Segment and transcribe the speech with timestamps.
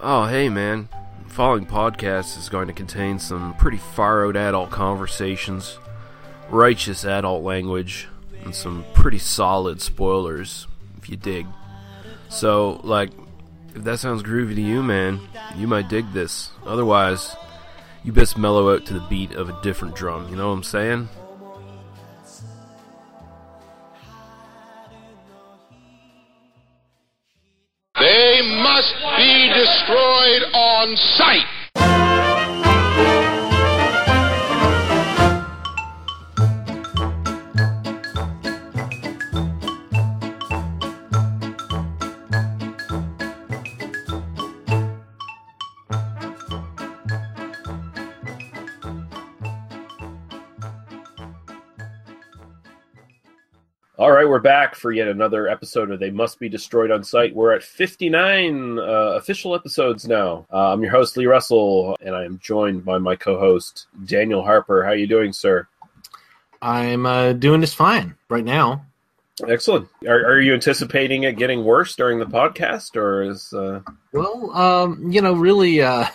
[0.00, 0.88] Oh, hey, man.
[1.22, 5.78] The following podcast is going to contain some pretty far out adult conversations,
[6.50, 8.08] righteous adult language,
[8.42, 10.66] and some pretty solid spoilers,
[10.98, 11.46] if you dig.
[12.28, 13.10] So, like,
[13.76, 15.20] if that sounds groovy to you, man,
[15.54, 16.50] you might dig this.
[16.66, 17.36] Otherwise,
[18.02, 20.64] you best mellow out to the beat of a different drum, you know what I'm
[20.64, 21.08] saying?
[30.84, 31.43] On sight.
[54.34, 57.36] We're back for yet another episode of They Must Be Destroyed on Sight.
[57.36, 60.44] We're at 59 uh, official episodes now.
[60.52, 64.82] Uh, I'm your host, Lee Russell, and I am joined by my co-host, Daniel Harper.
[64.82, 65.68] How are you doing, sir?
[66.60, 68.84] I'm uh, doing just fine right now.
[69.46, 69.88] Excellent.
[70.04, 73.52] Are, are you anticipating it getting worse during the podcast, or is...
[73.52, 73.82] Uh...
[74.10, 76.06] Well, um, you know, really, uh,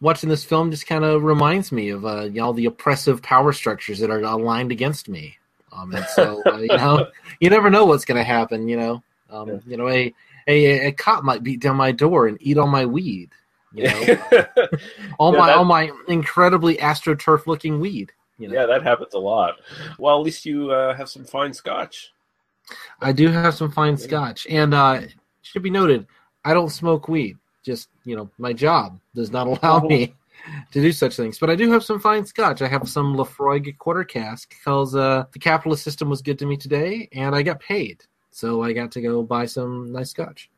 [0.00, 3.98] watching this film just kind of reminds me of uh, all the oppressive power structures
[3.98, 5.37] that are aligned against me.
[5.78, 7.06] Um, and so, uh, you know,
[7.40, 8.68] you never know what's going to happen.
[8.68, 9.58] You know, um, Yeah.
[9.66, 10.12] you know, a,
[10.46, 13.30] a a cop might beat down my door and eat all my weed.
[13.72, 14.16] You know,
[15.18, 18.12] all Yeah, my that- all my incredibly astroturf looking weed.
[18.38, 19.56] You know, yeah, that happens a lot.
[19.98, 22.12] Well, at least you uh, have some fine scotch.
[23.00, 25.00] I do have some fine scotch, and uh,
[25.42, 26.06] should be noted,
[26.44, 27.36] I don't smoke weed.
[27.64, 30.14] Just you know, my job does not allow me
[30.72, 31.38] to do such things.
[31.38, 32.62] But I do have some fine scotch.
[32.62, 36.56] I have some Laphroaig quarter cask because uh, the capitalist system was good to me
[36.56, 40.50] today, and I got paid, so I got to go buy some nice scotch.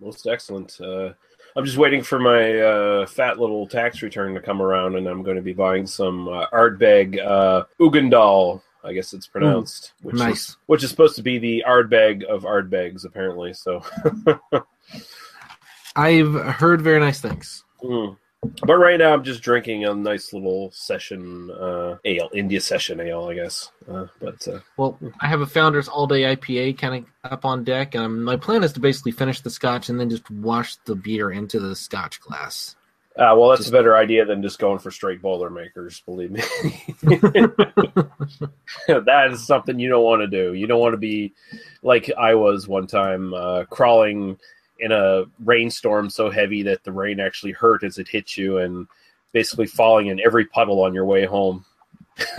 [0.00, 0.78] Most excellent.
[0.80, 1.12] Uh,
[1.56, 5.22] I'm just waiting for my uh, fat little tax return to come around, and I'm
[5.22, 8.60] going to be buying some uh, Ardbeg uh, Uigeadail.
[8.82, 10.50] I guess it's pronounced, which nice.
[10.50, 13.54] is which is supposed to be the Ardbeg of Ardbegs, apparently.
[13.54, 13.82] So,
[15.96, 17.64] I've heard very nice things.
[17.82, 18.18] Mm.
[18.66, 23.28] But right now I'm just drinking a nice little session uh, ale, India session ale,
[23.30, 23.70] I guess.
[23.90, 27.64] Uh, but uh, Well, I have a Founders All Day IPA kind of up on
[27.64, 30.94] deck, and my plan is to basically finish the scotch and then just wash the
[30.94, 32.76] beer into the scotch glass.
[33.16, 36.00] uh, well, that's Just- a better idea than just going for straight Boilermakers.
[36.06, 36.42] Believe me.
[38.88, 40.52] that is something you don't want to do.
[40.54, 41.34] You don't want to be
[41.82, 44.38] like I was one time, uh, crawling
[44.78, 48.86] in a rainstorm so heavy that the rain actually hurt as it hit you, and
[49.32, 51.64] basically falling in every puddle on your way home.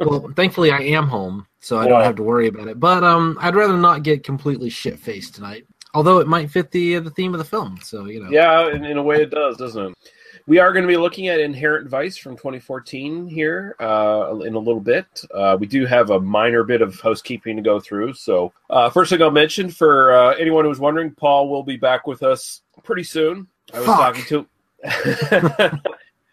[0.00, 2.78] well, thankfully I am home, so I Well- don't have to worry about it.
[2.78, 5.66] But um, I'd rather not get completely shit faced tonight.
[5.92, 8.30] Although it might fit the the theme of the film, so you know.
[8.30, 9.98] Yeah, in, in a way it does, doesn't it?
[10.46, 14.58] We are going to be looking at Inherent Vice from 2014 here uh, in a
[14.58, 15.06] little bit.
[15.32, 18.14] Uh, we do have a minor bit of housekeeping to go through.
[18.14, 22.06] So, uh, first thing I'll mention for uh, anyone who's wondering, Paul will be back
[22.06, 23.46] with us pretty soon.
[23.72, 23.98] I was Fuck.
[23.98, 24.46] talking to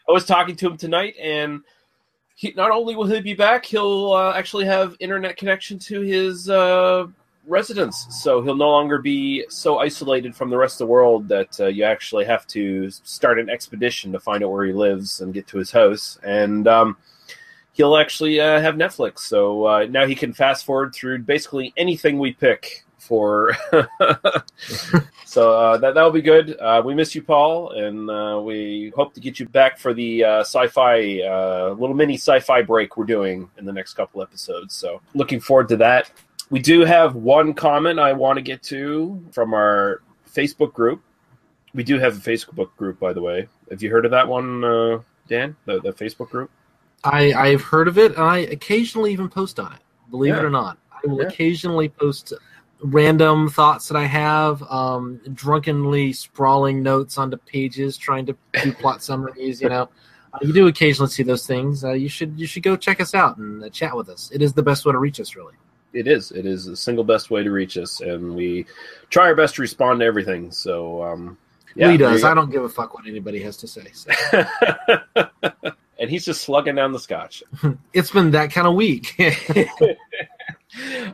[0.10, 1.62] I was talking to him tonight, and
[2.36, 6.50] he, not only will he be back, he'll uh, actually have internet connection to his
[6.50, 7.08] uh,
[7.48, 11.60] residence, so he'll no longer be so isolated from the rest of the world that
[11.60, 15.34] uh, you actually have to start an expedition to find out where he lives and
[15.34, 16.20] get to his house.
[16.24, 16.98] And um,
[17.74, 22.20] he'll actually uh, have Netflix, so uh, now he can fast forward through basically anything
[22.20, 23.56] we pick for.
[25.26, 26.60] so uh, that that'll be good.
[26.60, 30.24] Uh, we miss you, Paul, and uh, we hope to get you back for the
[30.24, 30.98] sci-fi
[31.78, 34.74] little mini sci-fi break we're doing in the next couple episodes.
[34.74, 36.12] So looking forward to that.
[36.50, 40.02] We do have one comment I want to get to from our
[40.34, 41.02] Facebook group.
[41.74, 43.48] We do have a Facebook group, by the way.
[43.70, 45.56] Have you heard of that one, uh, Dan?
[45.66, 46.50] The, the Facebook group?
[47.04, 49.80] I I've heard of it, and I occasionally even post on it.
[50.10, 51.28] Believe it or not, I will Yeah.
[51.28, 52.34] occasionally post
[52.82, 59.04] random thoughts that I have, um, drunkenly sprawling notes onto pages, trying to do plot
[59.04, 59.62] summaries.
[59.62, 59.90] You know,
[60.34, 61.84] uh, you do occasionally see those things.
[61.84, 64.32] Uh, you should you should go check us out and uh, chat with us.
[64.34, 65.54] It is the best way to reach us, really.
[65.94, 66.32] It is.
[66.32, 68.66] It is the single best way to reach us, and we
[69.10, 70.52] try our best to respond to everything.
[70.52, 71.38] So, um,
[71.76, 72.24] yeah, there does.
[72.24, 73.88] I don't give a fuck what anybody has to say.
[73.94, 74.12] So.
[76.00, 77.44] and he's just slugging down the scotch.
[77.94, 79.16] it's been that kind of week.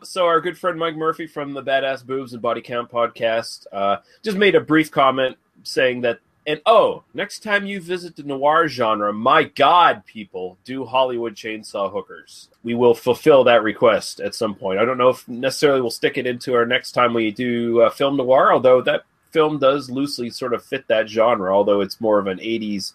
[0.04, 3.98] so our good friend Mike Murphy from the Badass Boobs and Body Count podcast uh,
[4.24, 8.68] just made a brief comment saying that, and oh, next time you visit the noir
[8.68, 12.50] genre, my God, people, do Hollywood chainsaw hookers.
[12.64, 14.80] We will fulfill that request at some point.
[14.80, 17.90] I don't know if necessarily we'll stick it into our next time we do uh,
[17.90, 22.20] film noir, although that film does loosely sort of fit that genre, although it's more
[22.20, 22.94] of an '80s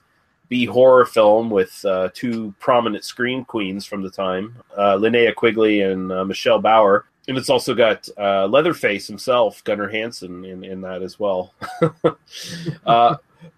[0.48, 5.82] B horror film with uh, two prominent scream queens from the time, uh, Linnea Quigley
[5.82, 7.06] and uh, Michelle Bauer.
[7.26, 11.52] And it's also got uh, Leatherface himself, Gunnar Hansen, in, in that as well.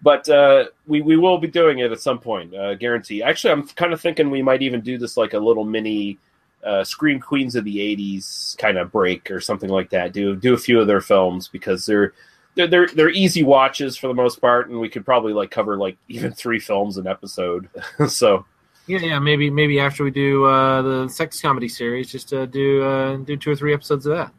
[0.01, 3.23] but uh, we, we will be doing it at some point, uh, guarantee.
[3.23, 6.17] Actually, I'm kind of thinking we might even do this like a little mini
[6.63, 10.13] uh, Scream Queens of the 80s kind of break or something like that.
[10.13, 12.13] Do do a few of their films because they're
[12.55, 15.77] they're, they're they're easy watches for the most part, and we could probably like cover
[15.77, 17.69] like even three films an episode.
[18.07, 18.45] so
[18.91, 22.83] Yeah, yeah, maybe maybe after we do uh, the sex comedy series, just uh, do
[22.83, 24.33] uh, do two or three episodes of that.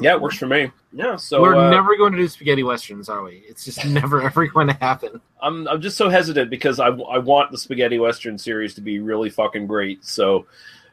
[0.00, 0.72] yeah, it works for me.
[0.90, 3.44] Yeah, so We're uh, never going to do spaghetti westerns, are we?
[3.46, 5.20] It's just never ever going to happen.
[5.42, 9.00] I'm I'm just so hesitant because I I want the spaghetti western series to be
[9.00, 10.02] really fucking great.
[10.02, 10.46] So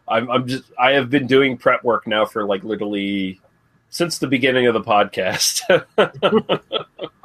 [0.10, 3.40] I'm I'm just I have been doing prep work now for like literally
[3.90, 5.64] since the beginning of the podcast.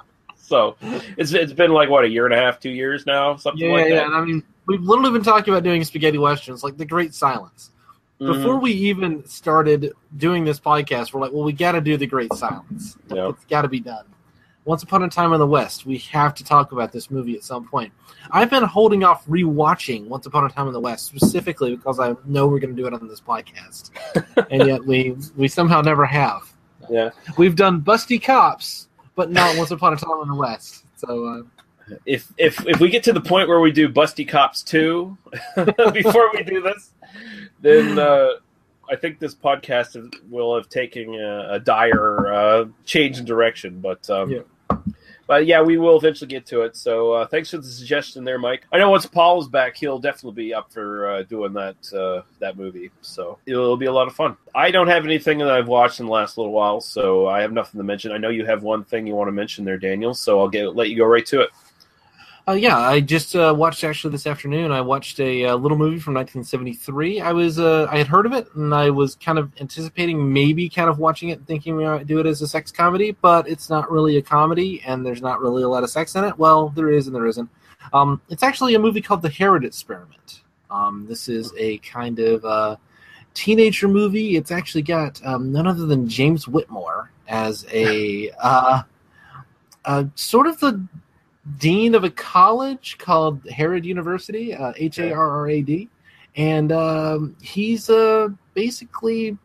[0.53, 0.77] so
[1.17, 3.73] it's it's been like what a year and a half, two years now, something Yeah,
[3.77, 3.95] like yeah.
[3.97, 4.07] that.
[4.07, 7.71] And I mean, we've literally been talking about doing spaghetti westerns, like The Great Silence.
[8.21, 8.35] Mhm.
[8.35, 12.07] Before we even started doing this podcast, we're like, well, we got to do The
[12.07, 12.97] Great Silence.
[13.13, 13.31] Yeah.
[13.31, 14.05] It's got to be done.
[14.65, 17.43] Once Upon a Time in the West, we have to talk about this movie at
[17.43, 17.93] some point.
[18.31, 22.15] I've been holding off rewatching Once Upon a Time in the West specifically because I
[22.27, 23.91] know we're going to do it on this podcast,
[24.53, 26.43] and yet we we somehow never have.
[26.89, 27.11] Yeah.
[27.39, 30.85] We've done Busty Cops, but not Once Upon a Time in the West.
[30.97, 34.63] So uh, if if if we get to the point where we do Busty Cops
[34.63, 35.17] two
[35.93, 36.93] before we do this,
[37.61, 38.29] then uh,
[38.91, 43.81] I think this podcast will have taken a, a dire uh, change in direction.
[43.81, 44.41] But um, Yeah.
[45.33, 46.77] But yeah, we will eventually get to it.
[46.77, 48.67] So uh, thanks for the suggestion there, Mike.
[48.71, 52.59] I know once Paul's back, he'll definitely be up for uh, doing that uh, that
[52.59, 52.91] movie.
[53.01, 54.37] So it'll be a lot of fun.
[54.55, 57.51] I don't have anything that I've watched in the last little while, so I have
[57.51, 58.13] nothing to mention.
[58.13, 60.13] I know you have one thing you want to mention there, Daniel.
[60.13, 61.49] So I'll get let you go right to it.
[62.49, 64.73] Uh, yeah, I just uh, watched actually this afternoon.
[64.73, 67.21] I watched a, uh little movie from 1973.
[67.21, 70.69] I was uh, I had heard of it and I was kind of anticipating maybe
[70.69, 73.71] kind of watching it, thinking we might do it as a sex comedy, but it's
[73.71, 76.37] not really a comedy and there's not really a lot of sex in it.
[76.37, 77.49] Well, there is and there isn't.
[77.93, 80.43] Um, it's actually a movie called The Harrad Experiment.
[80.69, 82.77] Um, this is a kind of uh,
[83.35, 84.37] teenager movie.
[84.37, 88.31] It's actually got um, none other than James Whitmore as a
[90.17, 90.89] sort of the
[91.59, 95.89] dean of a college called Harrad University, uh, H A R R A D,
[96.37, 99.37] and um, he's uh, basically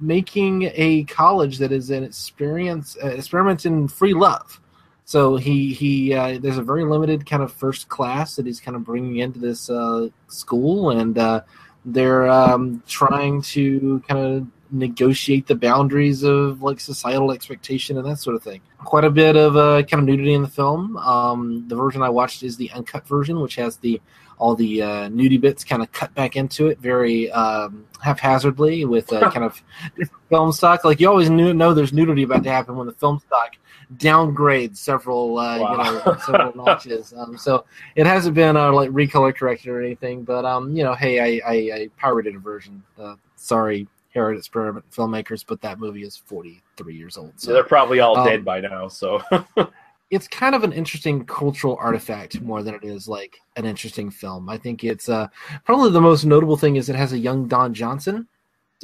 [0.00, 4.60] making a college that is an experience uh, experiment in free love.
[5.04, 8.76] So he he uh, there's a very limited kind of first class that he's kind
[8.76, 11.42] of bringing into this uh, school, and uh,
[11.84, 18.18] they're um, trying to kind of negotiate the boundaries of like societal expectation and that
[18.18, 18.60] sort of thing.
[18.78, 20.96] Quite a bit of uh, kind of nudity in the film.
[20.98, 24.00] Um, the version I watched is the uncut version, which has the
[24.38, 29.12] all the uh, nudie bits kind of cut back into it very um, haphazardly with
[29.12, 29.62] uh, kind of
[30.30, 30.84] film stock.
[30.84, 33.56] Like you always knew, know there's nudity about to happen when the film stock
[33.96, 37.12] downgrades several uh, you know several notches.
[37.16, 37.64] Um, so
[37.94, 41.46] it hasn't been uh, like recolor corrected or anything, but um, you know, hey, I,
[41.46, 42.82] I, I pirated a version.
[42.98, 47.32] Uh, sorry, Harrad Experiment filmmakers, but that movie is 43 years old.
[47.36, 48.88] So they're probably all Um, dead by now.
[48.88, 49.22] So
[50.10, 54.48] it's kind of an interesting cultural artifact more than it is like an interesting film.
[54.48, 55.28] I think it's uh,
[55.64, 58.26] probably the most notable thing is it has a young Don Johnson.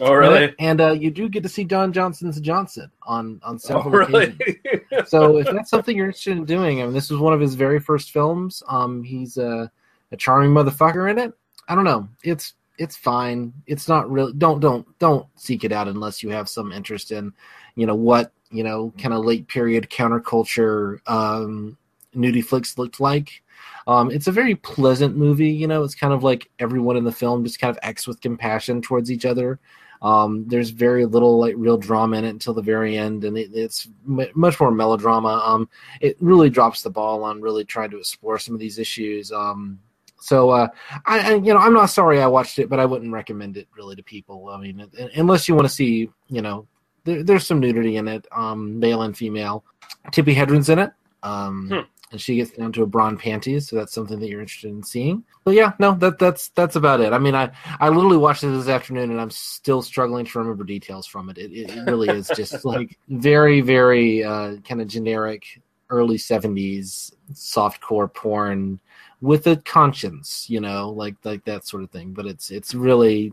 [0.00, 0.54] oh really?
[0.58, 4.26] and uh, you do get to see Don Johnson's Johnson on on Oh several really?
[4.26, 5.08] occasions.
[5.10, 7.54] so if that's something you're interested in doing, I mean, this was one of his
[7.54, 8.62] very first films.
[8.68, 9.70] Um, he's a,
[10.12, 11.32] a charming motherfucker in it.
[11.68, 12.08] I don't know.
[12.22, 13.52] It's it's fine.
[13.66, 14.32] It's not really.
[14.32, 17.32] Don't don't don't seek it out unless you have some interest in,
[17.74, 21.76] you know, what you know, kind of late period counterculture um,
[22.14, 23.42] nudie flicks looked like.
[23.86, 25.50] Um, it's a very pleasant movie.
[25.50, 28.20] You know, it's kind of like everyone in the film just kind of acts with
[28.20, 29.58] compassion towards each other.
[30.02, 33.50] Um, there's very little like real drama in it until the very end, and it,
[33.54, 35.42] it's m- much more melodrama.
[35.44, 35.68] Um,
[36.00, 39.32] it really drops the ball on really trying to explore some of these issues.
[39.32, 39.78] Um,
[40.18, 40.68] so uh,
[41.04, 43.68] I, I, you know, I'm not sorry I watched it, but I wouldn't recommend it
[43.76, 44.48] really to people.
[44.48, 46.66] I mean, un- unless you want to see, you know,
[47.04, 49.64] there, there's some nudity in it, um, male and female.
[50.12, 50.90] Tippi Hedren's in it.
[51.22, 51.80] Um, Hmm.
[52.12, 54.70] and she gets down to a bra and panties, so that's something that you're interested
[54.70, 55.24] in seeing.
[55.44, 57.12] But yeah, no, that that's that's about it.
[57.12, 60.62] I mean, I I literally watched it this afternoon, and I'm still struggling to remember
[60.64, 61.38] details from it.
[61.38, 65.44] It, it, it really is just like very very uh, kind of generic
[65.90, 68.78] early '70s softcore porn
[69.20, 72.12] with a conscience, you know, like like that sort of thing.
[72.12, 73.32] But it's it's really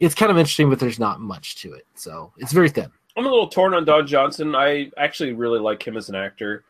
[0.00, 2.90] it's kind of interesting, but there's not much to it, so it's very thin.
[3.16, 4.54] I'm a little torn on Don Johnson.
[4.54, 6.64] I actually really like him as an actor,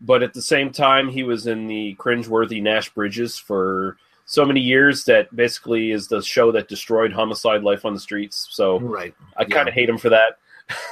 [0.00, 4.60] but at the same time, he was in the cringeworthy Nash Bridges for so many
[4.60, 8.46] years that basically is the show that destroyed homicide life on the streets.
[8.52, 9.12] So Right.
[9.36, 9.80] I kind of Yeah.
[9.80, 10.38] hate him for that.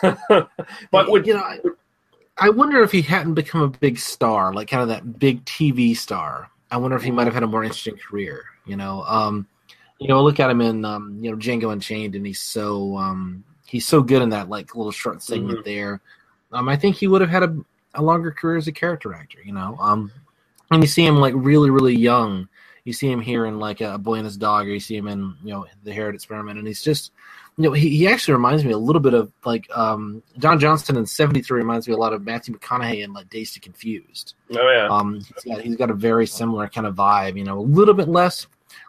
[0.91, 1.61] but would you know, I,
[2.37, 5.97] I wonder if he hadn't become a big star, like kind of that big TV
[5.97, 6.51] star.
[6.71, 8.45] I wonder if he might have had a more interesting career.
[8.67, 9.47] You know, um,
[9.99, 13.45] you know, look at him in um, you know Django Unchained, and he's so um,
[13.67, 16.01] he's so good in that like little short segment there.
[16.53, 17.57] Um, I think he would have had a,
[17.95, 19.39] a longer career as a character actor.
[19.45, 20.13] You know, um,
[20.71, 22.49] and you see him like really really young.
[22.89, 25.09] You see him here in like a Boy and His Dog, or you see him
[25.09, 27.13] in you know The Harrad Experiment, and he's just
[27.59, 30.97] you know, he, he actually reminds me a little bit of like um, John Johnston
[30.97, 34.37] in '73 reminds me a lot of Matthew McConaughey in like Dazed and Confused.
[34.57, 37.37] oh yeah, Um, he's got he's got a very similar kind of vibe.
[37.37, 38.47] You know, a little bit less,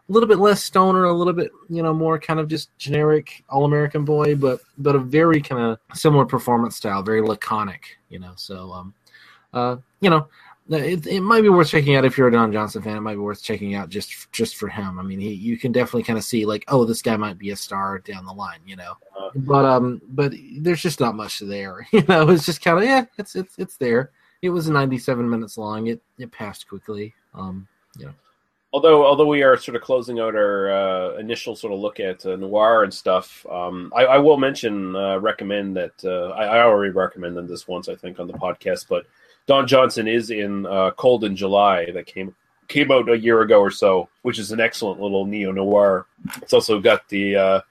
[0.08, 3.44] a little bit less stoner, a little bit you know more kind of just generic
[3.50, 7.98] all American boy, but but a very kind of similar performance style, very laconic.
[8.08, 8.94] You know, so um,
[9.54, 10.30] uh, you know.
[10.72, 12.96] It, it might be worth checking out if you're a Don Johnson fan.
[12.96, 15.00] It might be worth checking out just just for him.
[15.00, 17.50] I mean, he, you can definitely kind of see like, oh, this guy might be
[17.50, 18.94] a star down the line, you know.
[19.18, 19.30] Uh.
[19.34, 21.88] But um, but there's just not much there.
[21.92, 24.12] You know, it's just kind of yeah, it's it's it's there.
[24.42, 25.88] It was 97 minutes long.
[25.88, 27.16] It it passed quickly.
[27.34, 27.68] Um,
[28.72, 32.24] although although we are sort of closing out our uh, initial sort of look at
[32.26, 36.64] uh, noir and stuff, um, I, I will mention uh, recommend that uh, I, I
[36.64, 39.08] already recommended this once I think on the podcast, but
[39.50, 42.36] Don Johnson is in uh, Cold in July that came
[42.68, 46.06] came out a year ago or so, which is an excellent little neo noir.
[46.40, 47.62] It's also got the uh,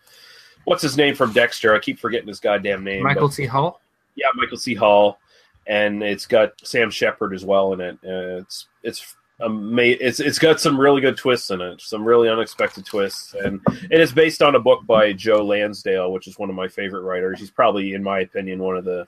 [0.65, 1.73] what's his name from Dexter?
[1.73, 3.05] I keep forgetting his goddamn name.
[3.05, 3.47] but- Michael C.
[3.47, 3.81] Hall.
[4.17, 4.75] yeah, Michael C.
[4.75, 5.21] Hall,
[5.69, 7.95] and it's got Sam Shepard as well in it.
[8.05, 12.29] Uh, it's it's ama- it's it's got some really good twists in it, some really
[12.29, 16.51] unexpected twists, and it is based on a book by Joe Lansdale, which is one
[16.51, 17.39] of my favorite writers.
[17.39, 19.07] He's probably, in my opinion, one of the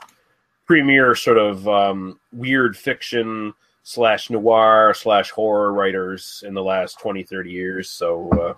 [0.70, 7.24] premier sort of um, weird fiction slash noir slash horror writers in the last 20
[7.24, 8.54] 30 years so uh,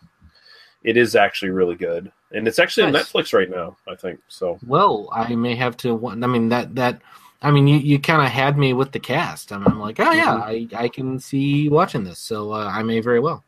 [0.85, 4.59] it is actually really good and it's actually on netflix right now i think so
[4.66, 6.07] Well, I may have to.
[6.07, 7.00] I mean that that.
[7.40, 9.50] I mean, you, you kind of had me with the cast.
[9.50, 12.83] I mean, I'm like, oh yeah, I, I can see watching this, so uh, I
[12.85, 13.42] may very well.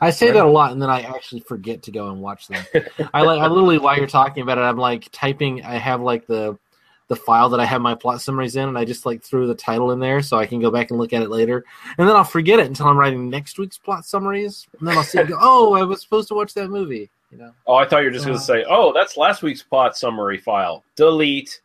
[0.00, 0.34] I say Right.
[0.34, 2.64] that a lot, and then I actually forget to go and watch them.
[3.12, 5.62] I like, I literally while you're talking about it, I'm like typing.
[5.64, 6.58] I have like the
[7.14, 9.54] the file that I have my plot summaries in, and I just like threw the
[9.54, 11.64] title in there so I can go back and look at it later,
[11.96, 15.04] and then I'll forget it until I'm writing next week's plot summaries, and then I'll
[15.04, 17.52] see, go, oh, I was supposed to watch that movie, you know.
[17.66, 19.96] Oh, I thought you were just going Uh, to say, "Oh, that's last week's plot
[19.96, 20.82] summary file.
[20.96, 21.60] Delete."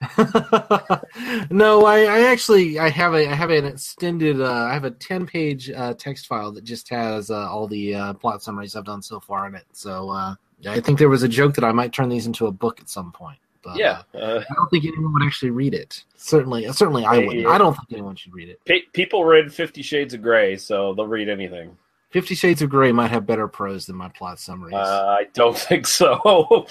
[1.50, 4.92] no, I, I actually I have a I have an extended uh, I have a
[4.92, 8.84] ten page uh, text file that just has uh, all the uh, plot summaries I've
[8.84, 9.64] done so far in it.
[9.72, 10.34] So uh,
[10.66, 12.88] I think there was a joke that I might turn these into a book at
[12.88, 13.38] some point.
[13.72, 16.04] But, Yeah, uh, uh, I don't think anyone would actually read it.
[16.16, 17.40] Certainly, certainly I wouldn't.
[17.42, 17.48] yeah.
[17.48, 18.60] I don't think anyone should read it.
[18.64, 21.76] pe- people read Fifty Shades of Grey, so they'll read anything.
[22.10, 24.74] Fifty Shades of Grey might have better prose than my plot summaries.
[24.74, 26.18] Uh, I don't think so.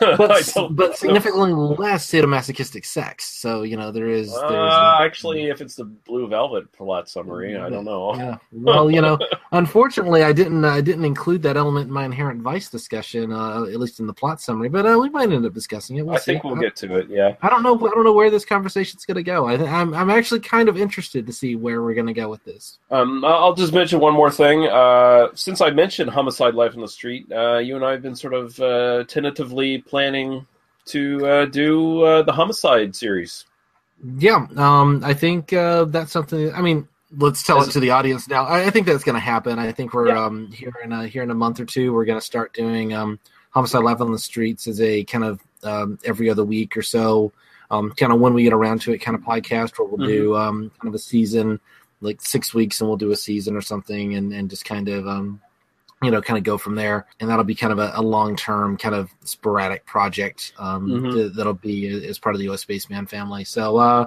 [0.00, 3.26] but, I but significantly less sadomasochistic sex.
[3.26, 4.32] So you know there is.
[4.32, 8.16] there's Uh, actually, if it's the Blue Velvet plot summary, I don't know.
[8.16, 8.36] Yeah.
[8.52, 9.16] Well, you know,
[9.52, 10.64] unfortunately, I didn't.
[10.64, 14.14] I didn't include that element in my inherent vice discussion, uh, at least in the
[14.14, 14.68] plot summary.
[14.68, 16.02] But uh, we might end up discussing it.
[16.06, 16.32] We'll I see.
[16.32, 17.08] think we'll get to it.
[17.08, 17.36] Yeah.
[17.42, 17.76] I don't know.
[17.76, 19.46] I don't know where this conversation's going to go.
[19.46, 19.94] I, I'm.
[19.94, 22.78] I'm actually kind of interested to see where we're going to go with this.
[22.90, 24.66] Um, I- I'll just mention one more thing.
[24.80, 28.16] Uh, since I mentioned homicide life on the street, uh, you and I have been
[28.16, 30.46] sort of uh, tentatively planning
[30.86, 33.44] to uh, do uh, the homicide series.
[34.26, 34.46] Yeah.
[34.56, 35.02] Um.
[35.04, 36.52] I think uh, that's something.
[36.54, 36.88] I mean.
[37.18, 38.44] Let's tell As- it to the audience now.
[38.44, 39.58] I, I think that's going to happen.
[39.58, 40.26] I think we're Yeah.
[40.26, 41.92] um, here in a here in a month or two.
[41.92, 43.18] We're going to start doing um,
[43.50, 47.32] homicide life on the streets as a kind of um, every other week or so,
[47.68, 50.36] um, kind of when we get around to it, kind of podcast where we'll do
[50.36, 51.58] um, kind of a season,
[52.00, 55.06] like six weeks, and we'll do a season or something, and and just kind of
[55.06, 55.40] um,
[56.02, 57.06] you know kind of go from there.
[57.20, 61.12] And that'll be kind of a, a long term, kind of sporadic project um, Mhm.
[61.12, 63.44] th- that'll be as part of the US Spaceman family.
[63.44, 63.76] So.
[63.76, 64.06] uh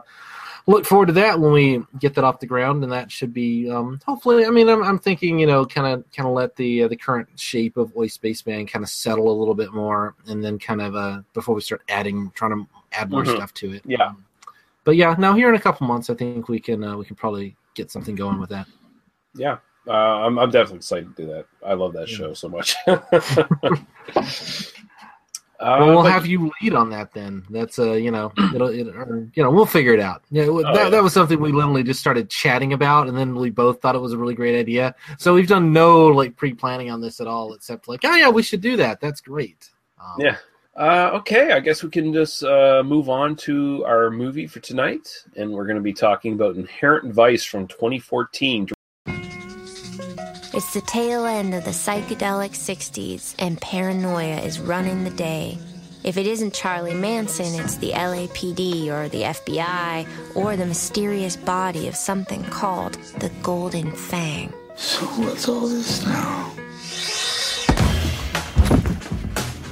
[0.66, 3.70] look forward to that when we get that off the ground, and that should be
[3.70, 4.46] um, hopefully.
[4.46, 6.96] I mean, I'm, I'm thinking you know, kind of kind of let the uh, the
[6.96, 10.82] current shape of Oi Spaceman kind of settle a little bit more, and then kind
[10.82, 13.36] of uh, before we start adding, trying to add more Mhm.
[13.36, 13.82] stuff to it.
[13.86, 14.06] Yeah.
[14.08, 14.24] Um,
[14.86, 17.18] but yeah, now here in a couple months, I think we can uh, we can
[17.18, 18.68] probably get something going with that.
[19.36, 19.58] Yeah.
[19.88, 21.46] Uh, I'm, I'm definitely excited to do that.
[21.66, 22.16] I love that Yeah.
[22.18, 22.76] show so much.
[22.88, 23.04] well,
[25.60, 27.44] we'll Uh, but- have you lead on that then.
[27.50, 30.24] That's uh, you know, it'll, it, or, you know, we'll figure it out.
[30.32, 30.90] Yeah, that, yeah.
[30.90, 34.00] that was something we literally just started chatting about, and then we both thought it
[34.02, 34.96] was a really great idea.
[35.18, 38.44] So we've done no like pre-planning on this at all, except like, oh yeah, we
[38.44, 39.00] should do that.
[39.02, 39.70] That's great.
[40.02, 40.38] Um, Yeah.
[40.76, 45.08] Uh, okay, I guess we can just uh, move on to our movie for tonight,
[45.36, 48.70] and we're going to be talking about Inherent Vice from 2014.
[50.56, 55.60] It's the tail end of the psychedelic 60s, and paranoia is running the day.
[56.04, 61.88] If it isn't Charlie Manson, it's the LAPD or the FBI or the mysterious body
[61.88, 64.52] of something called the Golden Fang.
[64.76, 66.52] So what's all this now?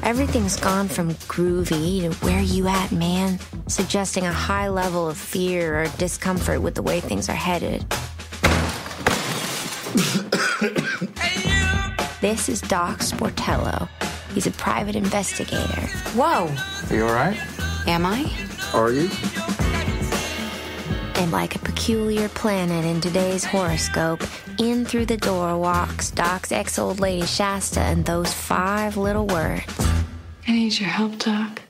[0.04, 5.84] Everything's gone from groovy to where you at, man, suggesting a high level of fear
[5.84, 7.86] or discomfort with the way things are headed.
[12.22, 13.88] this is Doc Sportello.
[14.34, 15.82] He's a private investigator.
[16.16, 16.50] Whoa,
[16.90, 17.38] Are you alright?
[17.88, 18.32] am I?
[18.74, 19.10] Are you?
[21.22, 24.24] And like a peculiar planet in today's horoscope,
[24.58, 29.64] in through the door walks Doc's ex old lady Shasta and those five little words.
[30.48, 31.62] I need your help, Doc.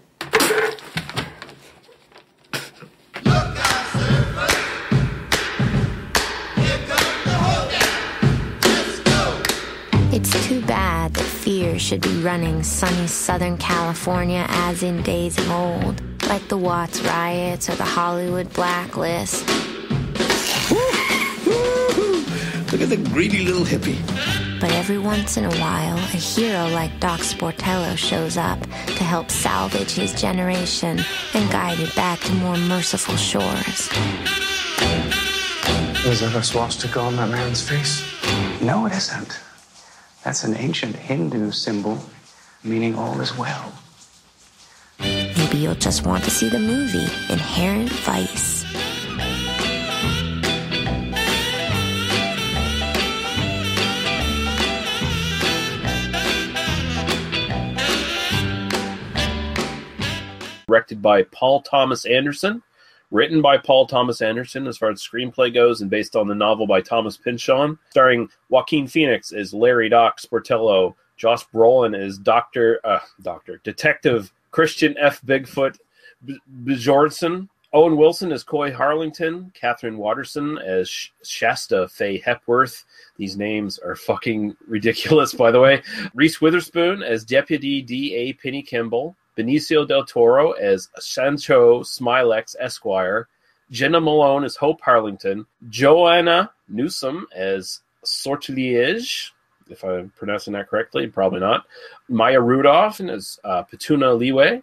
[10.14, 15.52] It's too bad that fear should be running sunny Southern California as in days of
[15.52, 19.48] old, like the Watts riots or the Hollywood blacklist.
[22.72, 24.00] Look at the greedy little hippie.
[24.60, 29.30] But every once in a while, a hero like Doc Sportello shows up to help
[29.32, 31.00] salvage his generation
[31.34, 33.90] and guide it back to more merciful shores.
[36.06, 38.04] Is that a swastika on that man's face?
[38.62, 39.40] No, it isn't.
[40.24, 42.00] That's an ancient Hindu symbol
[42.64, 43.74] meaning all is well.
[45.62, 48.66] You'll just want to see the movie Inherent Vice.
[60.66, 62.64] directed by Paul Thomas Anderson,
[63.12, 66.66] written by Paul Thomas Anderson as far as screenplay goes, and based on the novel
[66.66, 73.00] by Thomas Pynchon, starring Joaquin Phoenix as Larry Doc Sportello, Josh Brolin as Doctor uh,
[73.22, 75.22] Doctor Detective Christian F.
[75.22, 75.78] Bigfoot
[76.24, 77.48] B- Bjornsson.
[77.74, 82.84] Owen Wilson as Coy Harlingen, Katherine Waterston as Sh- Shasta Faye Hepworth.
[83.16, 85.82] These names are fucking ridiculous, by the way.
[86.14, 88.34] Reese Witherspoon as Deputy D.A.
[88.34, 93.30] Penny Kimball, Benicio del Toro as Sancho Smilax Esquire,
[93.70, 99.32] Jena Malone as Hope Harlingen, Joanna Newsom as Sortilege,
[99.72, 101.66] if I'm pronouncing that correctly, probably not.
[102.10, 104.62] Maya Rudolph as uh, Petuna Leeway,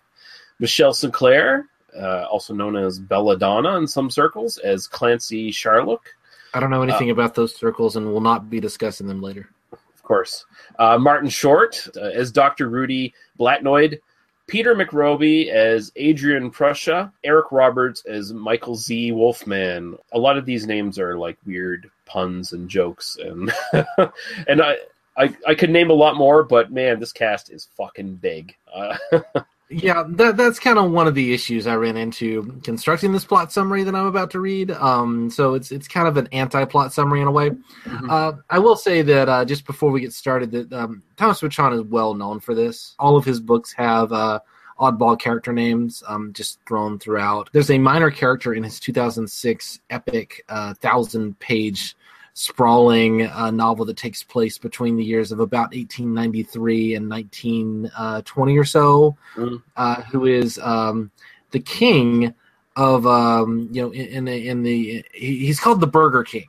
[0.58, 1.66] Michelle Sinclair,
[1.98, 6.14] uh, also known as Belladonna in some circles, as Clancy Charlock,
[6.54, 9.50] I don't know anything about those circles and will not be discussing them later.
[9.72, 10.46] of course.
[10.78, 12.68] Uh, Martin Short uh, as Dr.
[12.68, 14.00] Rudy Blatnoyd,
[14.46, 19.12] Peter McRobbie as Adrian Prussia, Eric Roberts as Michael Z.
[19.12, 19.98] Wolfman.
[20.12, 23.52] A lot of these names are like weird puns and jokes, and
[24.48, 24.78] and I,
[25.18, 28.54] I I could name a lot more, but man, this cast is fucking big.
[28.72, 28.96] Uh,
[29.70, 33.52] Yeah, that that's kind of one of the issues I ran into constructing this plot
[33.52, 34.70] summary that I'm about to read.
[34.70, 37.50] Um, so it's it's kind of an anti-plot summary in a way.
[38.08, 41.74] Uh, I will say that uh, just before we get started, that um, Thomas Pynchon
[41.74, 42.94] is well known for this.
[42.98, 44.40] All of his books have uh,
[44.80, 47.50] oddball character names um, just thrown throughout.
[47.52, 51.94] There's a minor character in his 2006 epic uh, thousand-page
[52.38, 58.64] sprawling uh, novel that takes place between the years of about 1893 and 1920 or
[58.64, 59.60] so, Mm.
[59.76, 61.10] uh, who is um,
[61.50, 62.32] the king
[62.76, 66.46] of um, you know in, in the in the he- he's called the Burger King,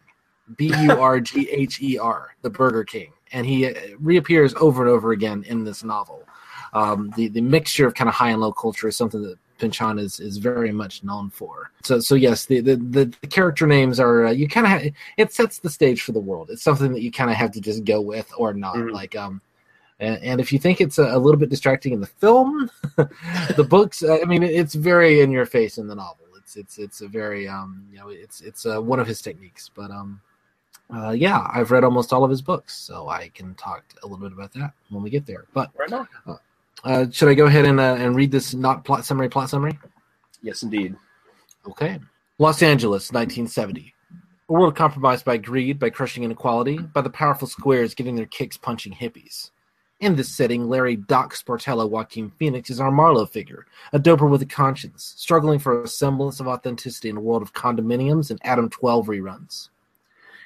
[0.57, 4.83] B U R G H E R, the Burger King, and he uh, reappears over
[4.83, 6.21] and over again in this novel.
[6.73, 9.99] Um, the the mixture of kind of high and low culture is something that Pynchon
[9.99, 11.71] is is very much known for.
[11.83, 15.33] So so yes, the the, the, the character names are uh, you kind of it
[15.33, 16.49] sets the stage for the world.
[16.49, 18.75] It's something that you kind of have to just go with or not.
[18.75, 18.91] Mhm.
[18.91, 19.41] Like um,
[19.99, 23.67] and, and if you think it's a, a little bit distracting in the film, the
[23.69, 26.25] books, uh, I mean, it's very in your face in the novel.
[26.37, 29.69] It's it's it's a very um you know it's it's uh, one of his techniques.
[29.73, 30.21] But um,
[30.93, 34.23] uh, yeah, I've read almost all of his books, so I can talk a little
[34.27, 35.45] bit about that when we get there.
[35.53, 36.05] But right.
[36.83, 39.77] Uh, should I go ahead and uh, and read this not plot summary plot summary?
[40.41, 40.95] Yes, indeed.
[41.67, 41.99] Okay.
[42.37, 43.93] Los Angeles, 1970.
[44.47, 48.57] A world compromised by greed, by crushing inequality, by the powerful squares getting their kicks
[48.57, 49.51] punching hippies.
[49.99, 54.41] In this setting, Larry Doc Sportello Joaquin Phoenix is our Marlowe figure, a doper with
[54.41, 58.69] a conscience, struggling for a semblance of authenticity in a world of condominiums and Adam
[58.69, 59.67] 12 reruns.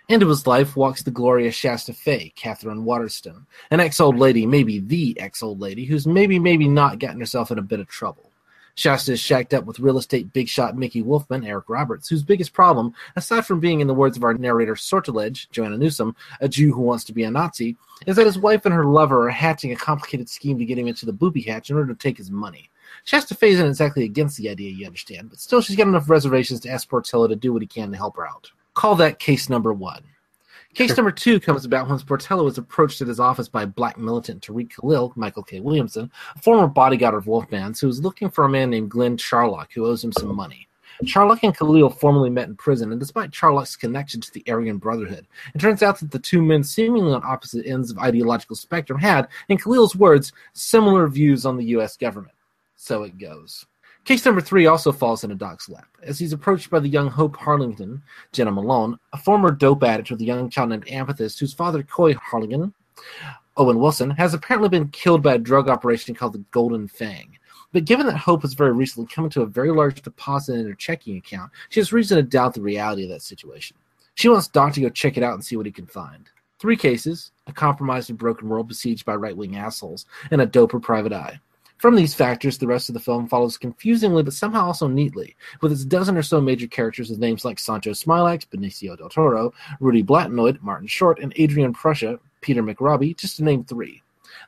[0.10, 5.18] Into his life walks the glorious Shasta Fay, Katherine Waterston, an ex-old lady, maybe the
[5.18, 8.30] ex-old lady, who's maybe, maybe not gotten herself in a bit of trouble.
[8.76, 12.52] Shasta is shacked up with real estate big shot Mickey Wolfman, Eric Roberts, whose biggest
[12.52, 16.74] problem, aside from being, in the words of our narrator Sortilege, Joanna Newsom, a Jew
[16.74, 19.72] who wants to be a Nazi, is that his wife and her lover are hatching
[19.72, 22.30] a complicated scheme to get him into the booby hatch in order to take his
[22.30, 22.70] money.
[23.06, 26.60] Shasta Fay isn't exactly against the idea, you understand, but still she's got enough reservations
[26.62, 28.52] to ask Portillo to do what he can to help her out.
[28.74, 30.04] Call that case number one.
[30.74, 34.42] Case number two comes about when Portello is approached at his office by black militant
[34.42, 35.60] Tariq Khalil, Michael K.
[35.60, 39.72] Williamson, a former bodyguard of Wolfman's, who is looking for a man named Glenn Charlock
[39.72, 40.68] who owes him some money.
[41.06, 45.28] Charlock and Khalil formerly met in prison, and despite Charlock's connection to the Aryan Brotherhood,
[45.54, 49.28] it turns out that the two men, seemingly on opposite ends of ideological spectrum, had,
[49.50, 51.98] in Khalil's words, similar views on the U.S.
[51.98, 52.36] government.
[52.76, 53.66] So it goes.
[54.06, 57.38] Case number three also falls into Doc's lap, as he's approached by the young Hope
[57.38, 61.84] Harlingen, Jena Malone, a former dope addict with a young child named Amethyst, whose father,
[61.84, 62.74] Coy Harlingen,
[63.56, 67.38] Owen Wilson, has apparently been killed by a drug operation called the Golden Fang.
[67.72, 70.74] But given that Hope has very recently come into a very large deposit in her
[70.74, 73.78] checking account, she has reason to doubt the reality of that situation.
[74.16, 76.30] She wants Doc to go check it out and see what he can find.
[76.60, 80.82] Three cases, a compromised and broken world besieged by right wing assholes, and a doper
[80.82, 81.40] private eye.
[81.84, 85.74] From these factors, the rest of the film follows confusingly but somehow also neatly, with
[85.74, 90.02] its dozen or so major characters with names like Sancho Smilax, Benicio del Toro, Rudy
[90.02, 94.02] Blatinoid, Martin Short, and Adrian Prussia, Peter McRobbie, just to name three.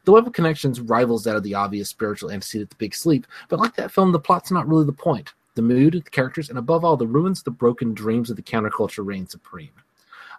[0.06, 3.60] The web of connections rivals that of the obvious spiritual antecedent The Big Sleep, but
[3.60, 5.34] like that film, the plot's not really the point.
[5.56, 9.06] The mood, the characters, and above all, the ruins, the broken dreams of the counterculture
[9.06, 9.72] reign supreme.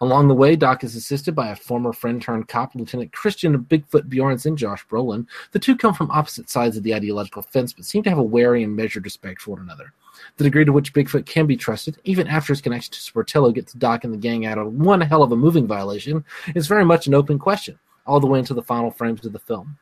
[0.01, 4.09] Along the way, Doc is assisted by a former friend turned cop, Lieutenant Christian Bigfoot
[4.09, 5.27] Bjornson, Josh Brolin.
[5.53, 8.23] The two come from opposite sides of the ideological fence, but seem to have a
[8.23, 9.93] wary and measured respect for one another.
[10.37, 13.73] The degree to which Bigfoot can be trusted, even after his connection to Sportello gets
[13.73, 17.07] Doc and the gang out of one hell of a moving violation, is very much
[17.07, 19.79] an open question, all the way into the final frames of the film.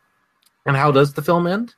[0.66, 1.74] And how does the film end?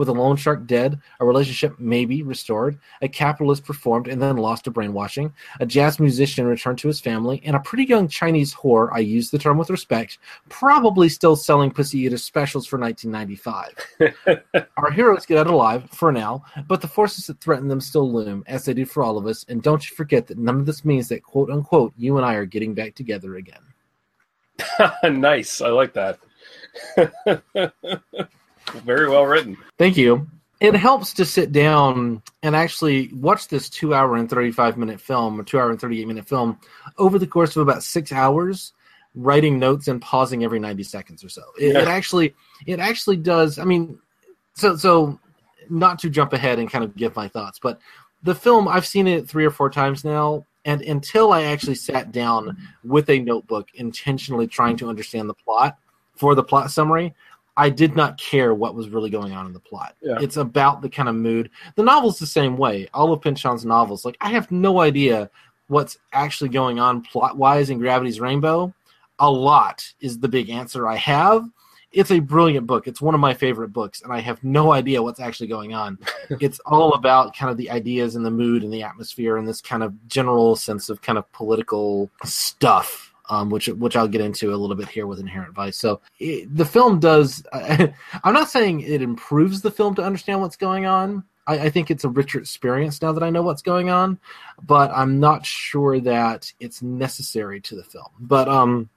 [0.00, 4.64] With a loan shark dead, a relationship maybe restored, a capitalist performed and then lost
[4.64, 8.88] to brainwashing, a jazz musician returned to his family, and a pretty young Chinese whore,
[8.94, 10.16] I use the term with respect,
[10.48, 14.64] probably still selling pussy eater specials for 1995.
[14.78, 18.42] Our heroes get out alive, for now, but the forces that threaten them still loom,
[18.46, 20.82] as they do for all of us, and don't you forget that none of this
[20.82, 23.60] means that, quote unquote, you and I are getting back together again.
[25.04, 25.60] nice.
[25.60, 26.18] I like that.
[28.84, 29.56] Very well written.
[29.78, 30.28] Thank you.
[30.60, 35.40] It helps to sit down and actually watch this two hour and 35 minute film,
[35.40, 36.58] or two hour and 38 minute film,
[36.98, 38.74] over the course of about six hours,
[39.14, 41.42] writing notes and pausing every 90 seconds or so.
[41.58, 41.82] It, Yeah.
[41.82, 42.34] it actually,
[42.66, 43.58] it actually does.
[43.58, 43.98] I mean,
[44.52, 45.18] so, so
[45.70, 47.80] not to jump ahead and kind of give my thoughts, but
[48.22, 50.44] the film, I've seen it three or four times now.
[50.66, 52.54] And until I actually sat down
[52.84, 55.78] with a notebook intentionally trying to understand the plot
[56.16, 57.14] for the plot summary,
[57.60, 59.94] I did not care what was really going on in the plot.
[60.00, 60.16] Yeah.
[60.18, 61.50] It's about the kind of mood.
[61.74, 62.88] The novel's the same way.
[62.94, 65.28] All of Pynchon's novels, like I have no idea
[65.66, 68.72] what's actually going on plot wise in Gravity's Rainbow.
[69.18, 71.50] A lot is the big answer I have.
[71.92, 72.86] It's a brilliant book.
[72.86, 75.98] It's one of my favorite books, and I have no idea what's actually going on.
[76.40, 79.60] it's all about kind of the ideas and the mood and the atmosphere and this
[79.60, 84.52] kind of general sense of kind of political stuff um, which which I'll get into
[84.52, 85.78] a little bit here with Inherent Vice.
[85.78, 87.42] So it, the film does.
[87.52, 91.24] I'm not saying it improves the film to understand what's going on.
[91.46, 94.18] I, I think it's a richer experience now that I know what's going on,
[94.62, 98.10] but I'm not sure that it's necessary to the film.
[98.18, 98.90] But um,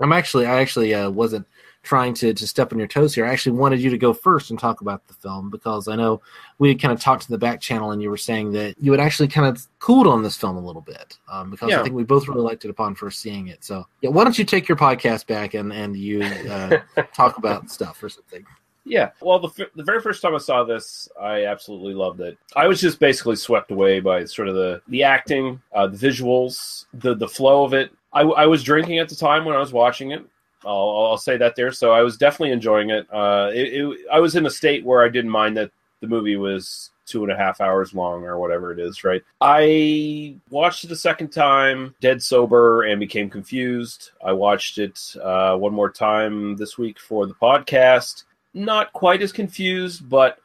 [0.00, 1.46] I'm actually I actually uh, wasn't
[1.84, 3.24] trying to, to step on your toes here.
[3.26, 6.20] I actually wanted you to go first and talk about the film because I know
[6.58, 8.90] we had kind of talked to the back channel and you were saying that you
[8.90, 11.80] had actually kind of cooled on this film a little bit um, because Yeah.
[11.80, 13.62] I think we both really liked it upon first seeing it.
[13.64, 16.78] So yeah, why don't you take your podcast back and and you uh,
[17.14, 18.44] talk about stuff or something?
[18.86, 19.10] Yeah.
[19.20, 22.36] Well, the, f- the very first time I saw this, I absolutely loved it.
[22.54, 26.86] I was just basically swept away by sort of the the acting, uh, the visuals,
[26.94, 27.92] the the flow of it.
[28.12, 30.24] I, I was drinking at the time when I was watching it.
[30.66, 31.72] I'll, I'll say that there.
[31.72, 33.06] So I was definitely enjoying it.
[33.12, 33.98] Uh, it, it.
[34.12, 37.32] I was in a state where I didn't mind that the movie was two and
[37.32, 39.22] a half hours long or whatever it is, right?
[39.40, 44.10] I watched it a second time, dead sober, and became confused.
[44.24, 48.24] I watched it uh, one more time this week for the podcast.
[48.54, 50.38] Not quite as confused, but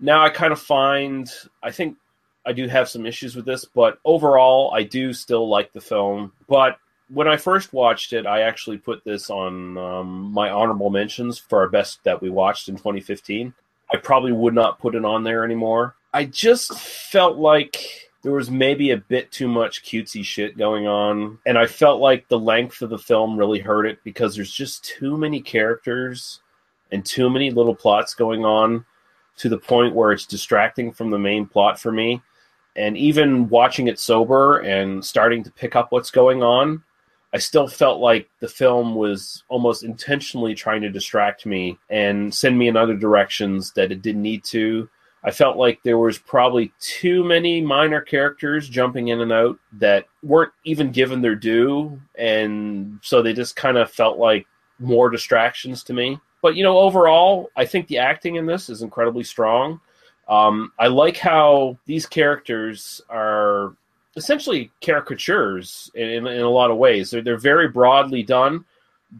[0.00, 1.30] now I kind of find
[1.62, 1.96] I think
[2.46, 6.32] I do have some issues with this, but overall, I do still like the film.
[6.48, 11.38] But when I first watched it, I actually put this on um, my honorable mentions
[11.38, 13.54] for our best that we watched in 2015.
[13.92, 15.94] I probably would not put it on there anymore.
[16.12, 21.38] I just felt like there was maybe a bit too much cutesy shit going on,
[21.46, 24.84] and I felt like the length of the film really hurt it because there's just
[24.84, 26.40] too many characters
[26.90, 28.84] and too many little plots going on
[29.36, 32.22] to the point where it's distracting from the main plot for me.
[32.74, 36.82] And even watching it sober and starting to pick up what's going on,
[37.36, 42.56] I still felt like the film was almost intentionally trying to distract me and send
[42.56, 44.88] me in other directions that it didn't need to.
[45.22, 50.06] I felt like there was probably too many minor characters jumping in and out that
[50.22, 54.46] weren't even given their due, and so they just kind of felt like
[54.78, 56.18] more distractions to me.
[56.40, 59.78] But you know, overall, I think the acting in this is incredibly strong.
[60.26, 63.76] Um, I like how these characters are
[64.16, 67.10] essentially caricatures in, in, in, a lot of ways.
[67.10, 68.64] They're, they're very broadly done,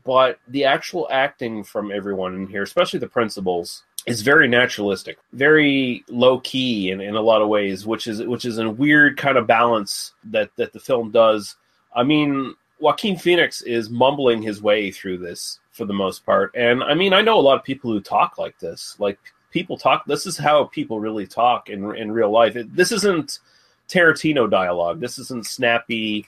[0.04, 6.04] but the actual acting from everyone in here, especially the principals, is very naturalistic, very
[6.08, 9.36] low key in, in a lot of ways, which is which is a weird kind
[9.36, 11.56] of balance that that the film does.
[11.94, 16.82] I mean, Joaquin Phoenix is mumbling his way through this for the most part, and
[16.82, 19.18] I mean, I know a lot of people who talk like this, like
[19.50, 20.06] people talk.
[20.06, 22.54] This is how people really talk in in real life.
[22.54, 23.40] It, this isn't
[23.88, 25.00] Tarantino dialogue.
[25.00, 26.26] This isn't snappy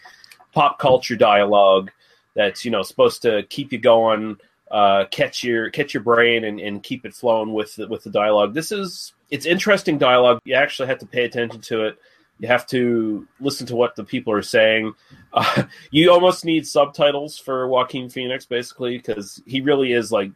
[0.52, 1.90] pop culture dialogue
[2.34, 4.36] that's you know supposed to keep you going,
[4.70, 8.10] uh, catch your catch your brain and, and keep it flowing with the, with the
[8.10, 8.54] dialogue.
[8.54, 10.40] This is it's interesting dialogue.
[10.44, 11.98] You actually have to pay attention to it.
[12.38, 14.94] You have to listen to what the people are saying.
[15.32, 20.30] Uh, you almost need subtitles for Joaquin Phoenix, basically, because he really is like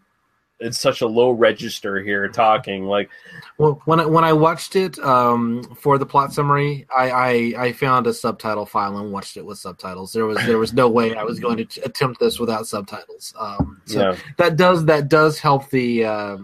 [0.62, 3.10] it's such a low register here talking like
[3.58, 7.32] well when I, when I watched it um, for the plot summary I, I,
[7.64, 10.88] I found a subtitle file and watched it with subtitles there was there was no
[10.88, 14.16] way I was going to attempt this without subtitles um, so yeah.
[14.38, 16.36] that does that does help the uh,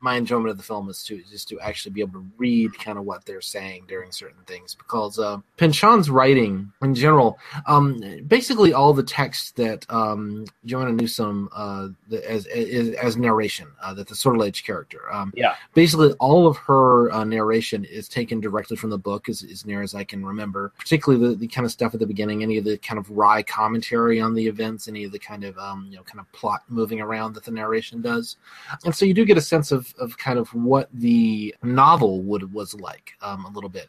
[0.00, 2.98] my enjoyment of the film is to just to actually be able to read kind
[2.98, 8.72] of what they're saying during certain things because uh, Pynchon's writing in general, um, basically
[8.72, 11.88] all the text that um, Joanna Newsom uh,
[12.26, 17.10] as, as, as narration uh, that the Sortilege character, um, yeah, basically all of her
[17.10, 20.72] uh, narration is taken directly from the book as, as near as I can remember.
[20.78, 23.42] Particularly the, the kind of stuff at the beginning, any of the kind of wry
[23.42, 26.62] commentary on the events, any of the kind of um, you know kind of plot
[26.68, 28.36] moving around that the narration does,
[28.84, 32.52] and so you do get a sense of of kind of what the novel would
[32.52, 33.88] was like um, a little bit.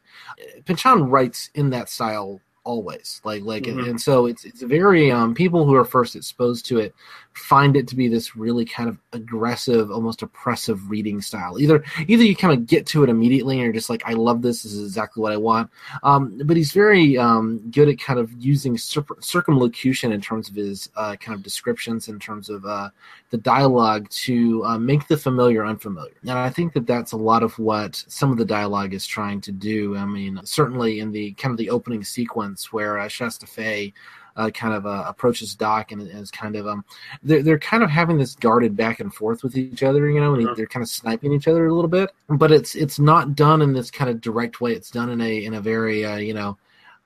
[0.65, 3.19] Pynchon writes in that style always.
[3.23, 3.79] Like like mm-hmm.
[3.79, 6.93] and, and, so it's it's very um people who are first exposed to it
[7.33, 11.59] find it to be this really kind of aggressive almost oppressive reading style.
[11.59, 14.41] Either either you kind of get to it immediately and you're just like i love
[14.41, 15.69] this this is exactly what i want.
[16.03, 20.55] Um but he's very um good at kind of using cir- circumlocution in terms of
[20.55, 22.89] his uh kind of descriptions in terms of uh
[23.31, 26.13] the dialogue to uh, make the familiar unfamiliar.
[26.21, 29.41] And i think that that's a lot of what some of the dialogue is trying
[29.41, 29.95] to do.
[29.95, 33.93] I mean certainly in the kind of the opening sequence where uh, Shasta Fay
[34.35, 36.85] uh, kind of uh, approaches Doc and is kind of um
[37.23, 40.35] they're they're kind of having this guarded back and forth with each other, you know,
[40.35, 43.61] and they're kind of sniping each other a little bit, but it's it's not done
[43.61, 44.71] in this kind of direct way.
[44.73, 46.57] It's done in a in a very uh, you know.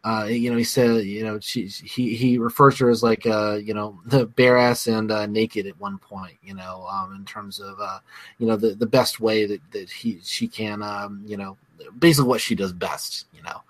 [0.06, 3.26] Uh, you know, he said, you know, she, he he refers to her as like,
[3.26, 6.36] uh, you know, the bare ass and uh, naked at one point.
[6.44, 8.00] You know, um, in terms of, uh,
[8.38, 11.56] you know, the the best way that that he she can, um, you know,
[11.98, 13.28] basically what she does best.
[13.34, 13.64] You know,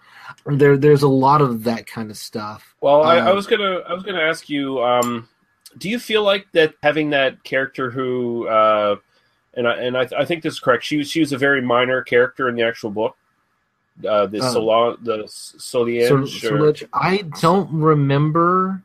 [0.46, 2.76] there there's a lot of that kind of stuff.
[2.82, 5.28] Well, I, I um, was gonna I was gonna ask you, um,
[5.78, 8.98] do you feel like that having that character who, uh,
[9.56, 10.84] and I and I, I think this is correct.
[10.84, 13.16] She was she was a very minor character in the actual book.
[14.08, 16.88] Uh, the um, Sol- the Soliage.
[16.94, 18.82] I don't remember.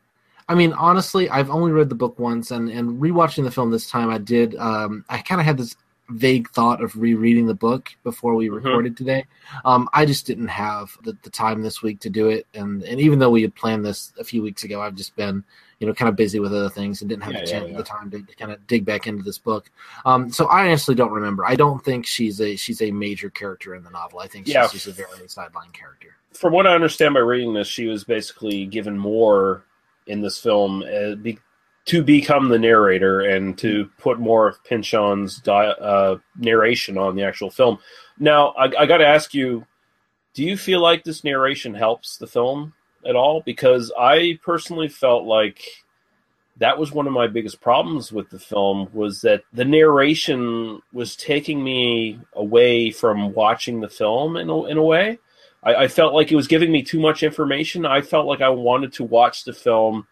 [0.51, 3.91] I mean, honestly, I've only read the book once, and and rewatching the film this
[3.91, 4.55] time, I did.
[4.57, 5.77] Um, I kind of had this
[6.11, 8.57] vague thought of rereading the book before we mm-hmm.
[8.57, 9.27] recorded today.
[9.65, 13.01] Um, I just didn't have the, the, time this week to do it, and and
[13.01, 15.45] even though we had planned this a few weeks ago, I've just been
[15.79, 17.71] you know kind of busy with other things and didn't have yeah, the, chance, yeah,
[17.73, 17.77] yeah.
[17.77, 19.71] the time to, to, kind of dig back into this book.
[20.05, 21.45] Um, so I honestly don't remember.
[21.47, 24.21] I don't think she's a she's a major character in the novel.
[24.21, 26.15] I think she's just a very sideline character.
[26.33, 29.65] From what I understand by reading this, she was basically given more
[30.07, 31.39] in this film uh, be,
[31.89, 37.23] to become the narrator and to put more of Pynchon's di- uh, narration on the
[37.23, 37.79] actual film.
[38.19, 39.67] Now, I, I got to ask you,
[40.35, 42.75] do you feel like this narration helps the film
[43.07, 43.41] at all?
[43.41, 45.63] Because I personally felt like
[46.59, 51.17] that was one of my biggest problems with the film was that the narration was
[51.17, 55.19] taking me away from watching the film in a, in a way.
[55.63, 57.87] I, I felt like it was giving me too much information.
[57.87, 60.07] I felt like I wanted to watch the film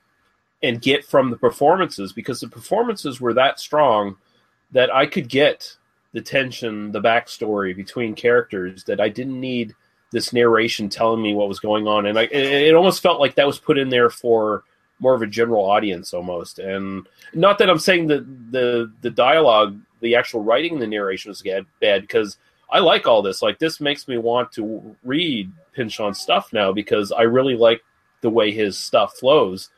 [0.67, 4.17] and get from the performances because the performances were that strong
[4.73, 5.77] that I could get
[6.13, 9.75] the tension, the backstory between characters that I didn't need
[10.11, 13.47] this narration telling me what was going on, and I, it, almost felt like that
[13.47, 14.65] was put in there for
[14.99, 16.59] more of a general audience almost.
[16.59, 21.43] And not that I'm saying that the the dialogue, the actual writing, the narration was
[21.81, 22.39] bad, because
[22.71, 23.43] I like all this.
[23.43, 27.83] Like this makes me want to read Pynchon's stuff now because I really like
[28.23, 29.71] the way his stuff flows.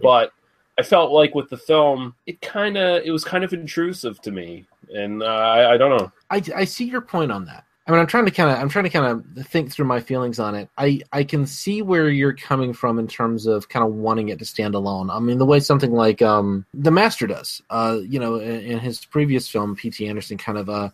[0.00, 0.32] But
[0.78, 4.30] I felt like with the film, it kind of it was kind of intrusive to
[4.30, 6.12] me, and uh, I, I don't know.
[6.30, 7.64] I, I see your point on that.
[7.86, 10.00] I mean, I'm trying to kind of I'm trying to kind of think through my
[10.00, 10.68] feelings on it.
[10.78, 14.38] I I can see where you're coming from in terms of kind of wanting it
[14.38, 15.10] to stand alone.
[15.10, 17.60] I mean, the way something like um The Master does.
[17.70, 20.06] Uh, you know, in, in his previous film, P.T.
[20.06, 20.90] Anderson kind of uh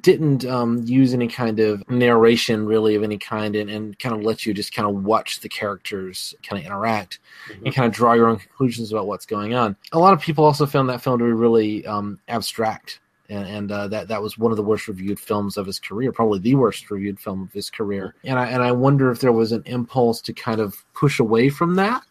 [0.00, 4.22] didn't um, use any kind of narration really of any kind and, and kind of
[4.22, 7.64] let you just kind of watch the characters kind of interact mm-hmm.
[7.64, 9.74] and kind of draw your own conclusions about what's going on.
[9.92, 13.00] A lot of people also found that film to be really um, abstract.
[13.30, 16.10] And, and uh, that that was one of the worst reviewed films of his career,
[16.10, 18.16] probably the worst reviewed film of his career.
[18.24, 21.48] And I and I wonder if there was an impulse to kind of push away
[21.48, 22.02] from that,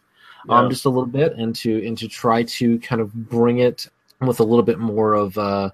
[0.48, 0.58] um, yeah.
[0.60, 3.86] um, just a little bit, and to and to try to kind of bring it
[4.22, 5.68] with a little bit more of uh,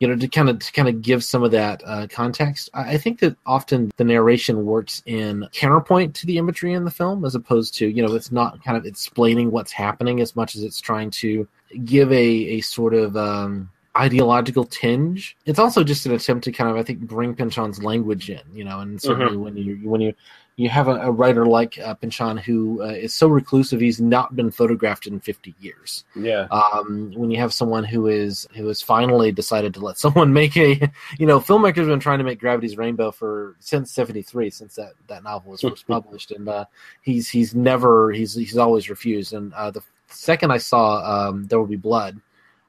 [0.00, 2.70] you know, to kind of to kind of give some of that uh, context.
[2.74, 6.90] I, I think that often the narration works in counterpoint to the imagery in the
[6.90, 10.54] film, as opposed to you know, it's not kind of explaining what's happening as much
[10.54, 11.48] as it's trying to
[11.84, 15.36] give a a sort of um, ideological tinge.
[15.46, 18.64] It's also just an attempt to kind of, I think, bring Pynchon's language in, you
[18.64, 19.42] know, and certainly mm-hmm.
[19.42, 20.14] when you when you
[20.58, 24.34] you have a, a writer like uh, Pynchon who uh, is so reclusive he's not
[24.34, 26.04] been photographed in 50 years.
[26.16, 26.48] Yeah.
[26.50, 30.56] Um, when you have someone who is who has finally decided to let someone make
[30.56, 34.74] a, you know, filmmakers have been trying to make Gravity's Rainbow for since 73, since
[34.74, 36.64] that, that novel was first published, and uh,
[37.02, 39.34] he's he's never he's he's always refused.
[39.34, 42.20] And uh, the second I saw um, There Will Be Blood,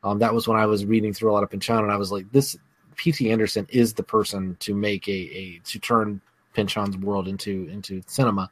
[0.04, 2.12] um, that was when I was reading through a lot of Pynchon, and I was
[2.12, 2.56] like, this
[2.98, 3.32] P.T.
[3.32, 6.22] Anderson is the person to make a, a to turn
[6.54, 8.50] Pynchon's world into into cinema.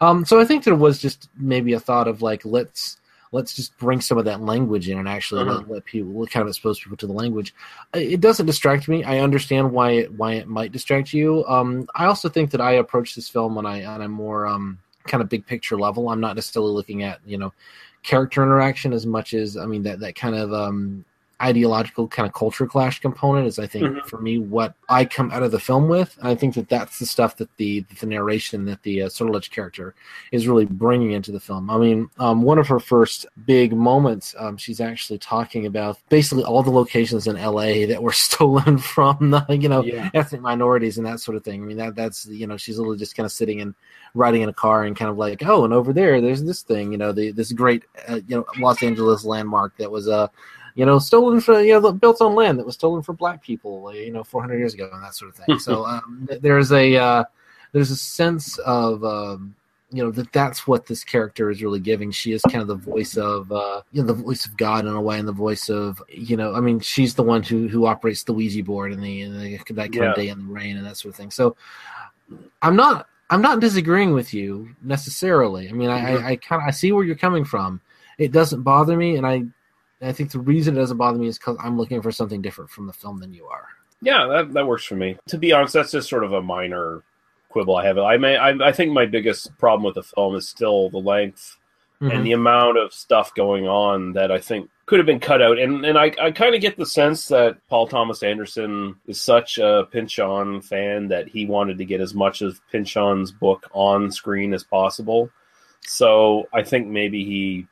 [0.00, 2.98] Um, so I think there was just maybe a thought of like let's
[3.32, 5.64] let's just bring some of that language in and actually let, uh-huh.
[5.68, 7.54] let people kind of expose people to the language.
[7.94, 9.04] It doesn't distract me.
[9.04, 11.44] I understand why it why it might distract you.
[11.46, 14.78] Um, I also think that I approach this film on I on a more um,
[15.06, 16.08] kind of big picture level.
[16.08, 17.52] I'm not necessarily looking at you know
[18.02, 21.04] character interaction as much as I mean that that kind of um,
[21.42, 24.06] ideological kind of culture clash component is i think mm-hmm.
[24.06, 26.98] for me what i come out of the film with and i think that that's
[26.98, 29.94] the stuff that the the narration that the uh, Sortilège character
[30.32, 34.34] is really bringing into the film i mean um, one of her first big moments
[34.38, 39.30] um, she's actually talking about basically all the locations in la that were stolen from
[39.30, 40.10] the you know yeah.
[40.14, 42.98] ethnic minorities and that sort of thing i mean that that's you know she's literally
[42.98, 43.74] just kind of sitting and
[44.14, 46.92] riding in a car and kind of like oh and over there there's this thing
[46.92, 50.28] you know the this great uh, you know los angeles landmark that was a uh,
[50.74, 53.92] you know, stolen for you know built on land that was stolen for black people,
[53.94, 55.58] you know, 400 years ago, and that sort of thing.
[55.58, 57.24] so um, there's a uh,
[57.72, 59.54] there's a sense of um,
[59.92, 62.10] you know that that's what this character is really giving.
[62.10, 64.92] She is kind of the voice of uh, you know the voice of God in
[64.92, 67.86] a way, and the voice of you know I mean she's the one who who
[67.86, 70.10] operates the Ouija board and the, and the that kind yeah.
[70.10, 71.30] of day in the rain and that sort of thing.
[71.30, 71.56] So
[72.62, 75.68] I'm not I'm not disagreeing with you necessarily.
[75.68, 76.06] I mean, mm-hmm.
[76.06, 77.80] I, I, I kind of I see where you're coming from.
[78.18, 79.44] It doesn't bother me, and I
[80.00, 82.40] and I think the reason it doesn't bother me is because I'm looking for something
[82.40, 83.68] different from the film than you are.
[84.02, 85.18] Yeah, that, that works for me.
[85.28, 87.02] To be honest, that's just sort of a minor
[87.50, 87.98] quibble I have.
[87.98, 91.58] I may I, I think my biggest problem with the film is still the length
[92.00, 92.10] mm-hmm.
[92.10, 95.58] and the amount of stuff going on that I think could have been cut out.
[95.58, 99.58] And and I, I kind of get the sense that Paul Thomas Anderson is such
[99.58, 104.54] a Pynchon fan that he wanted to get as much of Pynchon's book on screen
[104.54, 105.30] as possible.
[105.82, 107.66] So I think maybe he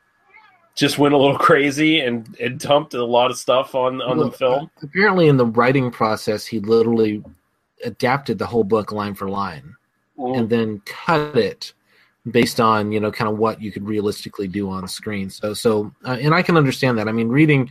[0.79, 4.31] just went a little crazy and, and dumped a lot of stuff on, on well,
[4.31, 4.71] the film.
[4.83, 7.23] Apparently, in the writing process, he literally
[7.85, 9.75] adapted the whole book line for line
[10.17, 10.37] mm.
[10.37, 11.73] and then cut it
[12.31, 15.31] based on you know kind of what you could realistically do on screen.
[15.31, 17.09] So so uh, and I can understand that.
[17.09, 17.71] I mean, reading,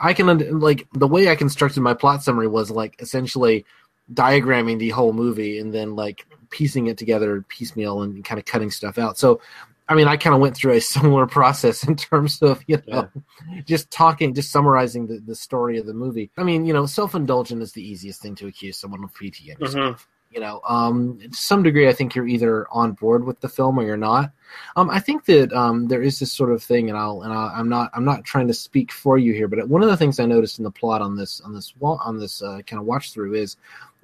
[0.00, 3.64] I can like the way I constructed my plot summary was like essentially
[4.12, 8.70] diagramming the whole movie and then like piecing it together piecemeal and kind of cutting
[8.70, 9.18] stuff out.
[9.18, 9.40] So
[9.88, 13.08] I mean, I kind of went through a similar process in terms of, you know,
[13.50, 13.60] yeah.
[13.62, 16.30] just talking, just summarizing the, the story of the movie.
[16.36, 19.58] I mean, you know, self indulgent is the easiest thing to accuse someone of PTSD.
[19.58, 20.02] Mm-hmm.
[20.30, 23.78] You know, um, to some degree, I think you're either on board with the film
[23.78, 24.32] or you're not.
[24.74, 27.56] Um, I think that um, there is this sort of thing, and I'll and i
[27.56, 30.18] am not I'm not trying to speak for you here, but one of the things
[30.18, 33.12] I noticed in the plot on this on this on this uh, kind of watch
[33.12, 33.56] through is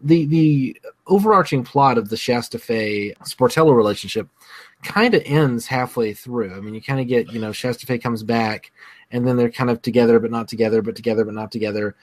[0.03, 4.28] the the overarching plot of the Shasta Fay Sportello relationship
[4.83, 6.55] kind of ends halfway through.
[6.55, 8.72] I mean, you kind of get, you know, Shasta Fay comes back,
[9.11, 11.95] and then they're kind of together but not together, but together but not together.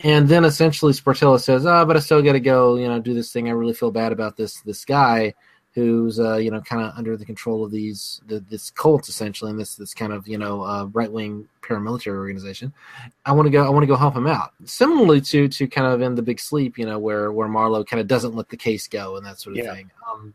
[0.00, 3.14] And then essentially Sportello says, "Ah, but I still got to go, you know, do
[3.14, 3.48] this thing.
[3.48, 5.34] I really feel bad about this this guy
[5.74, 9.50] who's uh, you know kind of under the control of these the, this cult essentially,
[9.50, 12.72] and this this kind of you know uh, right wing paramilitary organization.
[13.24, 13.64] I want to go.
[13.64, 14.52] I want to go help him out.
[14.64, 18.00] Similarly to to kind of in the Big Sleep, you know, where where Marlowe kind
[18.00, 19.74] of doesn't let the case go and that sort of Yeah.
[19.74, 19.90] thing.
[20.12, 20.34] Um,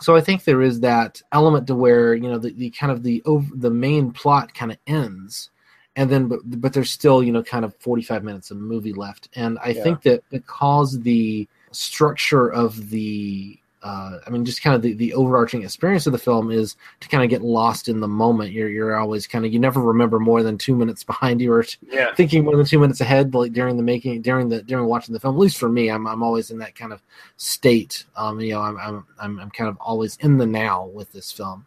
[0.00, 3.02] so I think there is that element to where you know the, the kind of
[3.02, 5.50] the over, the main plot kind of ends,
[5.96, 9.28] and then but but there's still you know kind of 45 minutes of movie left,
[9.34, 9.82] and I Yeah.
[9.82, 15.14] think that because the structure of the uh, I mean, just kind of the, the
[15.14, 18.52] overarching experience of the film is to kind of get lost in the moment.
[18.52, 21.64] You're you're always kind of you never remember more than two minutes behind you, or
[21.90, 22.14] Yeah.
[22.14, 25.20] thinking more than two minutes ahead, like during the making, during the during watching the
[25.20, 25.34] film.
[25.34, 27.00] At least for me, I'm I'm always in that kind of
[27.36, 28.04] state.
[28.16, 31.32] Um, you know, I'm I'm I'm, I'm kind of always in the now with this
[31.32, 31.64] film.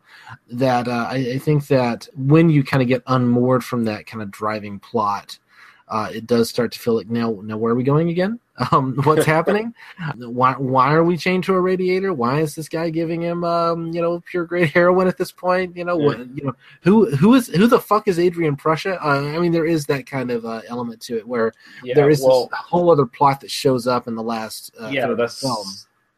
[0.52, 4.22] That uh, I, I think that when you kind of get unmoored from that kind
[4.22, 5.40] of driving plot,
[5.88, 8.40] uh, it does start to feel like now now where are we going again?
[8.72, 9.74] Um, what's happening?
[10.16, 12.14] Why why are we chained to a radiator?
[12.14, 15.76] Why is this guy giving him um, you know pure grade heroin at this point?
[15.76, 19.04] You know what you know who who is who the fuck is Adrian Prussia?
[19.04, 21.52] Uh, I mean there is that kind of uh, element to it where
[21.84, 24.90] Yeah, there is well- this whole other plot that shows up in the last uh,
[24.90, 25.66] yeah, third of the that's film.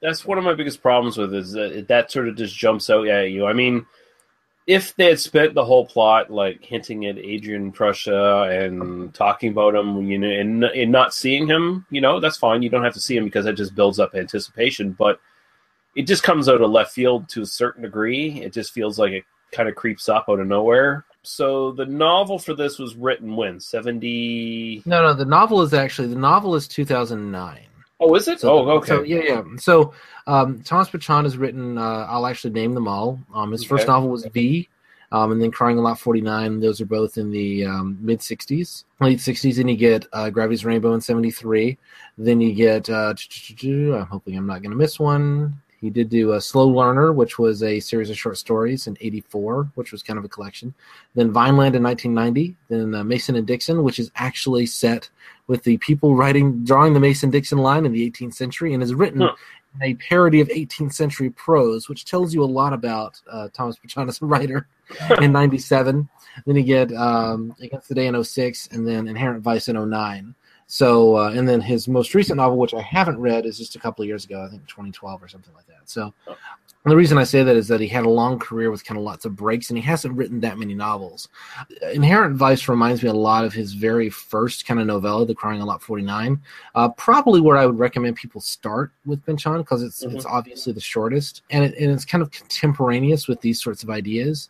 [0.02, 2.90] that's one of my biggest problems with it, is that that sort of just jumps
[2.90, 3.46] out at you.
[3.46, 3.86] I mean,
[4.68, 9.76] if they had spent the whole plot like hinting at Adrian Prussia and talking about
[9.76, 12.64] him, you know, and, and not seeing him, you know, that's fine.
[12.64, 14.92] You don't have to see him because that just builds up anticipation.
[14.92, 15.20] But
[15.96, 18.42] it just comes out of left field to a certain degree.
[18.42, 21.06] It just feels like it kind of creeps up out of nowhere.
[21.22, 24.82] So the novel for this was written when seventy.
[24.86, 27.60] No, no, the novel is actually the novel is 2009.
[28.00, 28.42] Oh, is it?
[28.42, 28.88] So, oh, okay.
[28.88, 29.44] So, yeah, yeah.
[29.58, 29.94] So
[30.28, 31.78] um, Thomas Pynchon has written.
[31.78, 33.20] Uh, I'll actually name them all.
[33.34, 34.68] Um, his first novel was V,
[35.12, 36.60] um, and then Crying of Lot 49.
[36.60, 39.56] Those are both in the um, mid 60s, late 60s.
[39.56, 41.78] Then you get uh, Gravity's Rainbow in 73.
[42.18, 42.90] Then you get.
[42.90, 43.14] Uh,
[43.64, 45.62] I'm hoping I'm not going to miss one.
[45.86, 49.70] He did do a Slow Learner, which was a series of short stories in '84,
[49.76, 50.74] which was kind of a collection.
[51.14, 52.56] Then Vineland in 1990.
[52.70, 55.12] Then uh, Mason and Dixon, which is actually set
[55.46, 58.96] with the people writing, drawing the Mason Dixon line in the 18th century, and is
[58.96, 59.36] written Huh.
[59.76, 63.78] in a parody of 18th century prose, which tells you a lot about uh, Thomas
[63.96, 64.66] a writer.
[65.22, 66.10] in '97,
[66.48, 70.34] then you get um, Against the Day in 06, and then Inherent Vice in 09.
[70.68, 73.80] So, uh, and then his most recent novel, which I haven't read, is just a
[73.80, 75.82] couple of years ago, I think 2012 or something like that.
[75.86, 78.84] So, and the reason I say that is that he had a long career with
[78.84, 81.30] kind of lots of breaks, and he hasn't written that many novels.
[81.94, 85.62] Inherent Vice reminds me a lot of his very first kind of novella, The Crying
[85.62, 86.42] of Lot 49.
[86.74, 90.16] Uh, probably where I would recommend people start with Pynchon because it's Mhm.
[90.16, 93.90] it's obviously the shortest, and it, and it's kind of contemporaneous with these sorts of
[93.92, 94.50] ideas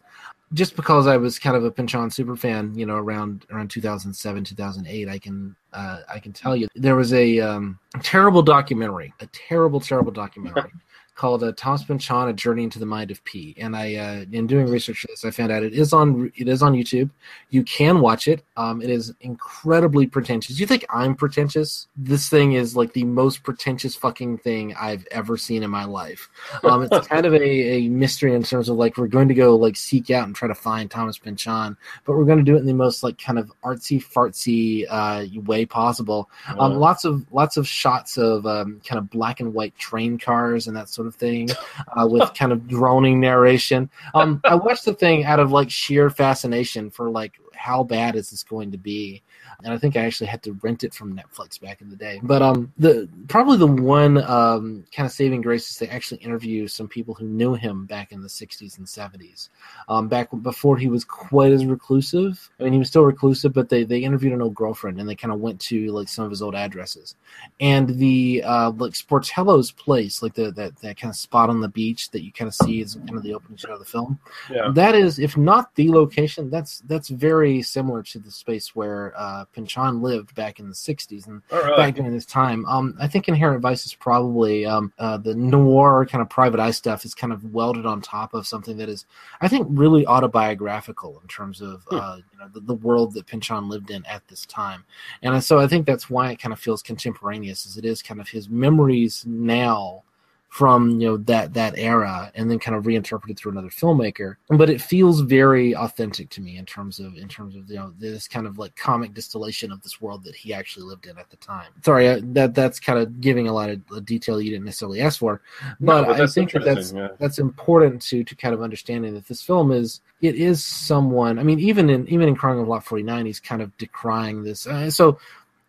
[0.54, 4.44] just because I was kind of a Pynchon super fan, you know, around around 2007,
[4.44, 9.28] 2008, I can uh, I can tell you there was a um, terrible documentary, a
[9.28, 10.72] terrible, terrible documentary
[11.16, 13.56] called uh, Thomas Pynchon: A Journey into the Mind of P.
[13.58, 16.48] And I, uh, in doing research for this, I found out it is on it
[16.48, 17.10] is on YouTube.
[17.50, 18.44] You can watch it.
[18.58, 20.60] Um, it is incredibly pretentious.
[20.60, 21.88] You think I'm pretentious?
[21.96, 26.30] This thing is like the most pretentious fucking thing I've ever seen in my life.
[26.64, 29.56] Um, it's kind of a, a mystery in terms of like we're going to go
[29.56, 32.60] like seek out and try to find Thomas Pynchon, but we're going to do it
[32.60, 36.30] in the most like kind of artsy fartsy uh, way possible.
[36.60, 40.68] Um, lots of lots of shots of um, kind of black and white train cars
[40.68, 41.50] and that sort of thing,
[41.98, 43.90] uh, with kind of droning narration.
[44.14, 48.30] Um, I watched the thing out of like sheer fascination for like how bad is
[48.30, 49.22] this going to be,
[49.64, 52.20] and I think I actually had to rent it from Netflix back in the day.
[52.24, 56.68] But um, the probably the one um, kind of saving grace is they actually interview
[56.68, 59.50] some people who knew him back in the '60s and '70s,
[59.90, 62.50] um, back before he was quite as reclusive.
[62.60, 65.16] I mean, he was still reclusive, but they they interviewed an old girlfriend and they
[65.16, 67.16] kind of went to like some of his old addresses,
[67.60, 71.70] and the uh, like Sportello's place, like the that that kind of spot on the
[71.70, 74.20] beach that you kind of see is kind of the opening shot of the film.
[74.52, 74.72] yeah.
[74.74, 79.46] That is, if not the location, that's that's very similar to the space where uh,
[79.54, 81.78] Pynchon lived back in the '60s and right.
[81.78, 82.66] back during this time.
[82.66, 86.72] Um, I think Inherent Vice is probably um, uh, the noir kind of private eye
[86.72, 89.06] stuff is kind of welded on top of something that is,
[89.42, 91.96] I think, really autobiographical in terms of Hmm.
[91.96, 94.86] uh, you know the, the world that Pynchon lived in at this time,
[95.22, 98.20] and so I think that's why it kind of feels contemporaneous, as it is kind
[98.20, 100.04] of his memories now
[100.50, 104.70] from you know that that era and then kind of reinterpreted through another filmmaker but
[104.70, 108.26] it feels very authentic to me in terms of in terms of you know this
[108.26, 111.36] kind of like comic distillation of this world that he actually lived in at the
[111.38, 115.02] time sorry I, that that's kind of giving a lot of detail you didn't necessarily
[115.02, 115.42] ask for
[115.82, 117.10] No, but, but i think that that's yeah.
[117.20, 121.44] that's important to to kind of understanding that this film is it is someone i
[121.44, 124.90] mean even in even in crying of lot 49 he's kind of decrying this uh,
[124.90, 125.20] so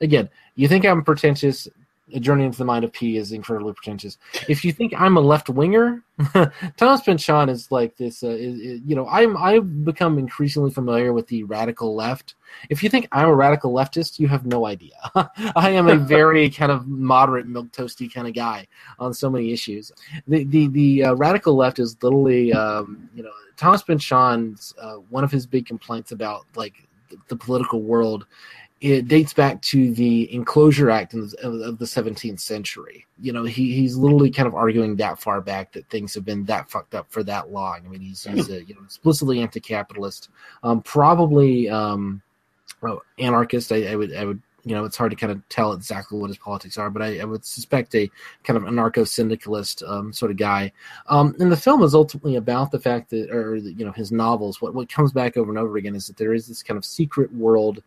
[0.00, 1.68] again, you think I'm pretentious.
[2.14, 4.16] A Journey into the Mind of P is incredibly pretentious.
[4.48, 6.04] If you think I'm a left winger,
[6.76, 8.22] Thomas Pynchon is like this.
[8.22, 12.36] Uh, is, is- you know, I'm I've become increasingly familiar with the radical left.
[12.70, 14.94] If you think I'm a radical leftist, you have no idea.
[15.56, 18.68] I am a very kind of moderate, milk toasty kind of guy
[19.00, 19.90] on so many issues.
[20.28, 25.24] The the the uh, radical left is literally, um, you know, Thomas Pynchon's uh, one
[25.24, 28.26] of his big complaints about like the, the political world
[28.80, 33.06] it dates back to the Enclosure Act of, the 17th century.
[33.18, 36.44] You know, he, he's literally kind of arguing that far back that things have been
[36.44, 37.80] that fucked up for that long.
[37.84, 40.28] I mean, he's, he's a, you know, explicitly anti-capitalist,
[40.62, 42.20] um, probably um,
[42.82, 43.72] well, anarchist.
[43.72, 46.28] I, I would, I would, you know, it's hard to kind of tell exactly what
[46.28, 48.10] his politics are, but I, I would suspect a
[48.44, 50.72] kind of anarcho-syndicalist um, sort of guy.
[51.06, 54.60] Um, and the film is ultimately about the fact that, or you know, his novels.
[54.60, 56.84] What what comes back over and over again is that there is this kind of
[56.84, 57.82] secret world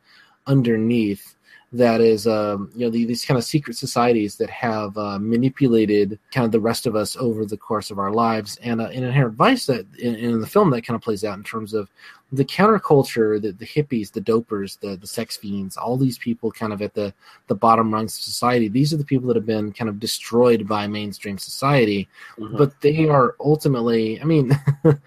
[0.49, 1.35] underneath
[1.71, 6.17] that is um, you know the, these kind of secret societies that have uh, manipulated
[6.31, 9.03] kind of the rest of us over the course of our lives and uh, an
[9.03, 11.87] inherent vice that in, in the film that kind of plays out in terms of
[12.31, 16.73] the counterculture the, the hippies the dopers the, the sex fiends all these people kind
[16.73, 17.13] of at the
[17.47, 20.67] the bottom rungs of society these are the people that have been kind of destroyed
[20.67, 22.07] by mainstream society
[22.39, 22.57] Mhm.
[22.57, 24.47] but they are ultimately i mean
[24.83, 24.99] the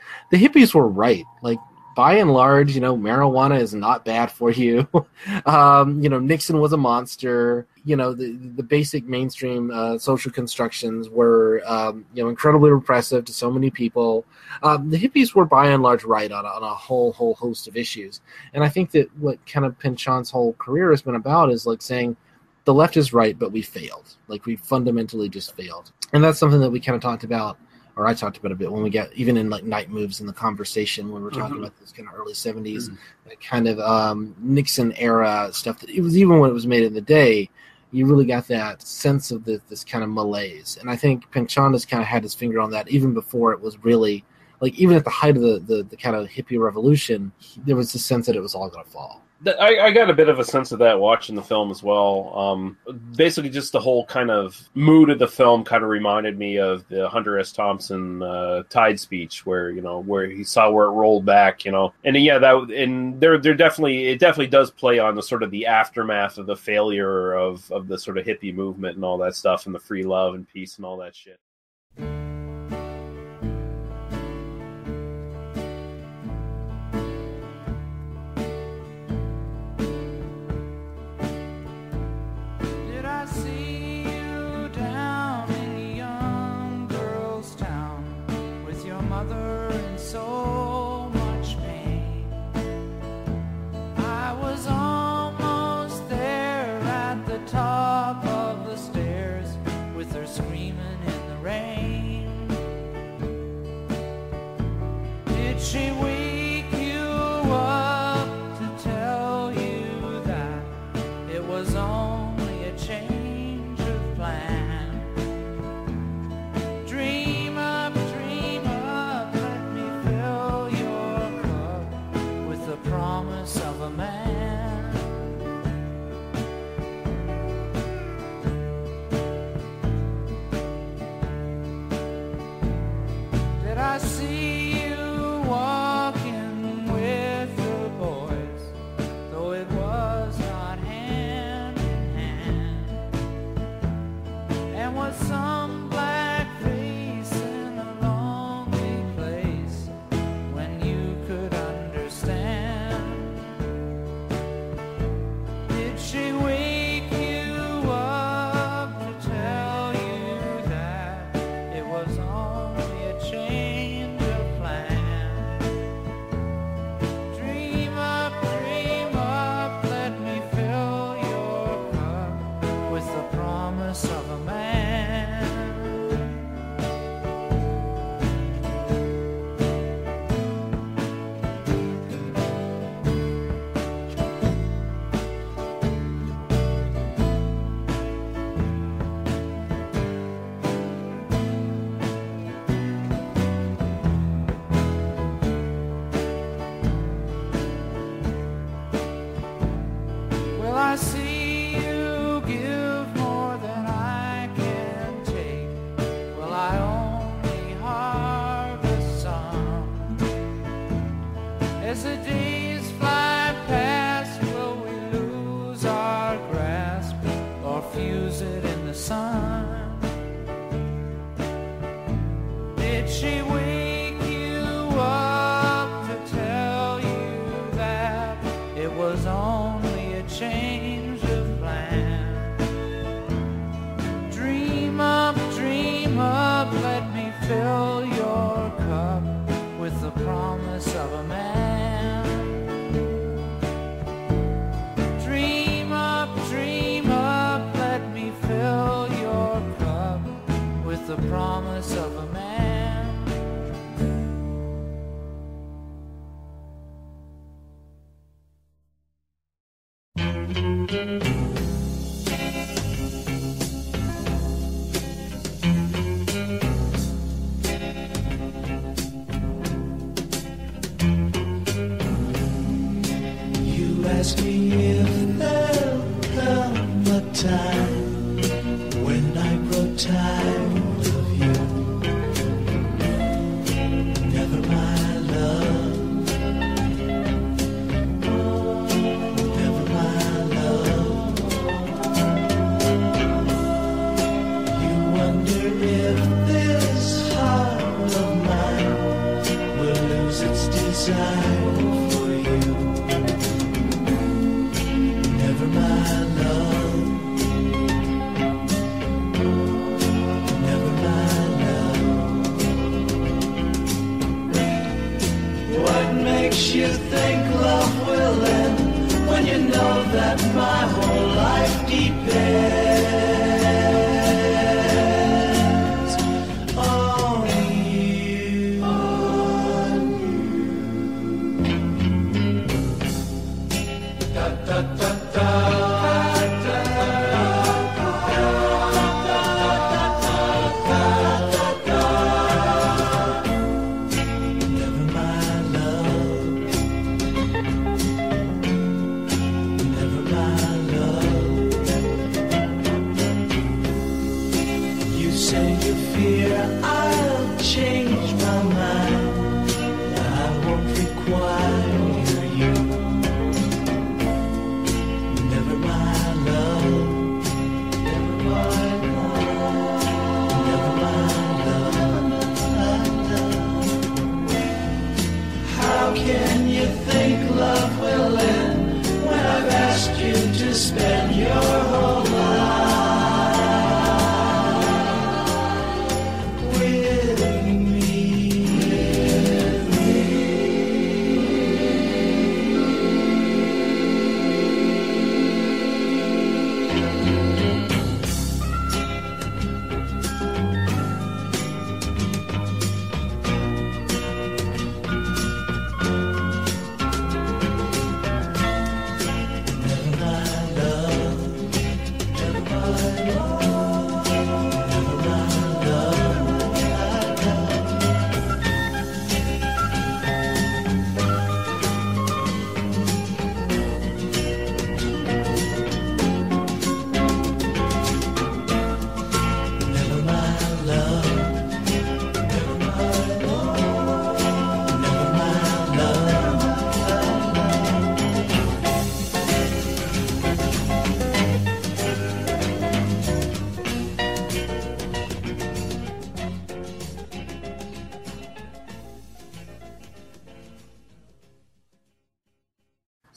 [0.44, 1.58] hippies were right like
[1.94, 4.88] by and large you know marijuana is not bad for you.
[5.46, 7.66] Um, you know nixon was a monster.
[7.84, 13.24] You know the the basic mainstream uh, social constructions were um, you know incredibly repressive
[13.26, 14.24] to so many people.
[14.62, 17.68] Um, the hippies were by and large right on a, on a whole whole host
[17.68, 18.20] of issues.
[18.52, 21.82] And i think that what kind of pynchon's whole career has been about is like
[21.82, 22.16] saying
[22.64, 24.16] the left is right but we failed.
[24.28, 25.92] Like we fundamentally just failed.
[26.12, 27.58] And that's something that we kind of talked about
[27.96, 30.26] or I talked about a bit when we got even in like night moves in
[30.26, 31.60] the conversation when we're talking Mhm.
[31.60, 32.88] about this kind of early 70s
[33.28, 36.82] that kind of um, Nixon era stuff that it was even when it was made
[36.84, 37.48] in the day
[37.94, 40.78] you really got that sense of the, this kind of malaise.
[40.80, 43.60] And I think Pynchon has kind of had his finger on that even before it
[43.60, 44.24] was really
[44.60, 47.32] like even at the height of the, the, the kind of hippie revolution
[47.66, 50.14] there was this sense that it was all going to fall I, I got a
[50.14, 52.32] bit of a sense of that watching the film as well.
[52.36, 52.76] Um,
[53.16, 56.86] basically, just the whole kind of mood of the film kind of reminded me of
[56.88, 57.52] the Hunter S.
[57.52, 61.72] Thompson uh, Tide speech, where you know where he saw where it rolled back, you
[61.72, 65.42] know, and yeah, that and there there definitely it definitely does play on the sort
[65.42, 69.18] of the aftermath of the failure of of the sort of hippie movement and all
[69.18, 71.38] that stuff, and the free love and peace and all that shit.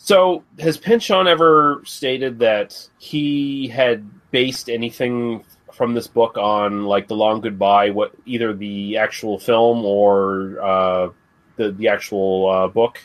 [0.06, 5.44] So, has Pynchon ever stated that he had based anything
[5.74, 11.10] from this book on, like, The Long Goodbye, what either the actual film or uh,
[11.56, 13.02] the the actual uh, book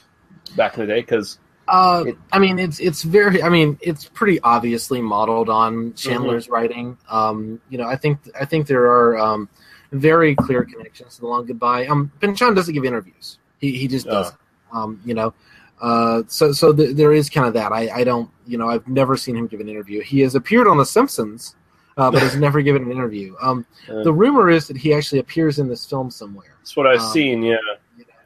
[0.57, 1.01] back in the day?
[1.01, 1.39] Because
[1.69, 3.43] Uh, I mean, it's it's very.
[3.43, 6.99] I mean, it's pretty obviously modeled on Chandler's writing.
[7.09, 9.49] Um, you know, I think I think there are um,
[9.91, 11.87] very clear connections to the Long Goodbye.
[11.87, 13.39] Um, Pynchon doesn't give interviews.
[13.59, 14.11] He he just Oh.
[14.11, 14.37] doesn't.
[14.71, 15.33] Um, you know,
[15.81, 17.73] uh, so so th- there is kind of that.
[17.73, 18.31] I I don't.
[18.47, 20.01] You know, I've never seen him give an interview.
[20.03, 21.57] He has appeared on The Simpsons,
[21.97, 23.35] uh, but has never given an interview.
[23.41, 26.57] Um, the rumor is that he actually appears in this film somewhere.
[26.59, 27.43] that's what I've Um, seen.
[27.43, 27.57] Yeah.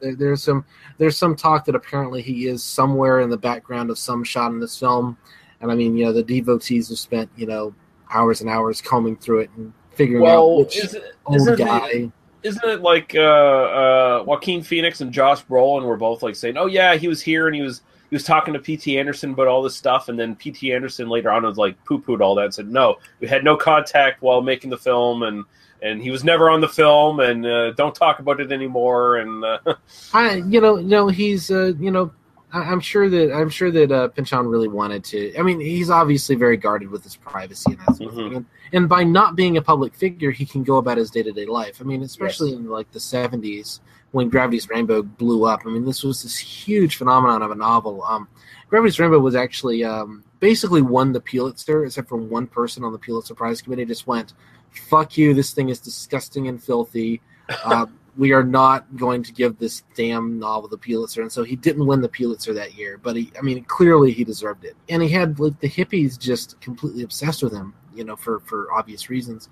[0.01, 0.65] There, there's some
[0.97, 4.59] there's some talk that apparently he is somewhere in the background of some shot in
[4.59, 5.17] this film,
[5.61, 7.73] and I mean, you know, the devotees have spent you know
[8.13, 11.87] hours and hours combing through it and figuring out which is it, old guy.
[11.89, 12.11] it,
[12.45, 16.67] isn't it like uh, uh, Joaquin Phoenix and Josh Brolin were both like saying, "Oh
[16.67, 18.99] yeah, he was here and he was he was talking to P.T.
[18.99, 20.71] Anderson about all this stuff," and then P.T.
[20.71, 23.57] Anderson later on was like poo pooed all that and said, "No, we had no
[23.57, 25.43] contact while making the film," and
[25.81, 29.17] and he was never on the film, and uh, don't talk about it anymore.
[29.17, 29.59] And uh,
[30.13, 32.11] I, you know, you know, he's, uh, you know,
[32.55, 35.37] I, I'm sure that I'm sure that uh, Pynchon really wanted to.
[35.37, 38.35] I mean, he's obviously very guarded with his privacy and that sort of thing.
[38.35, 41.31] And, and by not being a public figure, he can go about his day to
[41.31, 41.81] day life.
[41.81, 43.81] I mean, especially in like the '70s
[44.11, 45.63] when Gravity's Rainbow blew up.
[45.65, 48.01] I mean, this was this huge phenomenon of a novel.
[48.03, 48.29] Um,
[48.69, 52.99] Gravity's Rainbow was actually um, basically won the Pulitzer, except for one person on the
[52.99, 54.33] Pulitzer Prize Committee just went,
[54.71, 55.33] "Fuck you!
[55.33, 57.21] This thing is disgusting and filthy."
[57.63, 57.85] Uh,
[58.17, 61.85] we are not going to give this damn novel the Pulitzer, and so he didn't
[61.85, 62.97] win the Pulitzer that year.
[63.01, 66.59] But he, I mean, clearly he deserved it, and he had like the hippies just
[66.61, 69.49] completely obsessed with him, you know, for for obvious reasons.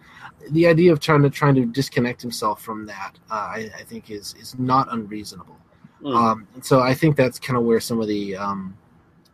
[0.51, 4.09] The idea of trying to trying to disconnect himself from that, uh, I, I think,
[4.09, 5.57] is is not unreasonable.
[6.01, 6.15] Mm.
[6.15, 8.77] Um, and so I think that's kind of where some of the um,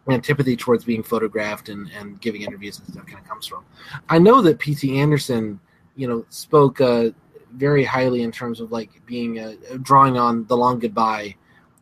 [0.09, 3.63] antipathy towards being photographed and, and giving interviews and stuff kind of comes from.
[4.07, 4.99] I know that P.T.
[4.99, 5.59] Anderson,
[5.95, 7.09] you know, spoke uh,
[7.53, 11.35] very highly in terms of like being uh, drawing on the Long Goodbye,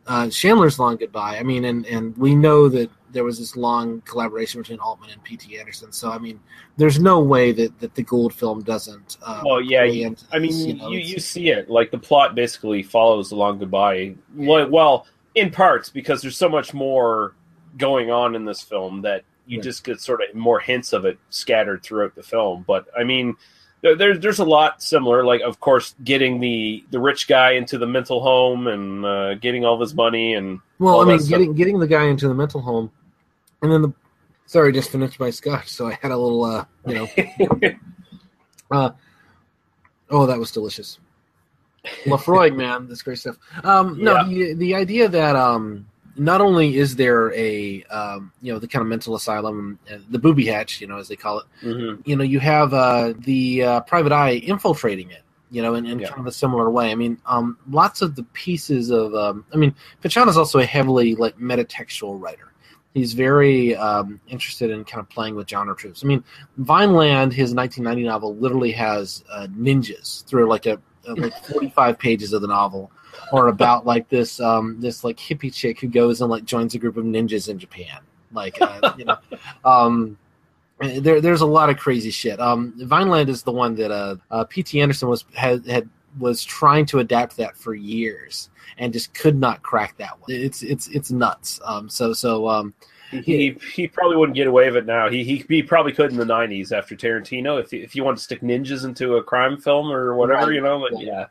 [0.06, 1.38] uh, Chandler's Long Goodbye.
[1.38, 5.22] I mean, and and we know that there was this long collaboration between Altman and
[5.24, 5.58] P.T.
[5.58, 5.92] Anderson.
[5.92, 6.40] So I mean,
[6.76, 9.16] there's no way that, that the Gould film doesn't.
[9.22, 11.98] Uh, well, yeah, you, into I mean, you, know, you, it's- see it like the
[11.98, 14.14] plot basically follows the long goodbye.
[14.34, 17.34] Well, well, in parts because there's so much more
[17.76, 21.18] going on in this film that you just get sort of more hints of it
[21.30, 22.64] scattered throughout the film.
[22.66, 23.34] But I mean,
[23.82, 25.24] there's there's a lot similar.
[25.24, 29.64] Like, of course, getting the the rich guy into the mental home and uh, getting
[29.64, 32.90] all his money and Well, I mean, getting getting the guy into the mental home,
[33.62, 33.92] and then the
[34.46, 37.08] sorry, just finished my scotch, so I had a little, uh, you know,
[38.70, 38.90] uh,
[40.10, 40.98] oh, that was delicious.
[42.04, 43.36] Laphroaig, man, that's great stuff.
[43.62, 45.86] Um, no, the the idea that um,
[46.18, 50.18] not only is there a um, you know the kind of mental asylum, uh, the
[50.18, 52.02] booby hatch, you know, as they call it, Mhm.
[52.04, 55.98] you know, you have uh, the uh, private eye infiltrating it, you know, in, in
[56.00, 56.08] Yeah.
[56.08, 56.90] kind of a similar way.
[56.90, 60.64] I mean, um, lots of the pieces of, um, I mean, Pynchon is also a
[60.66, 62.52] heavily like metatextual writer.
[62.94, 66.02] He's very um, interested in kind of playing with genre tropes.
[66.02, 66.24] I mean,
[66.56, 72.32] Vineland, his 1990 novel, literally has uh, ninjas through like a, a like 45 pages
[72.32, 72.90] of the novel,
[73.32, 76.78] or about like this um, this like hippie chick who goes and like joins a
[76.78, 78.00] group of ninjas in Japan,
[78.32, 79.18] like uh, you know.
[79.64, 80.16] Um,
[80.80, 82.38] there, there's a lot of crazy shit.
[82.38, 84.80] Um, Vineland is the one that uh, uh, P.T.
[84.80, 85.88] Anderson was had, had
[86.20, 88.48] was trying to adapt that for years
[88.78, 90.30] and just could not crack that one.
[90.30, 91.60] It's it's it's nuts.
[91.64, 92.72] Um, so so um,
[93.10, 95.08] He, he he probably wouldn't get away with it now.
[95.10, 97.60] He he, he probably could in the '90s after Tarantino.
[97.60, 100.54] If if you want to stick ninjas into a crime film or whatever, Right.
[100.54, 101.26] you know, like, yeah.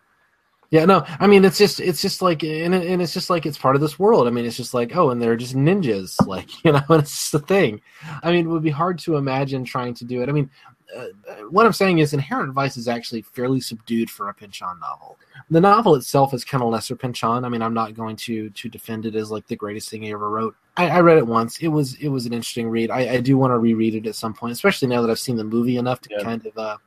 [0.69, 3.45] Yeah, no, I mean it's just it's just like and, it- and it's just like
[3.45, 4.27] it's part of this world.
[4.27, 7.11] I mean, it's just like oh, and they're just ninjas, like you know, and it's
[7.11, 7.81] just a thing.
[8.21, 10.27] I mean, it would be hard to imagine trying to do it.
[10.27, 10.49] I mean,
[10.97, 11.05] uh,
[11.49, 15.17] what I'm saying is, Inherent Vice is actually fairly subdued for a Pynchon novel.
[15.49, 17.45] The novel itself is kind of lesser Pynchon.
[17.45, 20.11] I mean, I'm not going to to defend it as like the greatest thing he
[20.11, 20.53] ever wrote.
[20.75, 21.59] I, I read it once.
[21.59, 22.91] It was it was an interesting read.
[22.91, 25.37] I, I do want to reread it at some point, especially now that I've seen
[25.37, 26.23] the movie enough to Yeah.
[26.23, 26.57] kind of.
[26.57, 26.77] Uh,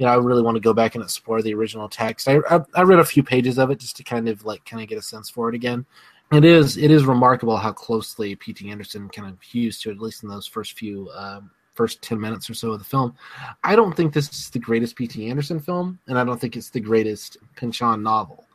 [0.00, 2.26] you know, I really want to go back and explore the original text.
[2.26, 4.82] I, I I read a few pages of it just to kind of like kind
[4.82, 5.84] of get a sense for it again.
[6.32, 8.70] It is it is remarkable how closely P.T.
[8.70, 12.48] Anderson kind of hews to at least in those first few um, first ten minutes
[12.48, 13.14] or so of the film.
[13.62, 15.28] I don't think this is the greatest P.T.
[15.28, 18.46] Anderson film, and I don't think it's the greatest Pynchon novel.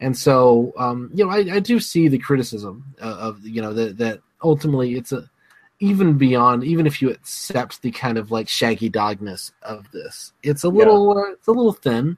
[0.00, 3.72] And so, um, you know, I, I do see the criticism of, of you know
[3.72, 5.30] that that ultimately it's a
[5.80, 10.62] even beyond even if you accept the kind of like shaggy dogness of this it's
[10.62, 12.16] a little uh, it's a little thin.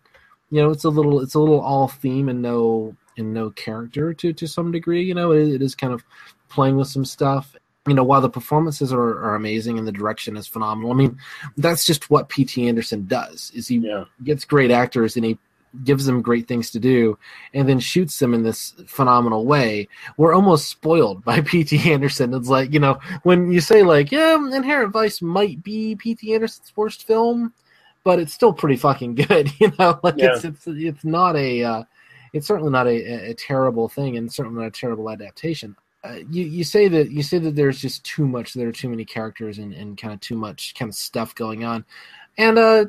[0.51, 4.13] You know it's a little it's a little all theme and no and no character
[4.15, 5.33] to to some degree you know?
[5.33, 6.03] It, it is kind of
[6.49, 7.55] playing with some stuff.
[7.87, 11.19] You know while the performances are, are amazing and the direction is phenomenal i mean
[11.57, 14.05] that's just what pt anderson does is he Yeah.
[14.23, 15.39] gets great actors and he
[15.85, 17.19] gives them great things to do
[17.55, 22.35] and then shoots them in this phenomenal way we're almost spoiled by pt anderson.
[22.35, 26.73] It's like you know when you say like yeah inherent vice might be pt anderson's
[26.77, 27.53] worst film
[28.05, 29.99] but it's still pretty fucking good you know?
[30.03, 30.23] Like Yeah.
[30.23, 31.85] it's it's it's not a uh,
[32.33, 35.77] it's certainly not a, a terrible thing and certainly not a terrible adaptation.
[36.05, 38.89] Uh, you you say that you say that there's just too much there are too
[38.89, 41.85] many characters and, and kind of too much kind of stuff going on.
[42.39, 42.87] And uh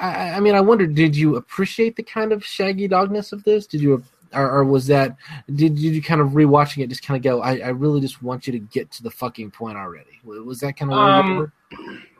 [0.00, 3.66] I, I mean, I wonder, did you appreciate the kind of shaggy dogness of this?
[3.66, 5.16] Did you, or, or was that,
[5.46, 8.22] did, did you kind of rewatching it just kind of go, I, I really just
[8.22, 10.20] want you to get to the fucking point already?
[10.24, 11.52] Was that kind of Um?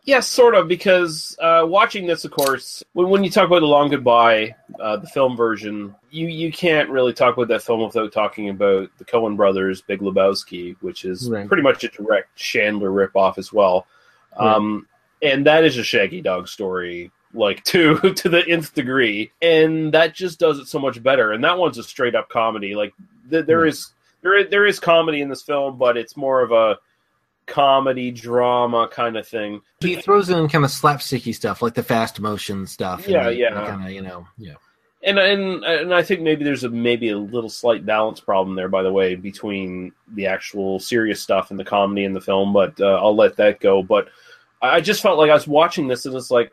[0.07, 3.67] Yes, sort of, because uh, watching this, of course, when, when you talk about The
[3.67, 8.13] Long Goodbye, uh, the film version, you, you can't really talk about that film without
[8.13, 11.49] talking about the Coen brothers, Big Lebowski, which is Right.
[11.49, 13.87] pretty much a direct Chandler ripoff as well.
[14.37, 14.87] Um,
[15.23, 20.15] And that is a Shaggy Dog story like to to the nth degree, and that
[20.15, 21.33] just does it so much better.
[21.33, 22.75] And that one's a straight up comedy.
[22.75, 22.95] Like
[23.31, 26.53] th- there is there is, there is comedy in this film, but it's more of
[26.53, 26.79] a
[27.47, 29.61] comedy drama kind of thing.
[29.81, 33.07] He throws in kind of slapsticky stuff like the fast motion stuff.
[33.07, 33.53] Yeah, yeah.
[33.53, 34.55] Kind of, you know, yeah.
[35.03, 38.71] And and and I think maybe there's a maybe a little slight balance problem there,
[38.71, 42.55] by the way, between the actual serious stuff and the comedy in the film.
[42.55, 43.83] But uh, I'll let that go.
[43.83, 44.09] But
[44.63, 46.51] I just felt like I was watching this, and it's like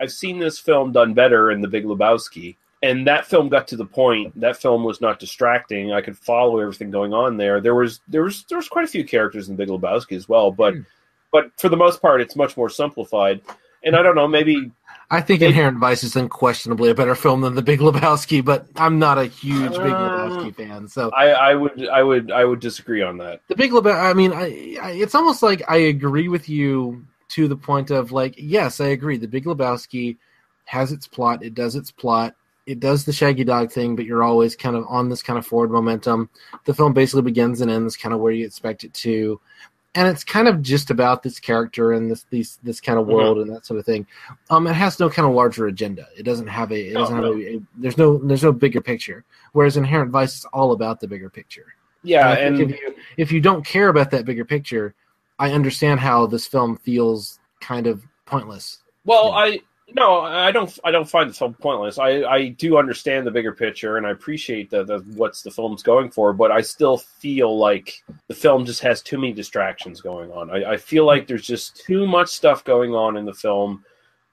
[0.00, 3.76] I've seen this film done better in The Big Lebowski, and that film got to
[3.76, 4.38] the point.
[4.40, 5.92] That film was not distracting.
[5.92, 7.60] I could follow everything going on there.
[7.60, 10.50] There was there was there was quite a few characters in Big Lebowski as well,
[10.50, 10.80] but hmm.
[11.32, 13.40] but for the most part, it's much more simplified.
[13.84, 14.72] And I don't know, maybe
[15.10, 18.98] I think Inherent Vice is unquestionably a better film than The Big Lebowski, but I'm
[18.98, 20.88] not a huge Big uh, Lebowski fan.
[20.88, 23.40] So I, I would I would I would disagree on that.
[23.48, 24.10] The Big Lebowski.
[24.10, 28.12] I mean, I, I, it's almost like I agree with you to the point of
[28.12, 29.16] like, yes, I agree.
[29.16, 30.16] The Big Lebowski
[30.64, 31.42] has its plot.
[31.42, 32.34] It does its plot.
[32.66, 35.46] It does the Shaggy Dog thing, but you're always kind of on this kind of
[35.46, 36.28] forward momentum.
[36.66, 39.40] The film basically begins and ends kind of where you expect it to,
[39.94, 43.38] and it's kind of just about this character and this these this kind of world
[43.38, 44.06] and that sort of thing.
[44.50, 46.06] Um, it has no kind of larger agenda.
[46.16, 46.78] It doesn't have a.
[46.78, 47.60] It doesn't have a, a.
[47.76, 48.18] There's no.
[48.18, 49.24] There's no bigger picture.
[49.52, 51.74] Whereas Inherent Vice is all about the bigger picture.
[52.02, 54.94] Yeah, think and if you if you don't care about that bigger picture,
[55.38, 58.78] I understand how this film feels kind of pointless.
[59.04, 59.60] Well, I
[59.94, 60.78] no, I don't.
[60.84, 61.98] I don't find the film pointless.
[61.98, 65.82] I, I do understand the bigger picture, and I appreciate that the, what's the film's
[65.82, 66.34] going for.
[66.34, 70.50] But I still feel like the film just has too many distractions going on.
[70.50, 73.82] I, I feel like there's just too much stuff going on in the film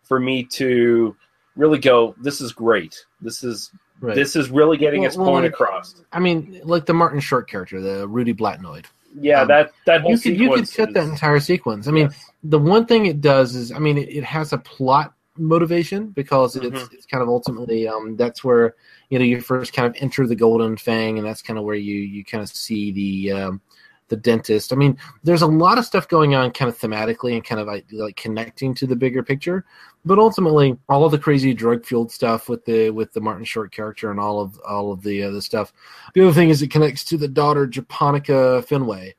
[0.03, 1.15] for me to
[1.55, 2.15] really go.
[2.21, 3.05] This is great.
[3.21, 4.13] This is Right.
[4.13, 6.03] this is really getting Well- its well, point like- across.
[6.11, 8.87] I mean, like the Martin Short character, the Rudy Blatnoyd.
[9.19, 11.87] Yeah, Um, that that whole you could you could cut that entire sequence.
[11.87, 12.09] I mean,
[12.43, 16.55] the one thing it does is, I mean, it, it has a plot motivation because
[16.55, 16.93] it's Mhm.
[16.93, 18.75] it's kind of ultimately um, that's where
[19.09, 21.75] you know you first kind of enter the Golden Fang, and that's kind of where
[21.75, 23.61] you you kind of see the um,
[24.09, 24.71] the dentist.
[24.71, 27.67] I mean, there's a lot of stuff going on, kind of thematically and kind of
[27.67, 29.65] like, like connecting to the bigger picture.
[30.05, 33.71] But ultimately, all of the crazy drug fueled stuff with the with the Martin Short
[33.71, 35.73] character and all of all of the other stuff.
[36.13, 39.15] The other thing is it connects to the daughter Japonica Fenway,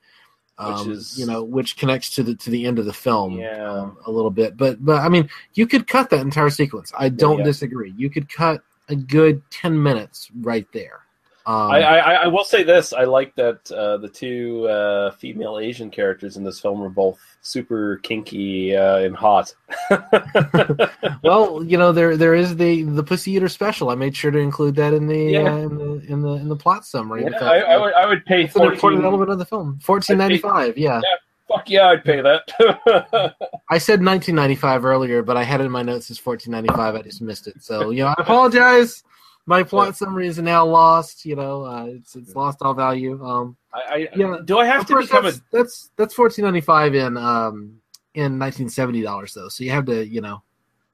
[0.59, 3.69] um, is- you know, which connects to the to the end of the film Yeah.
[3.69, 4.57] um, a little bit.
[4.57, 6.93] But but I mean, you could cut that entire sequence.
[6.97, 7.45] I don't yeah.
[7.45, 7.93] disagree.
[7.97, 11.06] You could cut a good ten minutes right there.
[11.47, 15.61] Um, I, I, I will say this: I like that uh, the two uh, female
[15.61, 19.55] Asian characters in this film are both super kinky uh, and hot.
[21.23, 23.91] well, you know, there there is the the Pussy Eater special.
[23.91, 25.55] I made sure to include that in the Yeah.
[25.55, 27.23] uh, in the in the in the plot summary.
[27.23, 29.79] Yeah, because I, I would I would pay it's an important element of the film.
[29.81, 30.77] Fourteen ninety five.
[30.77, 31.01] Yeah.
[31.47, 32.43] Fuck yeah, I'd pay that.
[33.71, 36.97] I said 1995 earlier, but I had it in my notes as 1495.
[36.97, 37.63] I just missed it.
[37.63, 39.05] So, you know, I apologize.
[39.49, 41.25] My plot summary is now lost.
[41.25, 43.25] You know, uh, it's it's lost all value.
[43.25, 44.39] Um, I, I, yeah.
[44.45, 47.81] do I have to become a that's, that's that's 1495 in um
[48.15, 49.49] in 1970 dollars though.
[49.49, 50.43] So you have to, you know,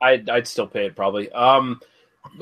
[0.03, 1.31] I'd, I'd still pay it probably.
[1.33, 1.81] Um,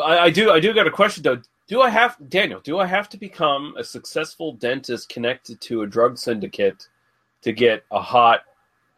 [0.03, 1.41] I, I do I do got a question though.
[1.69, 2.59] Do I have Daniel?
[2.59, 6.89] Do I have to become a successful dentist connected to a drug syndicate
[7.43, 8.41] to get a hot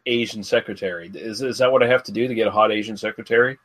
[0.07, 1.11] Asian secretary?
[1.13, 3.59] Is is that what I have to do to get a hot Asian secretary?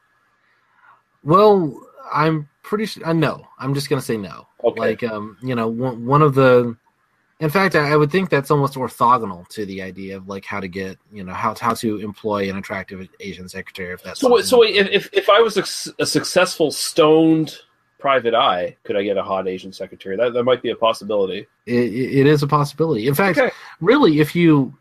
[1.24, 1.80] Well,
[2.12, 3.06] I'm pretty sure.
[3.06, 4.46] Uh, no, I'm just gonna say no.
[4.64, 4.80] Okay.
[4.80, 6.76] Like, um, you know, one, one of the.
[7.40, 10.58] In fact, I, I would think that's almost orthogonal to the idea of like how
[10.58, 13.94] to get, you know, how how to employ an attractive Asian secretary.
[13.94, 17.56] If that's So something- so if if, if I was a successful stoned
[18.00, 20.16] private eye, could I get a hot Asian secretary?
[20.16, 21.46] That that might be a possibility.
[21.66, 23.06] it, it is a possibility.
[23.06, 23.52] In fact, Okay.
[23.80, 24.76] really, if you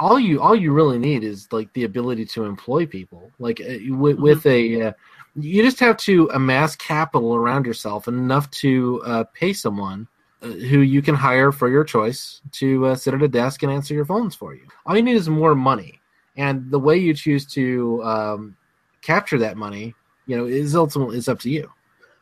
[0.00, 3.94] all you all you really need is like the ability to employ people, like uh,
[3.94, 4.82] with, with a.
[4.82, 4.92] Uh,
[5.40, 10.08] you just have to amass capital around yourself enough to uh, pay someone
[10.42, 13.72] uh, who you can hire for your choice to uh, sit at a desk and
[13.72, 14.66] answer your phones for you.
[14.86, 16.00] All you need is more money,
[16.36, 18.56] and the way you choose to um,
[19.02, 19.94] capture that money,
[20.26, 21.70] you know, is ultimately is up to you.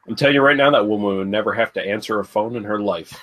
[0.09, 2.65] I'm telling you right now, that woman would never have to answer a phone in
[2.65, 3.21] her life.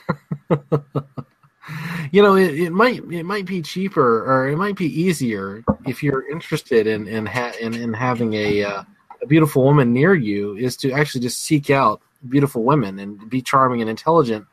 [2.12, 6.04] you know it, it might it might be cheaper or it might be easier if
[6.04, 8.84] you're interested in in ha- in, in having a uh,
[9.24, 13.42] a beautiful woman near you is to actually just seek out beautiful women and be
[13.42, 14.46] charming and intelligent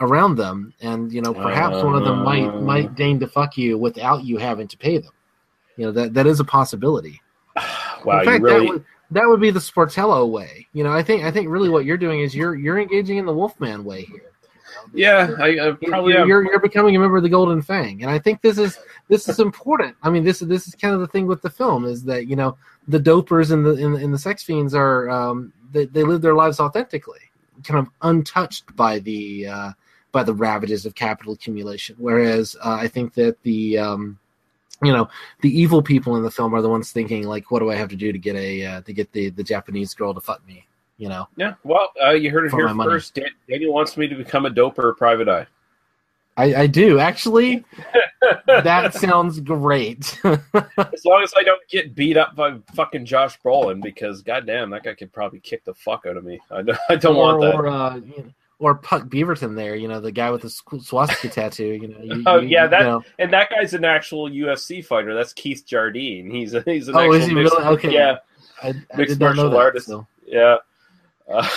[0.00, 2.60] around them and you know perhaps one of them might uh.
[2.60, 5.12] might deign to fuck you without you having to pay them
[5.76, 7.20] you know that that is a possibility
[8.04, 10.66] Wow, in fact, you really that would that would be the Sportello way.
[10.72, 13.26] You know, I think I think really what you're doing is you're you're engaging in
[13.26, 14.27] the Wolfmann way here.
[14.94, 18.10] Yeah, I, I probably you're, you're you're becoming a member of the Golden Fang, and
[18.10, 19.96] I think this is this is important.
[20.02, 22.36] I mean, this this is kind of the thing with the film is that you
[22.36, 22.56] know
[22.86, 26.34] the dopers and the and, and the sex fiends are um, they they live their
[26.34, 27.20] lives authentically,
[27.64, 29.72] kind of untouched by the uh,
[30.12, 31.96] by the ravages of capital accumulation.
[31.98, 34.18] Whereas uh, I think that the um,
[34.82, 35.08] you know
[35.40, 37.88] the evil people in the film are the ones thinking like, what do I have
[37.90, 40.67] to do to get a uh, to get the the Japanese girl to fuck me?
[40.98, 41.28] You know.
[41.36, 43.14] Yeah, well, uh, you heard it here first.
[43.14, 45.46] Dan- Daniel wants me to become a doper private eye.
[46.36, 47.64] I, I do actually.
[48.46, 50.20] that sounds great.
[50.24, 54.84] As long as I don't get beat up by fucking Josh Brolin, because goddamn, that
[54.84, 56.40] guy could probably kick the fuck out of me.
[56.50, 57.54] I don't, I don't or, want that.
[57.54, 61.28] Or, uh, you know, or Puck Beaverton there, you know, the guy with the swastika
[61.28, 61.78] tattoo.
[61.80, 62.00] You know.
[62.02, 63.04] You, Oh you- yeah, that know.
[63.18, 65.14] and that guy's an actual UFC fighter.
[65.14, 66.30] That's Keith Jardine.
[66.30, 67.66] He's a, he's an Oh, actual is he mixed, really?
[67.66, 67.92] Okay.
[67.94, 68.16] Yeah,
[68.62, 69.86] I, I mixed did not know martial that, artist.
[69.86, 70.06] so.
[70.26, 70.56] Yeah,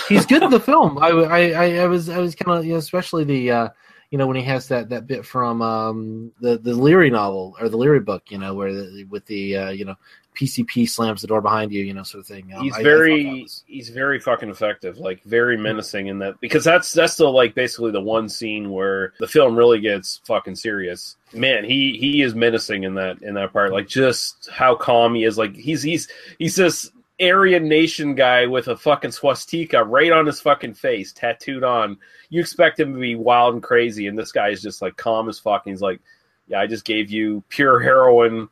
[0.08, 0.98] He's good in the film.
[0.98, 3.68] I, I, I, I was, I was kind of, you know, especially the, uh,
[4.10, 7.70] you know, when he has that that bit from um, the the Leary novel or
[7.70, 9.94] the Leary book, you know, where the, with the, uh, you know,
[10.36, 12.52] PCP slams the door behind you, you know, sort of thing.
[12.54, 14.98] Um, he's I- I very was- he's very fucking effective.
[14.98, 19.14] Like very menacing in that because that's that's the like basically the one scene where
[19.18, 21.16] the film really gets fucking serious.
[21.32, 23.72] Man, he he is menacing in that in that part.
[23.72, 25.38] Like just how calm he is.
[25.38, 26.08] Like he's he's
[26.38, 26.90] he's this
[27.22, 31.96] Aryan nation guy with a fucking swastika right on his fucking face, tattooed on.
[32.30, 35.28] You expect him to be wild and crazy, and this guy is just like calm
[35.28, 35.66] as fuck.
[35.66, 36.00] And he's like,
[36.48, 38.48] "Yeah, I just gave you pure heroin.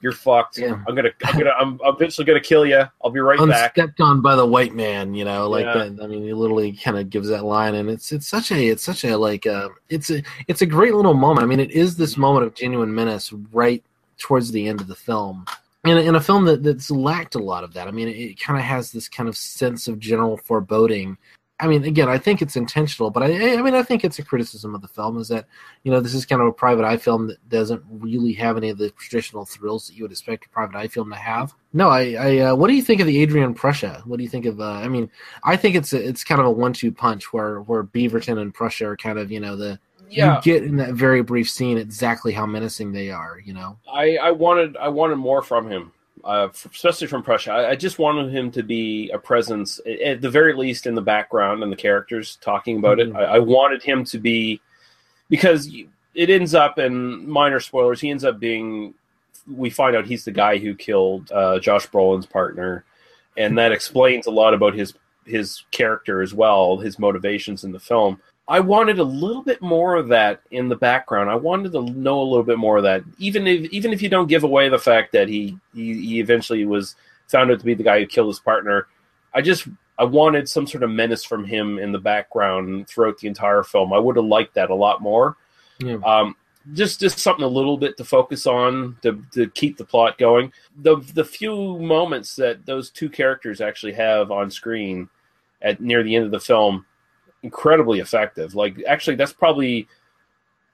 [0.00, 0.58] You're fucked.
[0.58, 0.82] Yeah.
[0.88, 2.82] I'm gonna, I'm gonna, I'm eventually gonna kill you.
[3.04, 5.74] I'll be right back." unstepped on by the white man, you know, like Yeah.
[5.88, 6.02] that.
[6.02, 8.82] I mean, he literally kind of gives that line, and it's it's such a it's
[8.82, 11.44] such a like uh, it's a it's a great little moment.
[11.44, 13.82] I mean, it is this moment of genuine menace right
[14.18, 15.44] towards the end of the film.
[15.84, 17.88] In, in a film that, that's lacked a lot of that.
[17.88, 21.18] I mean, it, it kind of has this kind of sense of general foreboding.
[21.62, 24.24] I mean, again, I think it's intentional, but I, I mean, I think it's a
[24.24, 25.46] criticism of the film is that
[25.84, 28.70] you know this is kind of a private eye film that doesn't really have any
[28.70, 31.54] of the traditional thrills that you would expect a private eye film to have.
[31.72, 34.02] No, I, I uh, what do you think of the Adrian Prussia?
[34.06, 34.60] What do you think of?
[34.60, 35.08] Uh, I mean,
[35.44, 38.88] I think it's a, it's kind of a one-two punch where where Beaverton and Prussia
[38.88, 39.78] are kind of you know the
[40.12, 40.36] Yeah.
[40.36, 43.40] you get in that very brief scene exactly how menacing they are.
[43.44, 45.92] You know, I, I wanted I wanted more from him,
[46.24, 47.52] uh, especially from Prussia.
[47.52, 51.00] I, I just wanted him to be a presence, at the very least, in the
[51.02, 53.10] background and the characters talking about Mhm.
[53.10, 53.16] it.
[53.16, 54.60] I, I wanted him to be
[55.28, 55.74] because
[56.14, 58.94] it ends up, in minor spoilers, he ends up being.
[59.52, 62.84] We find out he's the guy who killed uh, Josh Brolin's partner,
[63.36, 64.94] and that explains a lot about his
[65.24, 68.20] his character as well, his motivations in the film.
[68.48, 71.30] I wanted a little bit more of that in the background.
[71.30, 74.08] I wanted to know a little bit more of that, even if even if you
[74.08, 76.96] don't give away the fact that he he, he eventually was
[77.28, 78.88] found out to be the guy who killed his partner.
[79.32, 79.68] I just
[79.98, 83.92] I wanted some sort of menace from him in the background throughout the entire film.
[83.92, 85.36] I would have liked that a lot more.
[85.78, 85.98] Yeah.
[86.04, 86.34] Um,
[86.74, 90.52] just just something a little bit to focus on to, to keep the plot going.
[90.82, 95.08] The the few moments that those two characters actually have on screen
[95.60, 96.86] at near the end of the film,
[97.42, 98.54] incredibly effective.
[98.54, 99.88] Like actually, that's probably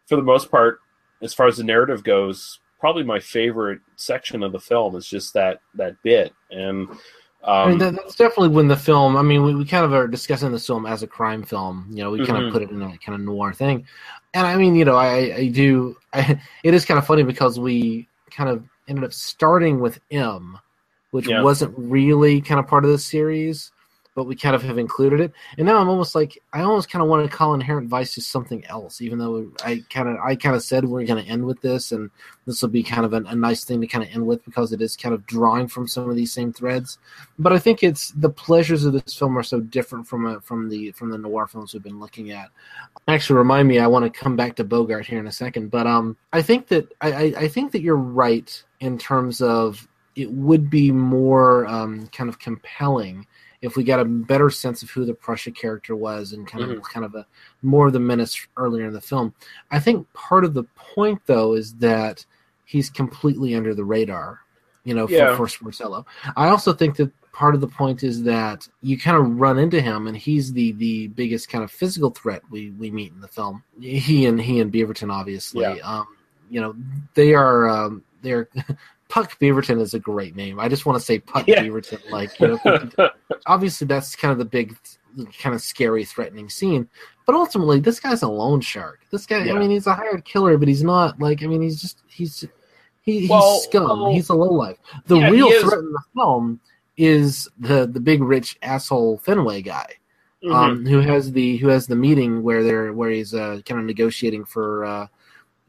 [0.09, 0.81] for the most part,
[1.23, 5.35] as far as the narrative goes, probably my favorite section of the film is just
[5.35, 6.89] that that bit and.
[7.63, 9.17] I Um, mean, that, that's definitely when the film.
[9.17, 11.87] I mean, we, we kind of are discussing this film as a crime film.
[11.91, 12.47] You know, we kind Mhm.
[12.47, 13.87] of put it in a kind of noir thing,
[14.35, 15.97] and I mean, you know, I, I do.
[16.13, 20.59] I, it is kind of funny because we kind of ended up starting with M,
[21.11, 21.43] which Yeah.
[21.43, 23.73] wasn't really kind of part of the series,
[24.19, 25.33] but we kind of have included it.
[25.57, 28.33] And now I'm almost like I almost kind of want to call Inherent Vice just
[28.33, 31.45] something else, even though I kind of I kind of said we're going to end
[31.45, 32.11] with this, and
[32.45, 34.73] this will be kind of a, a nice thing to kind of end with because
[34.73, 36.99] it is kind of drawing from some of these same threads
[37.39, 40.69] but I think it's the pleasures of this film are so different from a, from
[40.69, 42.51] the from the noir films we've been looking at.
[43.07, 45.87] Actually, remind me, I want to come back to Bogart here in a second, but
[45.87, 50.69] um, I think that I, I think that you're right in terms of it would
[50.69, 53.27] be more um, kind of compelling
[53.63, 56.83] if we got a better sense of who the Prussia character was and kind of
[56.83, 57.27] kind of a
[57.63, 59.35] more of the menace earlier in the film.
[59.71, 62.25] I think part of the point though is that
[62.65, 64.41] he's completely under the radar,
[64.85, 65.35] you know, Yeah.
[65.37, 66.05] for, for Sportello.
[66.37, 69.81] I also think that part of the point is that you kind of run into
[69.81, 73.29] him and he's the the biggest kind of physical threat we we meet in the
[73.29, 73.63] film.
[73.81, 75.63] He and he and Beaverton obviously.
[75.63, 75.77] Yeah.
[75.85, 76.07] Um,
[76.51, 76.75] you know,
[77.15, 78.49] they are um they're
[79.09, 80.61] Puck Beaverton is a great name.
[80.61, 81.63] I just want to say Puck Yeah.
[81.63, 83.11] Beaverton like, you know,
[83.47, 84.77] obviously that's kind of the big
[85.41, 86.87] kind of scary threatening scene
[87.27, 89.55] but ultimately this guy's a loan shark this guy Yeah.
[89.55, 92.45] i mean he's a hired killer but he's not like i mean he's just he's
[93.03, 96.61] he, he's Well, scum well, he's a lowlife the yeah, real threat in the film
[96.97, 99.87] is the the big rich asshole Fenway guy
[100.53, 103.87] um, who has the who has the meeting where they're where he's uh, kind of
[103.87, 105.07] negotiating for uh,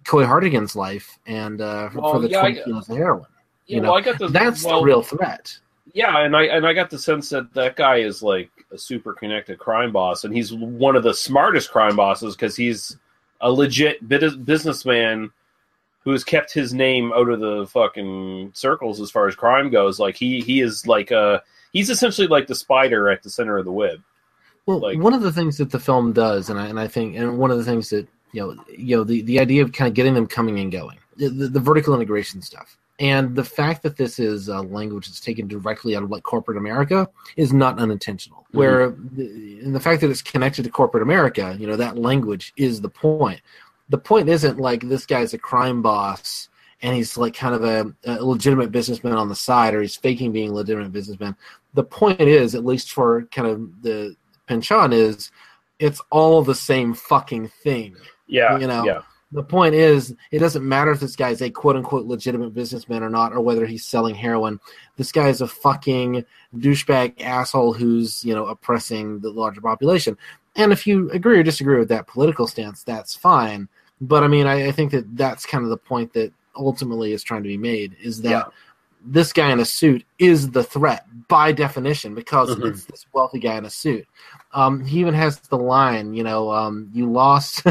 [0.10, 3.26] Coy Harlingen's life and uh, for, Well, for the yeah, I- twenty kilos of heroin.
[3.68, 5.56] Yeah, you know, well, I got the that's well, the real threat.
[5.94, 9.14] Yeah, and I and I got the sense that that guy is like a super
[9.14, 12.98] connected crime boss, and he's one of the smartest crime bosses because he's
[13.42, 15.30] a legit bit- businessman
[16.04, 20.00] who has kept his name out of the fucking circles as far as crime goes.
[20.00, 23.66] Like he he is like a he's essentially like the spider at the center of
[23.66, 24.02] the web.
[24.66, 27.16] Well, Like- one of the things that the film does, and I, and I think,
[27.16, 29.88] and one of the things that you know, you know, the, the idea of kind
[29.88, 33.98] of getting them coming and going, the, the, vertical integration stuff, and the fact that
[33.98, 37.08] this is a language that's taken directly out of like corporate America
[37.38, 38.40] is not unintentional.
[38.50, 38.58] Mm-hmm.
[38.58, 42.54] Where, the, and the fact that it's connected to corporate America, you know, that language
[42.58, 43.42] is the point.
[43.90, 46.50] The point isn't like this guy's a crime boss
[46.82, 50.32] and he's like kind of a, a legitimate businessman on the side, or he's faking
[50.32, 51.36] being a legitimate businessman.
[51.74, 54.16] The point is, at least for kind of the
[54.48, 55.32] Pynchon, is
[55.80, 57.96] it's all the same fucking thing.
[58.30, 59.02] Yeah, You know, yeah,
[59.32, 63.10] The point is, it doesn't matter if this guy's a quote unquote legitimate businessman or
[63.10, 64.60] not, or whether he's selling heroin.
[64.98, 66.24] This guy is a fucking
[66.58, 70.18] douchebag asshole who's, you know, oppressing the larger population.
[70.56, 73.68] And if you agree or disagree with that political stance, that's fine.
[74.02, 77.24] But I mean, I, I think that that's kind of the point that ultimately is
[77.24, 78.44] trying to be made is that Yeah.
[79.06, 82.66] this guy in a suit is the threat by definition because Mhm.
[82.70, 84.06] it's this wealthy guy in a suit.
[84.54, 87.64] Um, he even has the line, you know, um, you lost,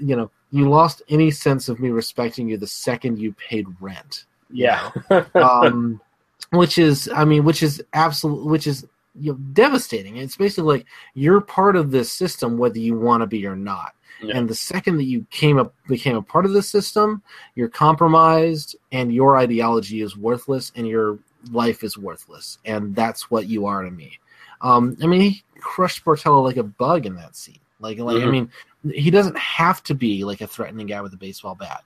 [0.00, 4.24] you know, you lost any sense of me respecting you the second you paid rent.
[4.50, 4.90] yeah.
[5.34, 6.00] Um,
[6.50, 8.86] which is, I mean, which is absolute, which is
[9.18, 10.16] you know, devastating.
[10.16, 13.92] It's basically like you're part of this system whether you want to be or not.
[14.22, 14.36] Yeah.
[14.36, 17.22] And the second that you came up became a part of the system,
[17.54, 21.18] you're compromised, and your ideology is worthless, and your
[21.50, 24.18] life is worthless, and that's what you are to me.
[24.60, 27.60] Um, I mean, he crushed Sportello like a bug in that scene.
[27.80, 28.30] Like, like I Mhm.
[28.30, 28.52] mean,
[28.92, 31.84] he doesn't have to be like a threatening guy with a baseball bat.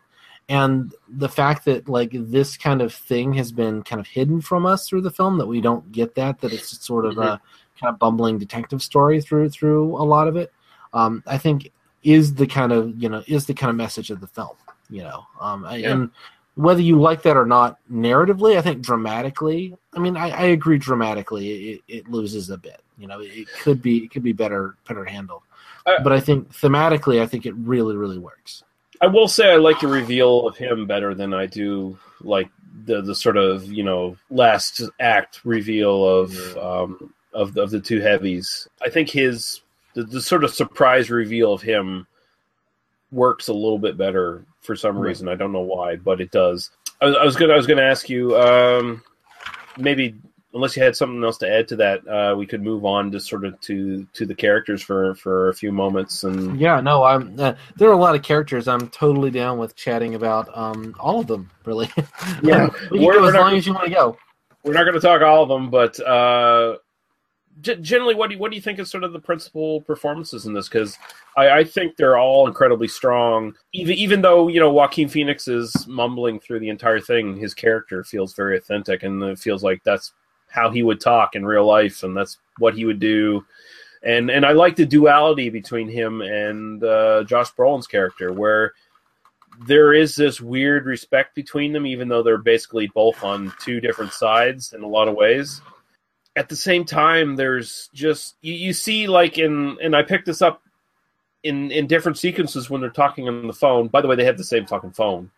[0.48, 4.66] And the fact that like this kind of thing has been kind of hidden from
[4.66, 7.40] us through the film, that we don't get that, that it's sort of a
[7.80, 10.52] kind of bumbling detective story through through a lot of it.
[10.92, 11.72] Um, I think
[12.02, 14.56] is the kind of you know is the kind of message of the film.
[14.90, 15.92] You know, um, Yeah.
[15.92, 16.10] and
[16.56, 19.74] whether you like that or not, narratively, I think dramatically.
[19.94, 20.76] I mean, I, I agree.
[20.78, 22.82] Dramatically, it, it loses a bit.
[22.98, 25.42] You know, it could be it could be better better handled.
[25.86, 28.62] Uh, but I think thematically, I think it really really works.
[29.00, 32.48] I will say I like the reveal of him better than I do like
[32.86, 37.80] the the sort of you know last act reveal of um, of the, of the
[37.80, 38.66] two heavies.
[38.82, 39.60] I think his
[39.94, 42.06] the, the sort of surprise reveal of him
[43.12, 45.08] works a little bit better for some Right.
[45.08, 45.28] reason.
[45.28, 46.70] I don't know why, but it does.
[47.00, 49.02] I, was- I was gonna I was gonna ask you um,
[49.76, 50.14] maybe
[50.54, 53.20] unless you had something else to add to that, uh, we could move on to
[53.20, 57.38] sort of to to the characters for for a few moments and Yeah, no, I'm.
[57.38, 58.68] Uh, there are a lot of characters.
[58.68, 61.50] I'm totally down with chatting about um, all of them.
[61.64, 61.88] Really,
[62.42, 62.68] Yeah.
[62.68, 64.16] can We're- go as not- long as you want to go.
[64.62, 66.76] we're not going to talk all of them, but uh,
[67.60, 70.46] g- generally, what do you, what do you think is sort of the principal performances
[70.46, 70.68] in this?
[70.68, 70.96] Because
[71.36, 73.54] I, I think they're all incredibly strong.
[73.72, 78.04] Even even though you know Joaquin Phoenix is mumbling through the entire thing, his character
[78.04, 80.12] feels very authentic, and it feels like that's
[80.54, 83.44] how he would talk in real life, and that's what he would do.
[84.04, 88.72] And and I like the duality between him and uh, Josh Brolin's character, where
[89.66, 94.12] there is this weird respect between them, even though they're basically both on two different
[94.12, 95.60] sides in a lot of ways.
[96.36, 100.42] At the same time, there's just you, you see like in and I picked this
[100.42, 100.62] up
[101.42, 103.88] in in different sequences when they're talking on the phone.
[103.88, 105.32] By the way, they have the same fucking phone.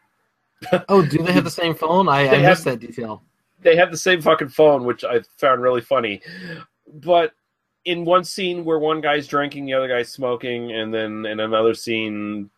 [0.89, 2.09] Oh, do they have the same phone?
[2.09, 3.23] I, I missed that detail.
[3.67, 6.23] They have the same fucking phone, which I found really funny.
[7.03, 7.33] But
[7.85, 11.75] in one scene where one guy's drinking, the other guy's smoking, and then in another
[11.75, 12.49] scene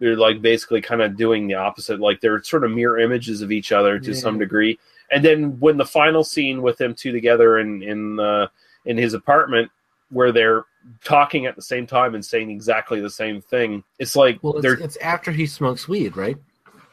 [0.00, 2.00] they're like basically kind of doing the opposite.
[2.00, 4.16] Like they're sort of mirror images of each other to Yeah.
[4.18, 4.78] some degree.
[5.12, 8.48] And then when the final scene with them two together in in uh,
[8.86, 9.70] in his apartment,
[10.10, 10.64] where they're
[11.04, 14.74] talking at the same time and saying exactly the same thing, it's like Well, they're
[14.74, 16.36] it's, it's after he smokes weed, right?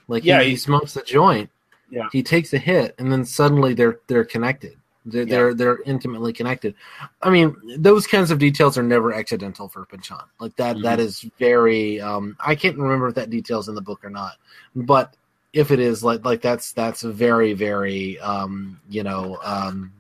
[0.08, 1.50] Like, Yeah, he, he he- smokes the joint.
[1.94, 2.08] Yeah.
[2.12, 4.76] he takes a hit, and then suddenly they're they're connected.
[5.06, 5.36] They're, Yeah.
[5.36, 6.74] they're they're intimately connected.
[7.22, 10.18] I mean, those kinds of details are never accidental for Pynchon.
[10.40, 11.04] Like that that Mhm.
[11.04, 12.02] is very.
[12.02, 14.34] Um, I can't remember if that detail's in the book or not,
[14.76, 15.16] but
[15.54, 19.92] if it is, like like that's that's very very um, you know um,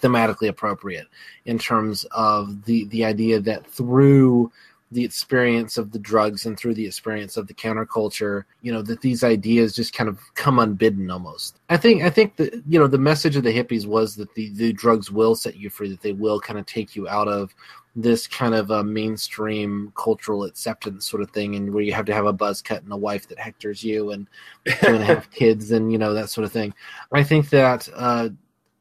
[0.00, 1.06] thematically appropriate
[1.44, 4.50] in terms of the the idea that through
[4.92, 9.00] the experience of the drugs and through the experience of the counterculture you know that
[9.00, 12.86] these ideas just kind of come unbidden almost i think i think that you know
[12.86, 16.02] the message of the hippies was that the, the drugs will set you free that
[16.02, 17.54] they will kind of take you out of
[17.94, 22.14] this kind of a mainstream cultural acceptance sort of thing, and where you have to
[22.14, 24.28] have a buzz cut and a wife that hectors you and
[24.66, 26.72] two and a half kids and you know that sort of thing.
[27.12, 28.30] I think that uh,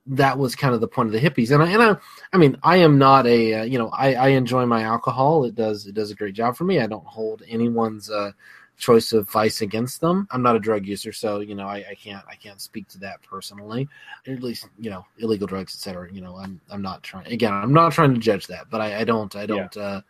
[0.07, 1.95] that was kind of the point of the hippies, and I and I,
[2.34, 5.45] I mean I am not a uh, you know I, I enjoy my alcohol.
[5.45, 6.80] It does it does a great job for me.
[6.80, 8.32] I don't hold anyone's uh,
[8.78, 10.28] choice of vice against them.
[10.32, 12.99] I'm not a drug user, so you know I, I can't I can't speak to
[12.99, 13.88] that personally.
[14.28, 16.11] At least you know illegal drugs, etc.
[16.11, 17.53] You know I'm I'm not trying again.
[17.53, 19.76] I'm not trying to judge that, but I, I don't I don't.
[19.78, 20.02] Uh,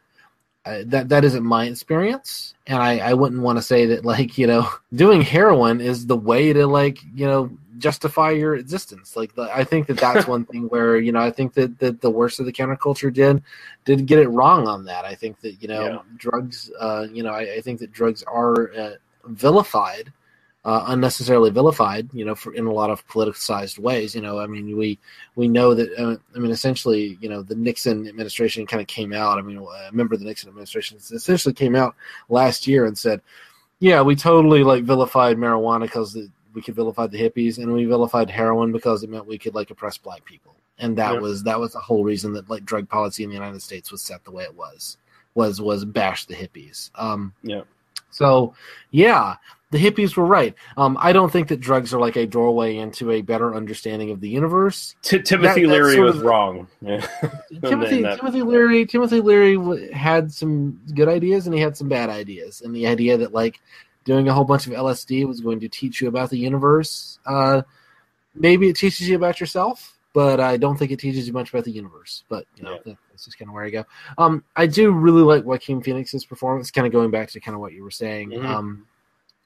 [0.63, 4.38] I, that that isn't my experience, and I, I wouldn't want to say that like
[4.38, 7.51] you know doing heroin is the way to like you know
[7.82, 9.16] justify your existence.
[9.16, 11.99] Like the, I think that that's one thing where you know I think that, that
[12.02, 13.44] the worst of the counterculture did
[13.84, 15.03] did get it wrong on that.
[15.03, 15.99] I think that you know Yeah.
[16.18, 16.72] drugs.
[16.80, 18.91] Uh, you know I, I think that drugs are uh,
[19.26, 20.14] vilified,
[20.64, 22.10] uh, unnecessarily vilified.
[22.14, 24.16] You know for in a lot of politicized ways.
[24.16, 24.99] You know I mean we
[25.36, 29.12] we know that uh, I mean essentially you know the Nixon administration kind of came
[29.14, 29.40] out.
[29.40, 31.95] I mean a member of the Nixon administration essentially came out
[32.30, 33.22] last year and said,
[33.80, 36.16] yeah, we totally like vilified marijuana because
[36.53, 39.69] we could vilify the hippies, and we vilified heroin because it meant we could like
[39.72, 41.19] oppress black people, and that Yeah.
[41.19, 44.02] was that was the whole reason that like drug policy in the United States was
[44.02, 44.98] set the way it was
[45.36, 46.90] was was bash the hippies.
[46.95, 47.61] Um, Yeah.
[48.10, 48.53] so
[48.91, 49.36] yeah,
[49.69, 50.53] the hippies were right.
[50.76, 54.19] Um, I don't think that drugs are like a doorway into a better understanding of
[54.19, 54.95] the universe.
[55.02, 56.68] T- Timothy That- Leary was of- wrong.
[56.82, 57.07] Yeah.
[57.64, 62.10] Timothy, Timothy Leary, Timothy Leary w- had some good ideas and he had some bad
[62.10, 63.61] ideas, and the idea that like
[64.06, 67.19] doing a whole bunch of LSD was going to teach you about the universe.
[67.26, 67.61] Uh,
[68.36, 71.65] maybe it teaches you about yourself, but I don't think it teaches you much about
[71.65, 72.23] the universe.
[72.30, 73.86] But you know, that- that's just kind of where I go.
[74.18, 76.72] Um, I do really like Joaquin Phoenix's performance.
[76.72, 78.32] Kind of going back to kind of what you were saying.
[78.32, 78.45] Mhm.
[78.45, 78.88] Um,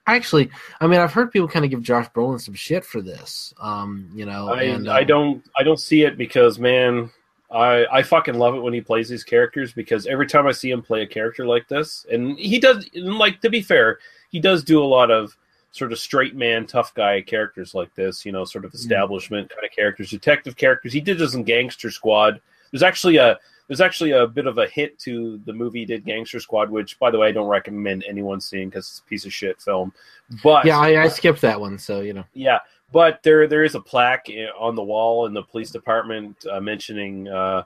[0.08, 0.50] actually,
[0.80, 3.54] I mean, I've heard people kind of give Josh Brolin some shit for this.
[3.60, 7.10] Um, you know, I, and I um, don't I don't see it because man,
[7.52, 10.72] I I fucking love it when he plays these characters because every time I see
[10.72, 14.00] him play a character like this, and he does and, like to be fair,
[14.36, 15.38] he does do a lot of
[15.72, 19.64] sort of straight man, tough guy characters like this, you know, sort of establishment kind
[19.64, 20.92] of characters, detective characters.
[20.92, 22.42] He did this in Gangster Squad.
[22.70, 23.40] There's actually a
[23.70, 27.00] there's actually a bit of a hit to the movie he did Gangster Squad, which
[27.00, 29.94] by the way I don't recommend anyone seeing because it's a piece of shit film.
[30.44, 32.26] But Yeah, I, I skipped that one, so you know.
[32.34, 32.60] yeah,
[32.92, 34.28] but there there is a plaque
[34.60, 37.64] on the wall in the police department uh, mentioning uh,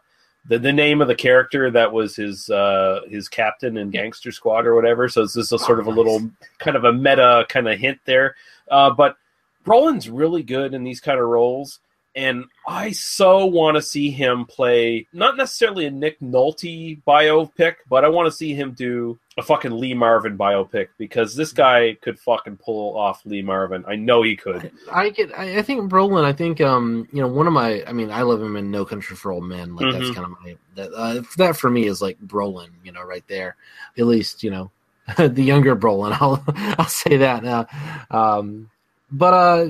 [0.48, 4.66] the the name of the character that was his uh, his captain in Gangster Squad
[4.66, 5.10] or whatever.
[5.10, 6.30] So this is a sort of a little
[6.60, 8.36] kind of a meta kind of hint there.
[8.70, 9.18] Uh, but
[9.66, 11.80] Brolin's really good in these kind of roles.
[12.16, 18.04] And I so want to see him play not necessarily a Nick Nolte biopic, but
[18.04, 22.20] I want to see him do a fucking Lee Marvin biopic because this guy could
[22.20, 23.86] fucking pull off Lee Marvin.
[23.88, 24.72] I know he could.
[24.92, 25.32] I get.
[25.38, 26.26] I, I think Brolin.
[26.26, 27.84] I think um, you know, one of my.
[27.86, 29.76] I mean, I love him in No Country for Old Men.
[29.76, 30.16] Like that's Mhm.
[30.16, 30.56] kind of my.
[30.76, 32.70] That uh, that for me is like Brolin.
[32.84, 33.56] You know, right there.
[33.98, 34.72] At least you know,
[35.18, 36.18] the younger Brolin.
[36.20, 36.44] I'll
[36.80, 37.68] I'll say that now.
[38.12, 38.70] Um,
[39.12, 39.70] but uh,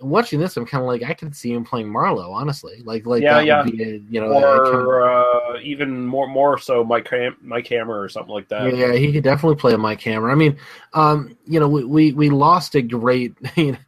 [0.00, 2.32] watching this, I'm kind of like I could see him playing Marlowe.
[2.32, 3.64] Honestly, like like Yeah, that yeah.
[3.64, 7.08] would be a, you know, a kind of- or uh, even more more so Mike
[7.08, 8.74] Ham- Mike Hammer or something like that.
[8.74, 10.30] Yeah, he could definitely play a Mike Hammer.
[10.30, 10.56] I mean,
[10.94, 13.78] um, you know, we, we we lost a great, you know,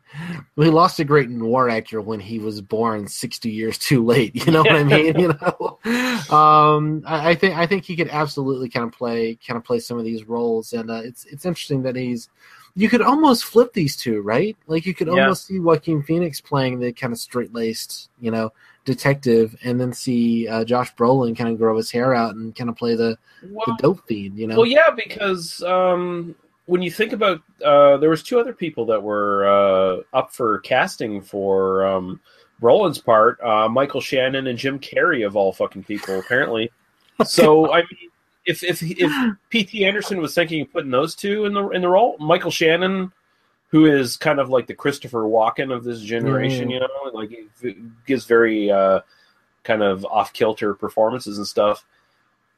[0.57, 4.35] we lost a great noir actor when he was born sixty years too late.
[4.45, 5.15] You know what I mean?
[5.21, 5.79] You know,
[6.37, 9.79] um, I, I think I think he could absolutely kind of play kind of play
[9.79, 12.29] some of these roles, and uh, it's it's interesting that he's.
[12.75, 14.57] You could almost flip these two, right?
[14.67, 15.15] Like you could Yeah.
[15.15, 18.53] almost see Joaquin Phoenix playing the kind of straight laced, you know,
[18.85, 22.71] detective, and then see uh, Josh Brolin kind of grow his hair out and kind
[22.71, 24.39] of play the the dope fiend.
[24.39, 26.35] You know, Well, yeah, because um,
[26.67, 30.61] when you think about, uh, there was two other people that were uh, up for
[30.61, 32.21] casting for um,
[32.63, 36.71] Brolin's part, uh, Michael Shannon and Jim Carrey of all fucking people, apparently.
[37.27, 38.10] So I mean,
[38.51, 39.13] if if if
[39.51, 39.85] P.T.
[39.87, 43.13] Anderson was thinking of putting those two in the in the role, Michael Shannon.
[43.73, 46.73] Who is kind of like the Christopher Walken of this generation, Mm.
[46.73, 46.89] you know?
[47.13, 47.31] Like
[47.63, 49.03] he gives very uh,
[49.63, 51.87] kind of off kilter performances and stuff.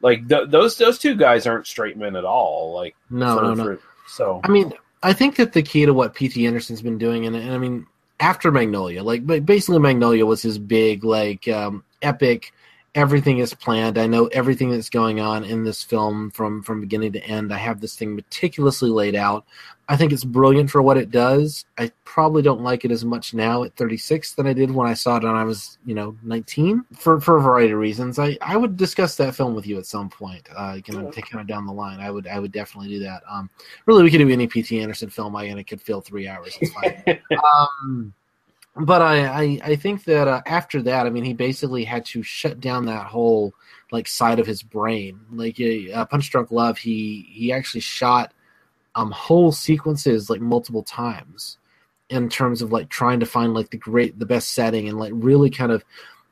[0.01, 2.73] Like th- those those two guys aren't straight men at all.
[2.73, 3.65] Like No, for- no, no.
[3.65, 6.47] for- so I mean, I think that the key to what P.T.
[6.47, 7.87] Anderson's been doing, and, and I mean,
[8.19, 12.55] after Magnolia, like ba- basically Magnolia was his big, like, um, epic.
[12.95, 13.97] Everything is planned.
[13.97, 17.53] I know everything that's going on in this film from from beginning to end.
[17.53, 19.47] I have this thing meticulously laid out.
[19.89, 21.65] I think it's brilliant for what it does.
[21.79, 24.95] I probably don't like it as much now at 36 than I did when I
[24.95, 28.19] saw it when I was, you know, 19 for for a variety of reasons.
[28.19, 30.49] I I would discuss that film with you at some point.
[30.55, 31.99] Uh, you know, kind of down the line.
[32.01, 33.23] I would I would definitely do that.
[33.29, 33.49] Um,
[33.87, 34.81] really, we could do any P.T.
[34.81, 35.35] Anderson film.
[35.35, 36.57] I and it could fill three hours.
[36.61, 37.21] It's fine.
[37.43, 38.15] um,
[38.77, 42.23] but I, I I think that uh, after that, I mean, he basically had to
[42.23, 43.55] shut down that whole
[43.91, 45.21] like side of his brain.
[45.31, 48.33] Like uh, Punch Drunk Love, he he actually shot
[48.95, 51.59] um whole sequences like multiple times
[52.11, 55.13] in terms of like trying to find like the great the best setting and like
[55.15, 55.85] really kind of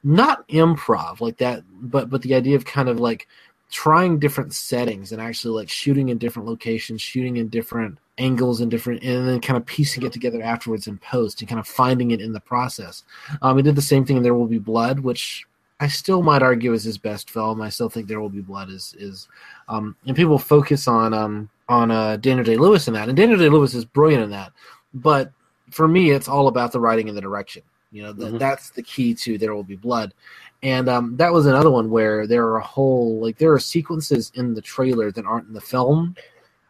[0.03, 3.29] not improv like that, but but the idea of kind of like
[3.71, 8.71] trying different settings and actually like shooting in different locations, shooting in different angles and
[8.71, 12.11] different, and then kind of piecing it together afterwards in post and kind of finding
[12.11, 13.05] it in the process.
[13.43, 15.47] Um, he did the same thing in There Will Be Blood, which
[15.79, 17.63] I still might argue is his best film.
[17.63, 19.29] I still think There Will Be Blood is is,
[19.69, 23.39] um, and people focus on um on uh, Daniel Day Lewis in that, and Daniel
[23.39, 24.53] Day Lewis is brilliant in that.
[24.93, 25.31] But
[25.71, 27.63] for me, it's all about the writing and the direction.
[27.93, 28.39] You know, th- Mhm.
[28.39, 30.13] that's the key to There Will Be Blood.
[30.63, 34.31] And um, that was another one where there are a whole like there are sequences
[34.35, 36.17] in the trailer that aren't in the film,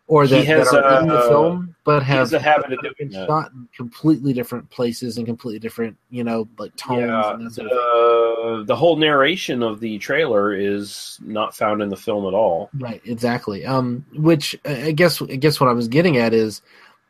[0.06, 2.94] or that, has, that are in the uh, film but have a habit of doing
[2.98, 7.00] been shot in completely different places and completely different you know like tones.
[7.00, 8.58] Yeah, and that sort of thing.
[8.58, 12.70] the, the whole narration of the trailer is not found in the film at all.
[12.78, 13.64] Right, exactly.
[13.66, 16.62] Um, which I guess I guess what I was getting at is,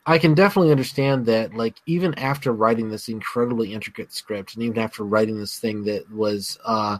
[0.07, 1.55] I can definitely understand that.
[1.55, 6.11] Like even after writing this incredibly intricate script, and even after writing this thing that
[6.11, 6.99] was, uh,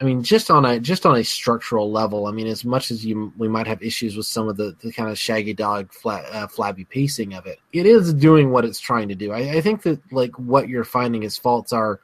[0.00, 2.26] I mean, just on a just on a structural level.
[2.26, 4.90] I mean, as much as you we might have issues with some of the, the
[4.92, 8.80] kind of shaggy dog flat, uh, flabby pacing of it, it is doing what it's
[8.80, 9.32] trying to do.
[9.32, 12.00] I, I think that like what you're finding as faults are.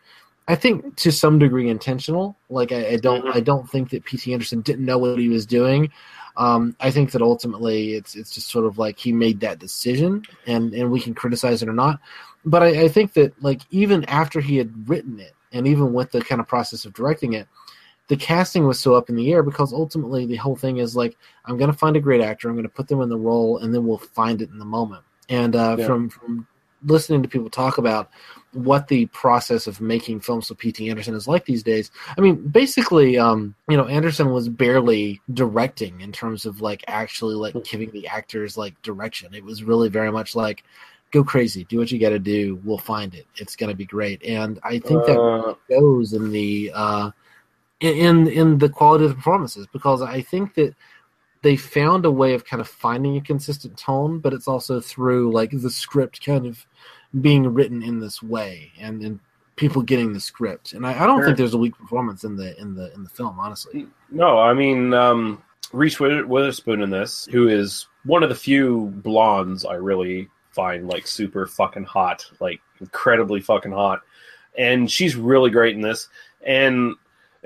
[0.48, 2.36] I think to some degree intentional.
[2.50, 4.32] Like I, I don't, I don't think that P.T.
[4.32, 5.90] Anderson didn't know what he was doing.
[6.36, 10.22] Um, I think that ultimately it's it's just sort of like he made that decision,
[10.46, 12.00] and and we can criticize it or not.
[12.44, 16.10] But I, I think that like even after he had written it, and even with
[16.12, 17.48] the kind of process of directing it,
[18.08, 21.16] the casting was so up in the air because ultimately the whole thing is like
[21.44, 23.58] I'm going to find a great actor, I'm going to put them in the role,
[23.58, 25.04] and then we'll find it in the moment.
[25.28, 25.86] And uh, Yeah.
[25.86, 26.46] from from
[26.84, 28.10] listening to people talk about
[28.52, 30.88] what the process of making films with P.T.
[30.88, 31.90] Anderson is like these days.
[32.16, 37.34] I mean, basically, um, you know, Anderson was barely directing in terms of like actually
[37.34, 39.34] like giving the actors like direction.
[39.34, 40.64] It was really very much like,
[41.10, 42.60] go crazy, do what you got to do.
[42.64, 43.26] We'll find it.
[43.36, 44.24] It's going to be great.
[44.24, 47.10] And I think that Uh, goes in the uh,
[47.80, 50.74] in in the quality of the performances because I think that
[51.46, 55.30] they found a way of kind of finding a consistent tone, but it's also through
[55.30, 56.66] like the script kind of
[57.20, 59.20] being written in this way and and
[59.54, 60.72] people getting the script.
[60.72, 61.26] And I, I don't Sure.
[61.26, 63.86] think there's a weak performance in the in the in the film, honestly.
[64.10, 65.40] No, I mean um,
[65.72, 71.06] Reese Witherspoon in this, who is one of the few blondes I really find like
[71.06, 74.00] super fucking hot, like incredibly fucking hot,
[74.58, 76.08] and she's really great in this.
[76.44, 76.96] And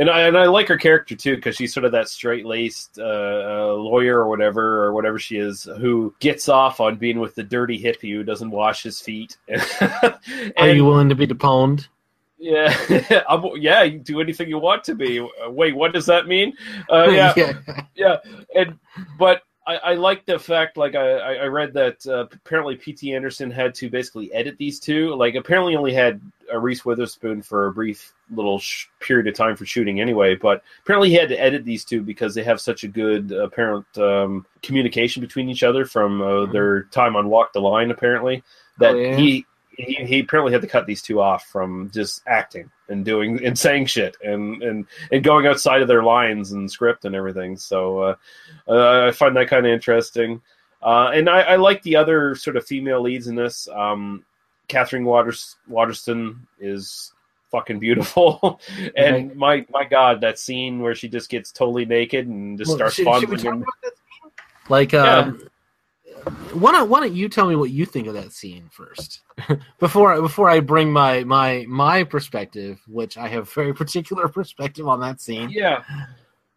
[0.01, 2.99] and I and I like her character too because she's sort of that straight laced
[2.99, 7.35] uh, uh, lawyer or whatever or whatever she is who gets off on being with
[7.35, 9.37] the dirty hippie who doesn't wash his feet.
[10.57, 11.87] Are you willing to be deponed?
[12.39, 12.75] Yeah,
[13.29, 13.83] I'm, yeah.
[13.83, 15.21] You do anything you want to be.
[15.49, 16.55] Wait, what does that mean?
[16.91, 17.83] Uh, yeah, Yeah.
[17.95, 18.17] yeah.
[18.57, 18.79] And
[19.19, 20.77] but I, I like the fact.
[20.77, 23.15] Like I, I read that uh, apparently P.T.
[23.15, 25.15] Anderson had to basically edit these two.
[25.15, 26.21] Like apparently only had
[26.53, 30.35] uh, Reese Witherspoon for a brief little sh- period of time for shooting anyway.
[30.35, 33.87] But apparently he had to edit these two because they have such a good apparent
[33.99, 37.91] um, communication between each other from uh, their time on Walk the Line.
[37.91, 38.43] Apparently
[38.79, 39.17] that Oh, yeah?
[39.17, 39.47] he
[39.81, 43.59] he, he apparently had to cut these two off from just acting and doing and
[43.59, 47.57] saying shit and and, and going outside of their lines and script and everything.
[47.57, 48.15] So uh,
[48.69, 50.41] uh, I find that kind of interesting.
[50.83, 53.69] Uh, and I, I like the other sort of female leads in this.
[53.69, 54.25] Um,
[54.69, 57.13] Katherine Waters Waterston is
[57.51, 58.61] fucking beautiful,
[58.97, 62.77] and my my god, that scene where she just gets totally naked and just Well,
[62.79, 63.63] starts should- should we fondling talk him.
[63.63, 64.31] about that scene?
[64.69, 65.49] Like, um,
[66.53, 69.21] why don't why don't you tell me what you think of that scene first,
[69.79, 75.01] before before I bring my my my perspective, which I have very particular perspective on
[75.01, 75.51] that scene.
[75.51, 75.83] Yeah.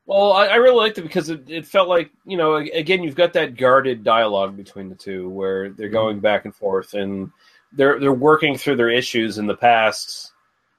[0.06, 3.16] Well, I, I really liked it because it, it felt like you know again you've
[3.16, 5.94] got that guarded dialogue between the two where they're mm-hmm.
[5.94, 7.32] going back and forth and
[7.72, 10.32] they're they're working through their issues in the past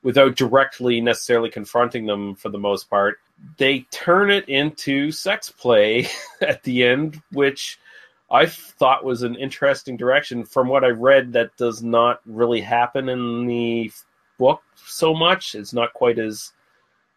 [0.02, 3.19] without directly necessarily confronting them for the most part.
[3.56, 6.06] They turn it into sex play
[6.40, 7.78] at the end, which
[8.35, 10.44] I thought was an interesting direction.
[10.44, 13.90] From what I read, that does not really happen in the
[14.39, 15.55] book so much.
[15.55, 16.52] It's not quite as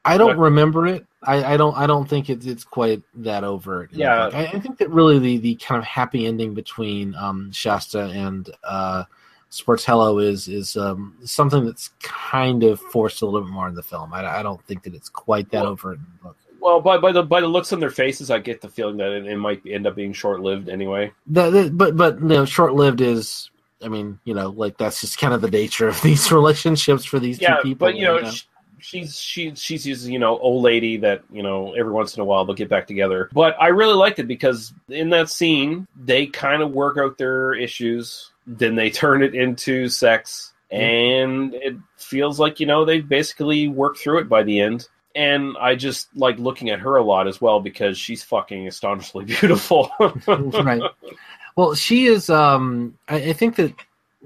[0.05, 1.05] I don't Not- remember it.
[1.23, 3.89] I, I don't I don't think it's it's quite that overt.
[3.91, 4.29] Yeah.
[4.31, 8.49] I, I think that really the the kind of happy ending between um, Shasta and
[8.63, 9.03] uh,
[9.51, 13.83] Sportello is is um, something that's kind of forced a little bit more in the
[13.83, 14.13] film.
[14.13, 16.37] I, I don't think that it's quite that Well- overt in the book.
[16.59, 19.11] Well, by, by the by the looks on their faces, I get the feeling that
[19.11, 21.11] it, it might end up being short lived anyway.
[21.27, 23.49] The, the, but but you know, short lived is
[23.83, 27.19] I mean, you know, like that's just kind of the nature of these relationships for
[27.19, 27.87] these yeah, two people.
[27.87, 28.43] but you know, sh
[28.79, 32.45] she's she she's you know old lady that you know every once in a while
[32.45, 33.29] they'll get back together.
[33.33, 37.53] But I really liked it because in that scene they kind of work out their
[37.53, 40.81] issues, then they turn it into sex, mm-hmm.
[40.81, 44.87] and it feels like you know they basically work through it by the end.
[45.17, 49.25] And I just like looking at her a lot as well because she's fucking astonishingly
[49.39, 49.89] beautiful.
[50.27, 50.81] right.
[51.55, 52.29] Well, she is.
[52.29, 53.73] Um, I, I think that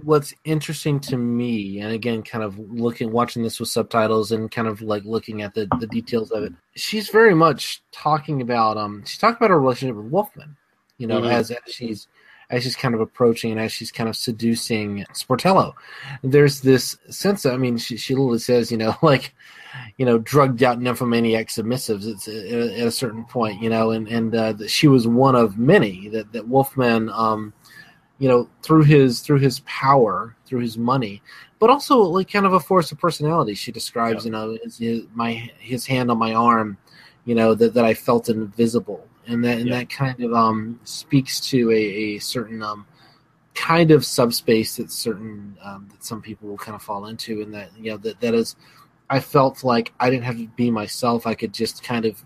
[0.03, 4.68] what's interesting to me, and again, kind of looking, watching this with subtitles, and kind
[4.68, 8.76] of like looking at the the details of it, she's very much talking about.
[8.77, 10.55] Um, she's talking about her relationship with Wolfmann.
[10.97, 11.31] You know, Mhm.
[11.31, 12.07] as, as she's
[12.52, 15.73] as she's kind of approaching and as she's kind of seducing Sportello.
[16.22, 17.45] There's this sense.
[17.45, 19.34] Of, I mean, she she literally says, you know, like
[19.98, 22.06] you know, drugged out nymphomaniac submissives.
[22.06, 25.36] It's uh, at a certain point, you know, and and uh, that she was one
[25.36, 27.53] of many that that Wolfmann, um,
[28.19, 31.22] you know, through his through his power, through his money,
[31.60, 33.53] but also like kind of a force of personality.
[33.53, 36.78] She describes, you know, his, his, my his hand on my arm,
[37.26, 39.79] you know, that that I felt invisible, and that and Yeah.
[39.79, 41.75] that kind of um speaks to a,
[42.15, 42.85] a certain um
[43.53, 47.53] kind of subspace that certain um, that some people will kind of fall into, and
[47.53, 48.55] that you know that that is,
[49.09, 51.27] I felt like I didn't have to be myself.
[51.27, 52.23] I could just kind of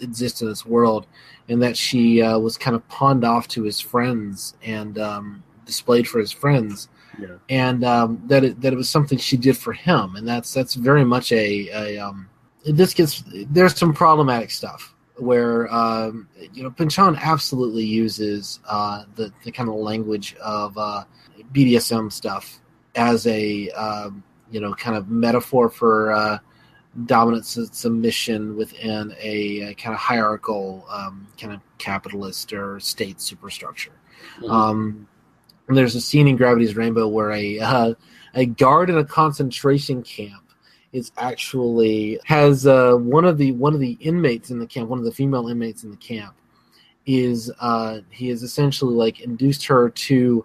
[0.00, 1.06] exist in this world,
[1.48, 6.06] and that she uh, was kind of pawned off to his friends and um, displayed
[6.08, 7.36] for his friends, Yeah.
[7.48, 10.74] and um, that it, that it was something she did for him, and that's that's
[10.74, 12.28] very much a, a um,
[12.64, 19.32] this gets there's some problematic stuff where um, you know Pynchon absolutely uses uh, the
[19.44, 21.04] the kind of language of uh,
[21.52, 22.60] BDSM stuff
[22.94, 26.38] as a um, you know kind of metaphor for uh,
[27.04, 33.20] dominance and submission within a, uh kind of hierarchical um, kind of capitalist or state
[33.20, 33.92] superstructure.
[34.40, 34.50] Mhm.
[34.50, 35.08] Um,
[35.68, 37.94] there's a scene in Gravity's Rainbow where a uh,
[38.34, 40.45] a guard in a concentration camp
[40.96, 44.98] is actually has uh, one of the one of the inmates in the camp, one
[44.98, 46.34] of the female inmates in the camp,
[47.04, 50.44] is uh, he is essentially like induced her to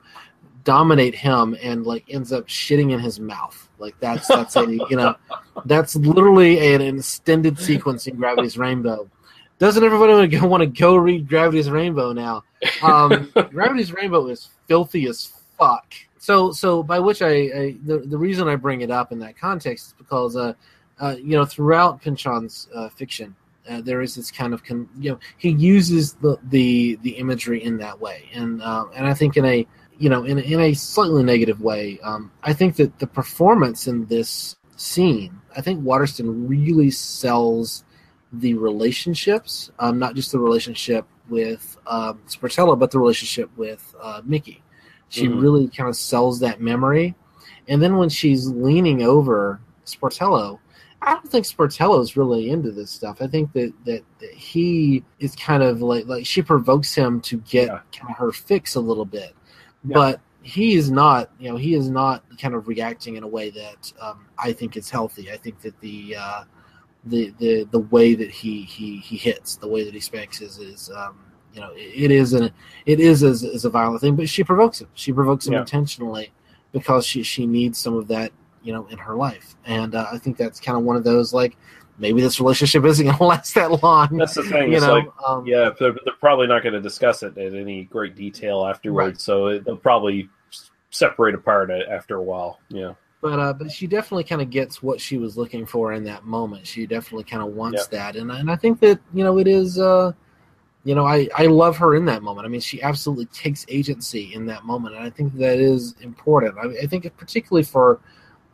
[0.64, 3.70] dominate him and like ends up shitting in his mouth.
[3.80, 5.16] Like that's that's a you know
[5.66, 9.10] that's literally an extended sequence in Gravity's Rainbow.
[9.58, 12.44] Doesn't everybody want to go, want to go read Gravity's Rainbow now?
[12.82, 15.94] Um, Gravity's Rainbow is filthy as fuck.
[16.22, 19.36] So, so by which I, I the, the reason I bring it up in that
[19.36, 20.54] context is because, uh,
[21.00, 23.36] uh, you know, throughout Pynchon's uh, fiction,
[23.68, 27.64] uh, there is this kind of, con- you know, he uses the, the the imagery
[27.64, 29.66] in that way, and uh, and I think in a
[29.98, 34.06] you know in in a slightly negative way, um, I think that the performance in
[34.06, 37.84] this scene, I think Waterston really sells
[38.32, 44.62] the relationships, um, not just the relationship with um, but the relationship with uh, Mickey.
[45.12, 45.42] She Mhm.
[45.42, 47.16] really kind of sells that memory.
[47.68, 50.58] And then when she's leaning over Sportello,
[51.02, 53.22] I don't think Sportello's really into this stuff.
[53.22, 57.38] I think that, that, that he is kind of like like she provokes him to
[57.42, 57.80] get Yeah.
[57.98, 59.36] kind of her fix a little bit,
[59.84, 59.94] Yeah.
[59.96, 61.30] but he is not.
[61.40, 64.78] You know, he is not kind of reacting in a way that um, I think
[64.78, 65.30] is healthy.
[65.32, 66.44] I think that the uh,
[67.06, 70.58] the the the way that he he he hits, the way that he spanks is
[70.60, 71.20] is um,
[71.54, 72.52] you know it, is an
[72.86, 74.88] it is as, as a violent thing, but she provokes him.
[74.94, 75.62] She provokes him Yeah.
[75.62, 76.32] intentionally
[76.72, 78.32] because she she needs some of that
[78.64, 81.34] you know in her life, and uh, I think that's kind of one of those
[81.34, 81.58] like
[81.98, 84.18] maybe this relationship isn't going to last that long.
[84.18, 84.72] That's the thing.
[84.72, 87.84] You know, like, um, yeah, they're, they're probably not going to discuss it in any
[87.86, 89.08] great detail afterwards.
[89.16, 89.22] Right.
[89.22, 90.30] So it, they'll probably
[90.90, 92.60] separate apart after a while.
[92.70, 92.94] Yeah.
[93.22, 96.26] but uh, but she definitely kind of gets what she was looking for in that
[96.26, 96.66] moment.
[96.68, 99.80] She definitely kind of wants that, and and I think that you know it is.
[99.80, 100.12] Uh,
[100.84, 102.46] you know, I, I love her in that moment.
[102.46, 106.58] I mean, she absolutely takes agency in that moment, and I think that is important.
[106.58, 108.00] I, I think particularly for,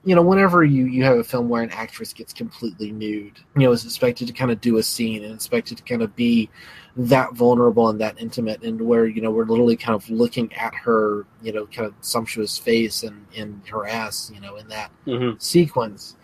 [0.05, 3.63] you know, whenever you you have a film where an actress gets completely nude, you
[3.63, 6.49] know, is expected to kind of do a scene and expected to kind of be
[6.97, 10.73] that vulnerable and that intimate, and where you know we're literally kind of looking at
[10.75, 14.91] her, you know, kind of sumptuous face and and her ass, you know, in that
[15.07, 15.37] Mm-hmm.
[15.39, 16.16] sequence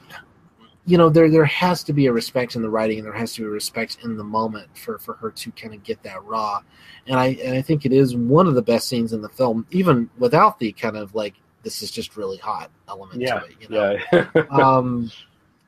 [0.85, 3.34] you know there there has to be a respect in the writing and there has
[3.34, 6.23] to be a respect in the moment for for her to kind of get that
[6.26, 6.60] raw
[7.07, 9.65] and i and i think it is one of the best scenes in the film
[9.72, 13.39] even without the kind of like this is just really hot element Yeah.
[13.39, 14.43] to it you know Yeah.
[14.49, 15.11] um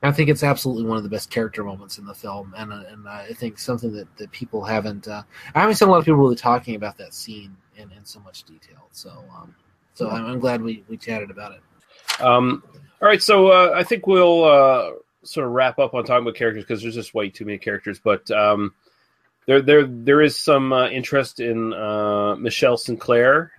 [0.03, 2.83] I think it's absolutely one of the best character moments in the film, and uh,
[2.89, 5.07] and I think something that, that people haven't.
[5.07, 5.23] Uh,
[5.55, 8.19] I haven't seen a lot of people really talking about that scene in, in so
[8.19, 8.87] much detail.
[8.91, 9.55] So, um,
[9.95, 12.21] so I'm, I'm glad we, we chatted about it.
[12.21, 12.61] Um,
[13.01, 14.91] all right, so uh, I think we'll uh,
[15.25, 17.99] sort of wrap up on talking about characters because there's just way too many characters.
[18.03, 18.73] But um,
[19.47, 23.51] there, there, there is some uh, interest in uh, Michelle Sinclair,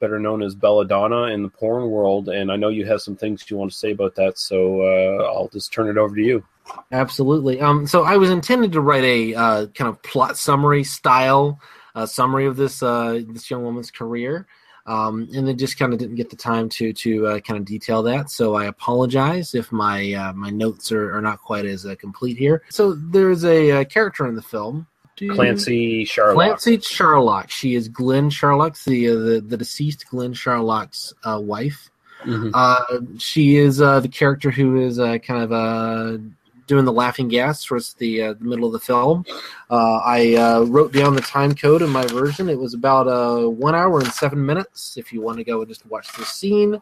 [0.00, 3.48] better known as Belladonna in the porn world, and I know you have some things
[3.50, 4.38] you want to say about that.
[4.38, 6.44] So uh, I'll just turn it over to you.
[6.92, 7.60] Absolutely.
[7.60, 11.60] Um, so I was intended to write a uh, kind of plot summary style
[11.94, 14.46] uh, summary of this uh, this young woman's career,
[14.86, 17.64] um, and then just kind of didn't get the time to to uh, kind of
[17.64, 18.30] detail that.
[18.30, 22.36] So I apologize if my uh, my notes are, are not quite as uh, complete
[22.36, 22.62] here.
[22.70, 24.86] So there's a, uh character in the film.
[25.16, 26.34] Clancy Charlotte.
[26.34, 27.48] Clancy Charlock.
[27.50, 31.90] She is Glenn Charlock's the uh, the, the deceased Glenn Charlock's uh, wife.
[32.24, 32.50] Mhm.
[32.54, 36.18] Uh, she is uh, the character who is uh, kind of uh,
[36.66, 39.24] doing the laughing gas towards the, uh, the middle of the film.
[39.70, 42.48] Uh, I uh, wrote down the time code in my version.
[42.48, 44.96] It was about uh, one hour and seven minutes.
[44.96, 46.80] If you want to go and just watch the scene,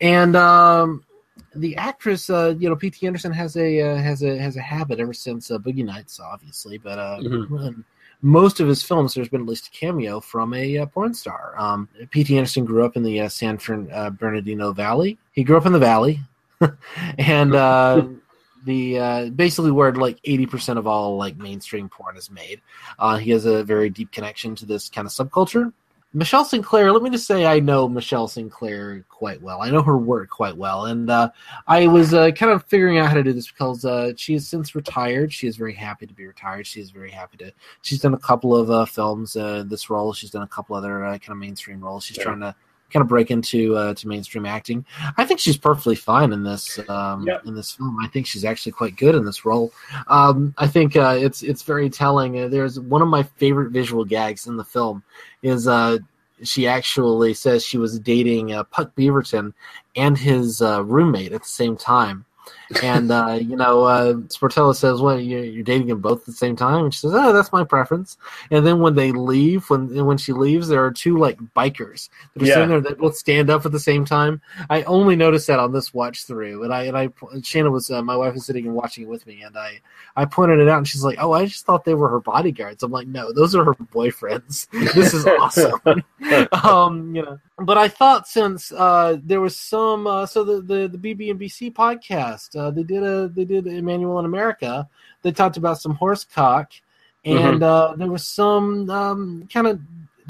[0.00, 1.04] and um,
[1.54, 3.06] the actress, uh, you know, P.T.
[3.06, 6.78] Anderson has a uh, has a has a habit ever since uh, Boogie Nights, obviously,
[6.78, 7.84] but uh, Mhm.
[8.20, 11.54] most of his films, there's been at least a cameo from a uh, porn star.
[11.56, 12.36] Um, P.T.
[12.36, 15.18] Anderson grew up in the uh, San Fern, uh, Bernardino Valley.
[15.32, 16.20] He grew up in the valley,
[17.18, 18.06] and uh,
[18.64, 22.60] the uh, basically where like 80% of all like mainstream porn is made.
[22.98, 25.72] Uh, he has a very deep connection to this kind of subculture.
[26.14, 29.60] Michelle Sinclair, let me just say I know Michelle Sinclair quite well.
[29.60, 30.86] I know her work quite well.
[30.86, 31.30] And uh,
[31.66, 34.48] I was uh, kind of figuring out how to do this because uh, she has
[34.48, 35.34] since retired.
[35.34, 36.66] She is very happy to be retired.
[36.66, 37.52] She is very happy to.
[37.82, 40.14] She's done a couple of uh, films, uh, this role.
[40.14, 42.04] She's done a couple other uh, kind of mainstream roles.
[42.04, 42.24] She's Yeah.
[42.24, 42.54] trying to
[42.90, 44.84] kind of break into uh, to mainstream acting.
[45.16, 47.38] I think she's perfectly fine in this um, Yeah.
[47.44, 47.98] in this film.
[48.02, 49.72] I think she's actually quite good in this role.
[50.08, 52.40] Um, I think uh, it's it's very telling.
[52.40, 55.02] Uh, there's one of my favorite visual gags in the film
[55.42, 55.98] is uh,
[56.42, 59.52] she actually says she was dating uh, Puck Beaverton
[59.96, 62.24] and his uh, roommate at the same time.
[62.82, 66.32] And uh, you know, uh, Sportello says, "Well, you're, you're dating them both at the
[66.32, 68.18] same time." And she says, "Oh, that's my preference."
[68.50, 72.42] And then when they leave, when when she leaves, there are two like bikers that
[72.42, 72.54] are Yeah.
[72.54, 74.40] sitting there that both stand up at the same time.
[74.68, 77.08] I only noticed that on this watch through, and I and I
[77.42, 79.80] Shanna was uh, my wife was sitting and watching it with me, and I
[80.16, 82.82] I pointed it out, and she's like, "Oh, I just thought they were her bodyguards."
[82.82, 84.68] I'm like, "No, those are her boyfriends.
[84.94, 85.80] This is awesome."
[86.64, 90.88] um, you know, but I thought since uh, there was some, uh, so the the
[90.88, 94.88] the BB and BC podcast, uh, they did a they did Emanuelle in America.
[95.22, 96.72] They talked about some horse cock,
[97.24, 99.80] and uh, there was some um, kind of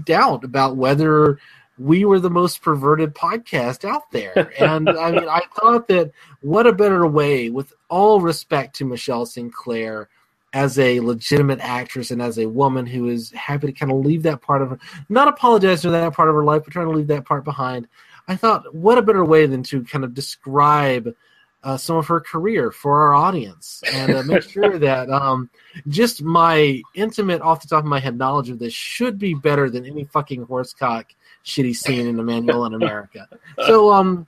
[0.04, 1.38] doubt about whether
[1.78, 4.52] we were the most perverted podcast out there.
[4.58, 6.10] And I mean, I thought that
[6.40, 10.08] what a better way, with all respect to Michelle Sinclair
[10.52, 14.22] as a legitimate actress and as a woman who is happy to kind of leave
[14.22, 16.96] that part of her, not apologize for that part of her life, but trying to
[16.96, 17.86] leave that part behind.
[18.28, 21.14] I thought, what a better way than to kind of describe
[21.64, 25.50] uh, some of her career for our audience and uh, make sure that um,
[25.88, 29.68] just my intimate, off the top of my head knowledge of this should be better
[29.68, 31.04] than any fucking horsecock
[31.44, 33.28] shitty scene in Emanuelle in America.
[33.66, 34.26] So, um,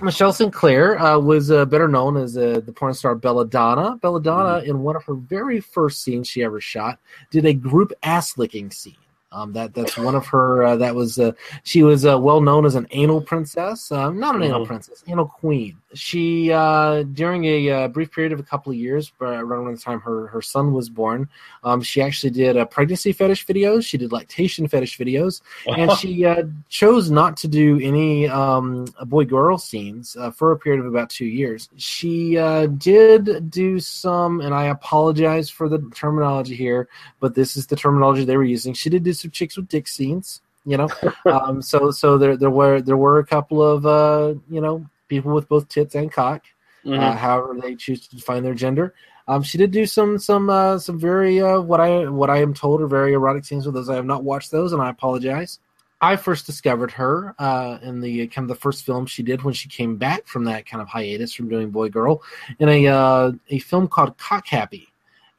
[0.00, 3.96] Michelle Sinclair uh, was uh, better known as uh, the porn star Belladonna.
[4.00, 6.98] Belladonna, in one of her very first scenes she ever shot,
[7.30, 8.96] did a group ass licking scene.
[9.32, 10.62] Um, that that's one of her.
[10.62, 11.32] Uh, that was uh,
[11.64, 13.90] she was uh, well known as an anal princess.
[13.90, 14.66] Um, not an anal Mhm.
[14.66, 15.78] princess, anal queen.
[15.94, 19.76] She uh, during a uh, brief period of a couple of years, uh, around the
[19.78, 21.28] time her her son was born,
[21.64, 23.84] um, she actually did a pregnancy fetish videos.
[23.84, 29.24] She did lactation fetish videos, and she uh, chose not to do any um, boy
[29.24, 31.68] girl scenes uh, for a period of about two years.
[31.76, 36.88] She uh, did do some, and I apologize for the terminology here,
[37.20, 38.72] but this is the terminology they were using.
[38.72, 40.88] She did do some chicks with dick scenes, you know.
[41.26, 45.32] um, so so there there were there were a couple of uh, you know people
[45.34, 46.42] with both tits and cock,
[46.86, 47.16] uh, Mhm.
[47.16, 48.94] however they choose to define their gender.
[49.28, 52.54] Um, she did do some some uh, some very uh, what I what I am
[52.54, 53.90] told are very erotic scenes with those.
[53.90, 55.58] I have not watched those, and I apologize.
[56.00, 59.54] I first discovered her uh, in the kind of the first film she did when
[59.54, 62.22] she came back from that kind of hiatus from doing Boy Girl
[62.58, 64.88] in a uh, a film called Cock Happy,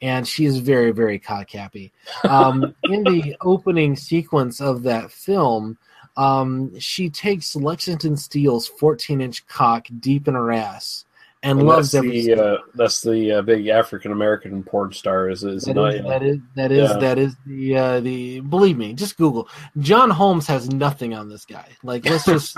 [0.01, 1.91] and she is very very cock happy.
[2.29, 5.77] Um, in the opening sequence of that film,
[6.18, 11.06] um, she takes Lexington Steele's 14 inch cock deep in her ass
[11.44, 15.30] and, And loves that's every the uh, that's the uh, big African American porn star.
[15.30, 16.98] Is is that is, that is that is Yeah.
[16.98, 19.49] that is the uh, the believe me, just Google.
[19.80, 21.68] John Holmes has nothing on this guy.
[21.84, 22.56] Like let's just.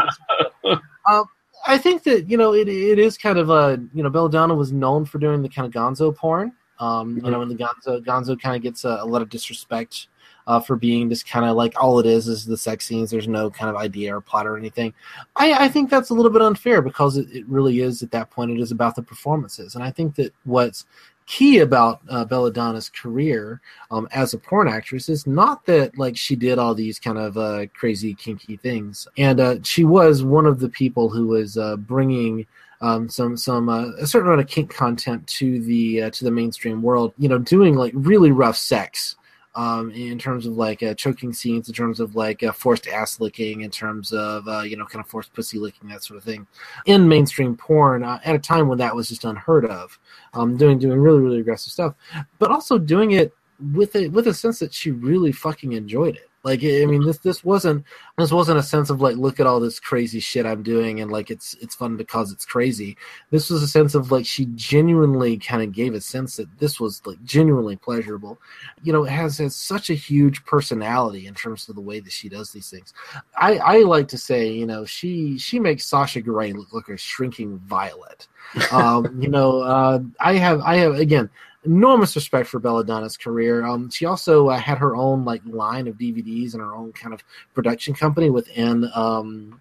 [0.63, 1.23] uh,
[1.67, 4.71] I think that you know it it is kind of a you know Belladonna was
[4.71, 6.53] known for doing the kind of Gonzo porn.
[6.79, 10.09] Um, you know, and the Gonzo Gonzo kind of gets a, a lot of disrespect
[10.47, 13.09] uh, for being just kind of like all it is is the sex scenes.
[13.09, 14.93] There's no kind of idea or plot or anything.
[15.35, 18.29] I, I think that's a little bit unfair because it, it really is at that
[18.31, 18.51] point.
[18.51, 20.85] It is about the performances, and I think that what's
[21.25, 23.59] key about uh, Belladonna's career
[23.89, 27.37] um, as a porn actress is not that like she did all these kind of
[27.37, 31.75] uh, crazy kinky things, and uh, she was one of the people who was uh,
[31.77, 32.45] bringing
[32.81, 36.31] um, some some uh, a certain amount of kink content to the uh, to the
[36.31, 37.13] mainstream world.
[37.17, 39.15] You know, doing like really rough sex.
[39.55, 43.21] Um, in terms of like uh, choking scenes, in terms of like uh, forced ass
[43.21, 46.23] licking, in terms of uh, you know kind of forced pussy licking, that sort of
[46.23, 46.45] thing,
[46.85, 49.97] in mainstream porn uh, at a time when that was just unheard of.
[50.33, 51.95] Um, doing doing really really aggressive stuff,
[52.37, 53.33] but also doing it
[53.73, 56.29] with a with a sense that she really fucking enjoyed it.
[56.45, 57.83] Like I mean, this this wasn't
[58.19, 61.11] this wasn't a sense of like look at all this crazy shit I'm doing and
[61.11, 62.97] like it's it's fun because it's crazy.
[63.31, 66.79] This was a sense of like she genuinely kind of gave a sense that this
[66.79, 68.37] was like genuinely pleasurable.
[68.83, 72.11] You know, it has has such a huge personality in terms of the way that
[72.11, 72.93] she does these things.
[73.35, 76.97] I I like to say you know she she makes Sasha Grey look like a
[76.97, 78.27] shrinking violet.
[78.71, 81.29] Um, you know, uh, I have I have again
[81.65, 83.65] enormous respect for Belladonna's career.
[83.65, 87.13] Um, she also uh, had her own like line of DVDs and her own kind
[87.13, 87.23] of
[87.53, 89.59] production company within um,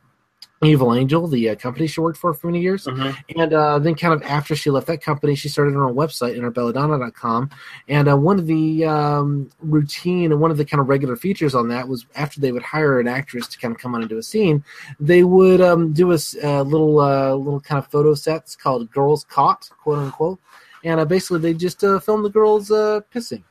[0.63, 2.87] Evil Angel, the uh, company she worked for for many years.
[2.87, 3.41] Mm-hmm.
[3.41, 6.39] And uh, then, kind of after she left that company, she started her own website,
[6.39, 7.51] enterbelladonna.com.
[7.89, 11.55] And uh, one of the um, routine and one of the kind of regular features
[11.55, 14.09] on that was after they would hire an actress to kind of come on and
[14.09, 14.65] do a scene,
[15.01, 19.25] they would um, do a uh, little uh, little kind of photo sets called "Girls
[19.25, 20.41] Caught," quote unquote.
[20.85, 23.43] And uh, basically, they just uh, filmed the girls uh, pissing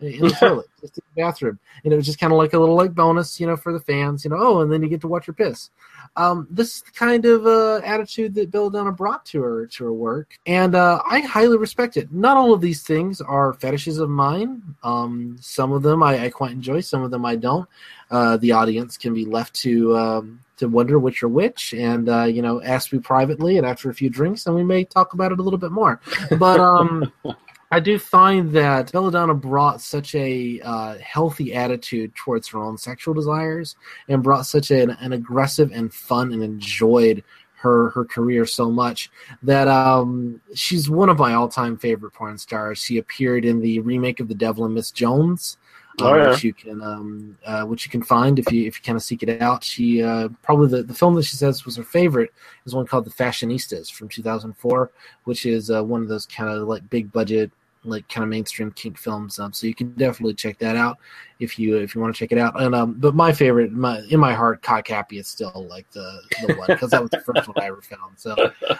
[0.00, 2.58] in the toilet, just in the bathroom, and it was just kind of like a
[2.58, 4.36] little like bonus, you know, for the fans, you know.
[4.38, 5.70] Oh, and then you get to watch her piss.
[6.16, 9.92] Um, this is the kind of uh, attitude that Belladonna brought to her to her
[9.92, 12.12] work, and uh, I highly respect it.
[12.12, 14.62] Not all of these things are fetishes of mine.
[14.82, 17.68] Um, some of them I, I quite enjoy, some of them I don't.
[18.10, 22.24] Uh, the audience can be left to um, to wonder which are which, and uh,
[22.24, 25.32] you know, ask me privately, and after a few drinks, and we may talk about
[25.32, 26.00] it a little bit more.
[26.38, 27.12] But um,
[27.70, 33.14] I do find that Belladonna brought such a uh, healthy attitude towards her own sexual
[33.14, 33.76] desires,
[34.08, 37.22] and brought such an, an aggressive and fun and enjoyed
[37.56, 39.10] her her career so much
[39.42, 42.78] that um, she's one of my all time favorite porn stars.
[42.78, 45.58] She appeared in the remake of The Devil and Miss Jones.
[46.00, 46.30] Oh, um, yeah.
[46.30, 49.02] which you can um, uh, which you can find if you if you kind of
[49.02, 49.64] seek it out.
[49.64, 52.30] She uh, probably the, the film that she says was her favorite
[52.66, 54.90] is one called The Fashionistas from 2004,
[55.24, 57.50] which is uh, one of those kind of like big budget
[57.86, 59.38] like kind of mainstream kink films.
[59.38, 60.98] Um, so you can definitely check that out
[61.40, 62.60] if you if you want to check it out.
[62.60, 66.20] And um, but my favorite, my in my heart, Cock Happy is still like the
[66.46, 68.18] the one because that was the first one I ever found.
[68.18, 68.34] So,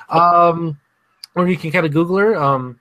[0.09, 0.79] um,
[1.35, 2.37] or you can kind of Google her.
[2.37, 2.79] Um,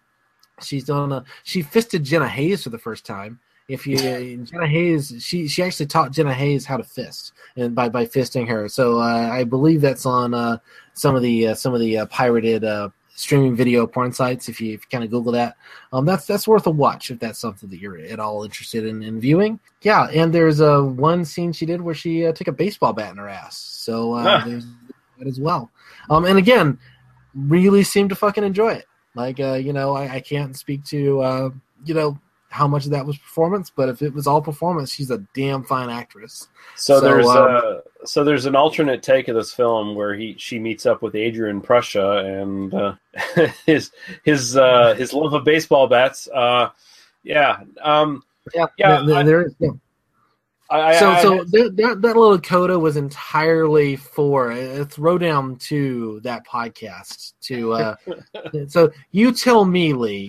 [0.61, 3.39] she's done a, she fisted Jenna Haze for the first time.
[3.67, 7.89] If you Jenna Haze, she she actually taught Jenna Haze how to fist and by
[7.89, 8.69] by fisting her.
[8.69, 10.57] So uh, I believe that's on uh,
[10.93, 14.49] some of the uh, some of the uh, pirated uh, streaming video porn sites.
[14.49, 15.55] If you, if you kind of Google that,
[15.93, 19.01] um, that's that's worth a watch if that's something that you're at all interested in,
[19.01, 19.59] in viewing.
[19.81, 23.11] Yeah, and there's uh, one scene she did where she uh, took a baseball bat
[23.11, 23.57] in her ass.
[23.57, 24.43] So uh, Ah.
[24.45, 24.65] there's
[25.17, 25.71] that as well.
[26.11, 26.77] Um, and again,
[27.33, 28.85] really seemed to fucking enjoy it.
[29.15, 31.49] Like uh, you know, I, I can't speak to uh,
[31.83, 32.19] you know
[32.49, 35.63] how much of that was performance, but if it was all performance, she's a damn
[35.63, 36.47] fine actress.
[36.75, 40.35] So, So, there's um, uh, so there's an alternate take of this film where he
[40.37, 42.95] she meets up with Adrian Prussia and uh,
[43.65, 43.91] his
[44.23, 46.27] his uh, his love of baseball bats.
[46.33, 46.69] Uh,
[47.23, 48.23] yeah, um,
[48.53, 49.55] Yeah, Yeah, there- I- there is.
[49.59, 49.69] Yeah.
[50.67, 56.19] I, so I- so that, that that little coda was entirely for a throwdown to
[56.21, 57.95] that podcast to uh
[58.67, 60.27] so you tell me lee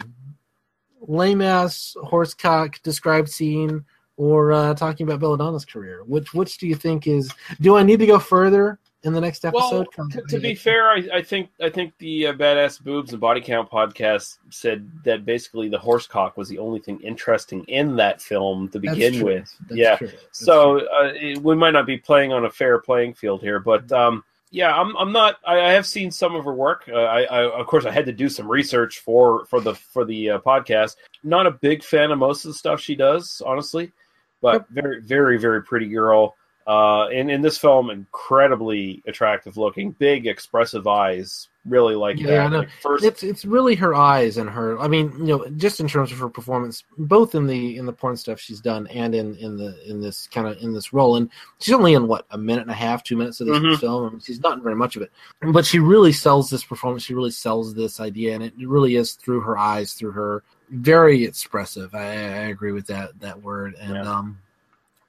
[1.06, 3.84] lame ass horsecock described scene
[4.16, 6.02] or uh talking about belladonna's career.
[6.04, 7.30] Which which do you think is
[7.60, 10.10] do i need to go further in the next well, episode?
[10.10, 13.40] to, to be fair, I, I think I think the uh, badass boobs and body
[13.40, 18.68] count podcast said that basically the horsecock was the only thing interesting in that film
[18.70, 19.54] to begin with.
[19.68, 19.98] That's yeah,
[20.32, 23.90] so uh, it- we might not be playing on a fair playing field here, but
[23.92, 25.36] um, yeah, I'm I'm not.
[25.46, 26.88] I, I have seen some of her work.
[26.88, 30.04] Uh, I, I of course I had to do some research for for the for
[30.04, 30.96] the uh, podcast.
[31.24, 33.92] Not a big fan of most of the stuff she does, honestly,
[34.40, 36.36] but very very very pretty girl.
[36.66, 41.48] Uh, and in this film, incredibly attractive looking, big expressive eyes.
[41.64, 42.50] Really like Yeah, that.
[42.52, 42.58] Know.
[42.60, 44.78] Like, first, It's it's really her eyes and her.
[44.78, 47.92] I mean, you know, just in terms of her performance, both in the in the
[47.92, 51.16] porn stuff she's done and in in the in this kind of in this role.
[51.16, 51.28] And
[51.58, 53.80] she's only in what a minute and a half, two minutes of this Mhm.
[53.80, 54.06] film.
[54.06, 55.10] I mean, she's not in very much of it,
[55.52, 57.02] but she really sells this performance.
[57.02, 61.24] She really sells this idea, and it really is through her eyes, through her very
[61.24, 61.94] expressive.
[61.96, 64.02] I, I agree with that that word, and Yeah.
[64.18, 64.38] um,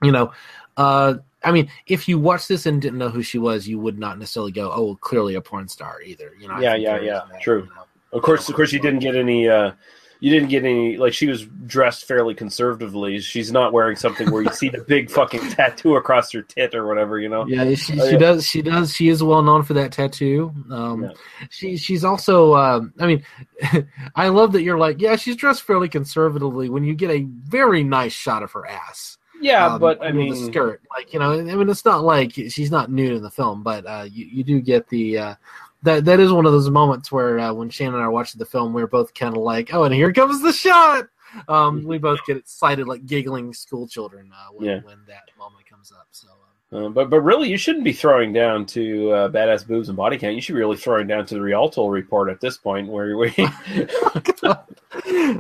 [0.02, 0.32] you know,
[0.76, 1.16] uh,
[1.48, 4.20] I mean, if you watched this and didn't know who she was, you would not
[4.20, 6.60] necessarily go, "Oh, clearly a porn star." Either, you know.
[6.60, 7.22] Yeah, yeah, yeah.
[7.32, 7.64] that, True.
[7.64, 7.84] you know.
[8.12, 9.48] Of course, of course, you didn't get any.
[9.48, 9.72] Uh,
[10.20, 10.98] you didn't get any.
[10.98, 13.20] Like she was dressed fairly conservatively.
[13.20, 16.86] She's not wearing something where you see the big fucking tattoo across her tit or
[16.86, 17.18] whatever.
[17.20, 17.46] You know.
[17.48, 18.18] Yeah, she, Oh, she yeah.
[18.18, 18.46] does.
[18.46, 18.94] She does.
[18.94, 20.52] She is well known for that tattoo.
[20.70, 21.10] Um, Yeah.
[21.50, 22.56] She she's also.
[22.56, 23.24] Um, I mean,
[24.16, 26.68] I love that you're like, yeah, she's dressed fairly conservatively.
[26.70, 29.18] When you get a very nice shot of her ass.
[29.42, 32.34] Yeah, um, but I mean, the skirt, like you know, I mean, it's not like
[32.34, 35.18] she's not nude in the film, but uh, you you do get the.
[35.18, 35.36] Uh,
[35.84, 38.46] that, that is one of those moments where uh, when Shannon and I watched the
[38.46, 41.08] film, we were both kind of like, "Oh, and here comes the shot."
[41.48, 44.80] Um, we both get excited, like giggling school children uh, when, Yeah.
[44.82, 46.08] when that moment comes up.
[46.12, 46.28] So,
[46.70, 50.18] Uh, but but really, you shouldn't be throwing down to uh, badass boobs and body
[50.18, 50.36] count.
[50.36, 53.34] You should be really throwing down to the Rialto report at this point, where we.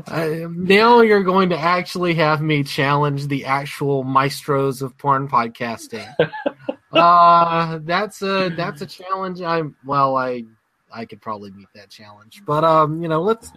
[0.07, 6.07] I, now you're going to actually have me challenge the actual maestros of porn podcasting.
[6.93, 9.41] uh, that's a that's a challenge.
[9.41, 10.45] I'm well, I
[10.93, 13.51] I could probably meet that challenge, but um, you know, let's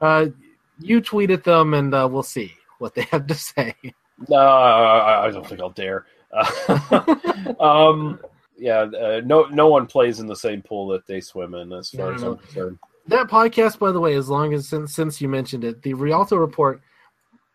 [0.00, 0.26] uh,
[0.80, 3.76] you tweet at them and uh, we'll see what they have to say.
[4.28, 6.06] No, I I don't think I'll dare.
[6.34, 8.18] Uh, um,
[8.56, 11.90] yeah, uh, no, no one plays in the same pool that they swim in, as
[11.90, 12.78] far No, as no, I'm concerned.
[13.06, 16.36] That podcast, by the way, as long as since since you mentioned it, the Rialto
[16.36, 16.80] Report,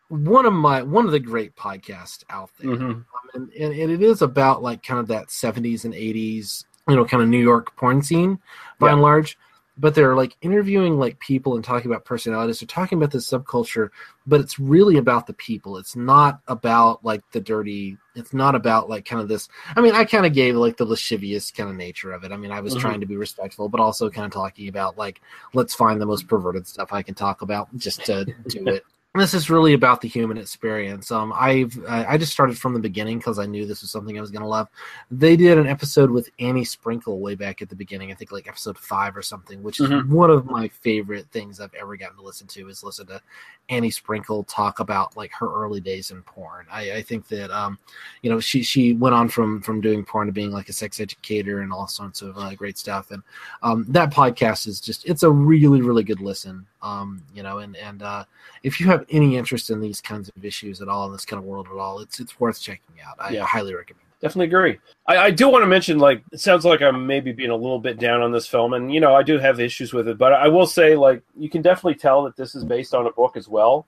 [0.08, 2.70] one of my one of the great podcasts out there.
[2.70, 2.80] Mhm.
[2.90, 6.96] Um, and, and, and it is about like kind of that 70s and 80s you
[6.96, 8.38] know kind of new york porn scene
[8.80, 8.94] by Yeah.
[8.94, 9.38] and large
[9.80, 12.60] but they're like interviewing like people and talking about personalities.
[12.60, 13.88] They're talking about this subculture
[14.26, 15.76] but it's really about the people.
[15.78, 19.94] It's not about like the dirty it's not about like kind of this i mean
[19.94, 22.32] i kind of gave like the lascivious kind of nature of it.
[22.32, 22.80] I mean i was Mhm.
[22.80, 25.20] trying to be respectful but also kind of talking about like
[25.54, 28.84] let's find the most perverted stuff i can talk about just to do it
[29.16, 31.10] this is really about the human experience.
[31.10, 34.20] Um, I've I just started from the beginning because I knew this was something I
[34.20, 34.68] was going to love.
[35.10, 38.12] They did an episode with Annie Sprinkle way back at the beginning.
[38.12, 40.08] I think like episode five or something, which is Mhm.
[40.10, 42.68] one of my favorite things I've ever gotten to listen to.
[42.68, 43.20] Is listen to
[43.68, 46.66] Annie Sprinkle talk about like her early days in porn.
[46.70, 47.80] I, I think that um,
[48.22, 51.00] you know she she went on from from doing porn to being like a sex
[51.00, 53.10] educator and all sorts of uh, great stuff.
[53.10, 53.24] And
[53.64, 56.64] um, that podcast is just it's a really really good listen.
[56.82, 58.24] Um, you know, and and uh,
[58.62, 61.38] if you have any interest in these kinds of issues at all in this kind
[61.38, 63.16] of world at all, it's it's worth checking out.
[63.18, 63.44] I Yeah.
[63.44, 64.06] highly recommend.
[64.22, 64.78] Definitely agree.
[65.06, 67.78] I, I do want to mention, like, it sounds like I'm maybe being a little
[67.78, 70.34] bit down on this film, and you know, I do have issues with it, but
[70.34, 73.36] I will say, like, you can definitely tell that this is based on a book
[73.36, 73.86] as well,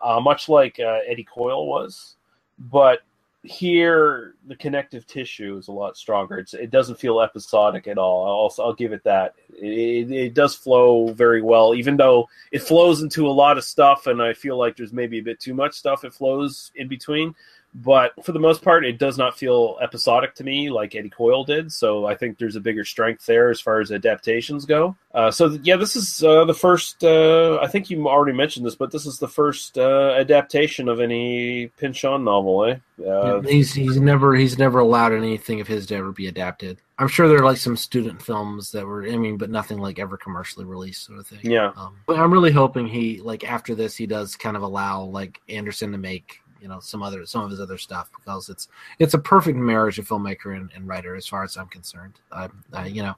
[0.00, 2.14] uh, much like uh, Eddie Coyle was.
[2.58, 3.00] But
[3.44, 6.38] here, the connective tissue is a lot stronger.
[6.38, 8.24] It's, it doesn't feel episodic at all.
[8.24, 9.34] I'll, also, I'll give it that.
[9.52, 13.64] It, it, it does flow very well, even though it flows into a lot of
[13.64, 16.86] stuff, and I feel like there's maybe a bit too much stuff it flows in
[16.86, 17.34] between
[17.74, 21.44] but for the most part, it does not feel episodic to me like Eddie Coyle
[21.44, 21.72] did.
[21.72, 24.94] So I think there's a bigger strength there as far as adaptations go.
[25.14, 27.02] Uh, so th- yeah, this is uh, the first.
[27.02, 31.00] Uh, I think you already mentioned this, but this is the first uh, adaptation of
[31.00, 32.76] any Pynchon novel, eh?
[33.06, 36.78] Uh, he's he's never he's never allowed anything of his to ever be adapted.
[36.98, 39.98] I'm sure there are like some student films that were, I mean, but nothing like
[39.98, 41.40] ever commercially released sort of thing.
[41.42, 45.02] yeah, Um, but I'm really hoping he like after this he does kind of allow
[45.04, 48.68] like Anderson to make you know some other some of his other stuff because it's
[49.00, 52.14] it's a perfect marriage of filmmaker and, and writer as far as I'm concerned.
[52.30, 53.14] I, I you know.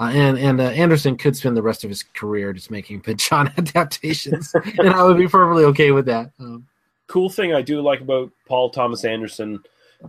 [0.00, 3.52] Uh, and and uh, Anderson could spend the rest of his career just making Pynchon
[3.58, 6.30] adaptations, and I would be perfectly okay with that.
[6.38, 6.68] Um,
[7.08, 9.60] cool thing I do like about Paul Thomas Anderson,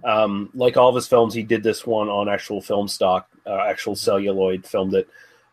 [0.03, 3.65] um, like all of his films, he did this one on actual film stock, uh,
[3.67, 5.09] actual celluloid, filmed it.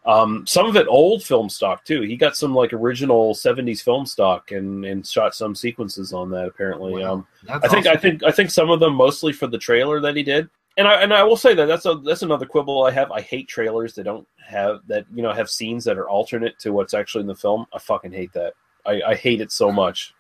[0.07, 2.03] Um, some of it old film stock too.
[2.03, 6.47] He got some like original '70s film stock and and shot some sequences on that.
[6.47, 7.13] Apparently, Wow.
[7.15, 7.93] um, I think awesome.
[7.93, 10.49] I think I think some of them mostly for the trailer that he did.
[10.79, 13.11] And I and I will say that that's a that's another quibble I have.
[13.11, 16.71] I hate trailers that don't have that you know have scenes that are alternate to
[16.71, 17.67] what's actually in the film.
[17.75, 18.53] I fucking hate that.
[18.85, 20.15] I, I hate it so much.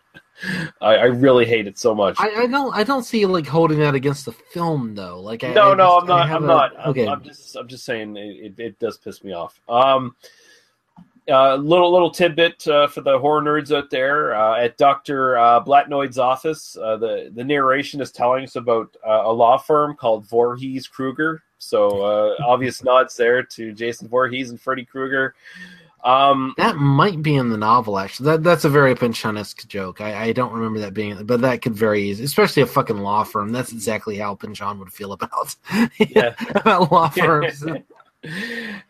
[0.80, 2.16] I, I really hate it so much.
[2.18, 5.20] I, I don't I don't see like holding that against the film though.
[5.20, 6.30] Like I, no, no, just- I'm not.
[6.30, 6.72] I'm a- not.
[6.78, 7.56] I'm, okay, I'm just.
[7.56, 8.20] I'm just saying it,
[8.58, 9.60] it, it does piss me off.
[9.68, 10.14] Um,
[11.28, 14.34] uh, little little tidbit uh, for the horror nerds out there.
[14.34, 19.22] Uh, at Doctor uh, Blatnoyd's office, uh, the the narration is telling us about uh,
[19.24, 21.42] a law firm called Voorhees Krueger.
[21.58, 25.34] So uh, obvious nods there to Jason Voorhees and Freddy Krueger.
[26.06, 28.26] Um, that might be in the novel actually.
[28.30, 30.00] That that's a very Pynchonesque joke.
[30.00, 33.24] I, I don't remember that being, but that could very easy, especially a fucking law
[33.24, 33.50] firm.
[33.50, 35.56] That's exactly how Pynchon would feel about
[35.98, 36.34] Yeah.
[36.54, 37.64] about law firms.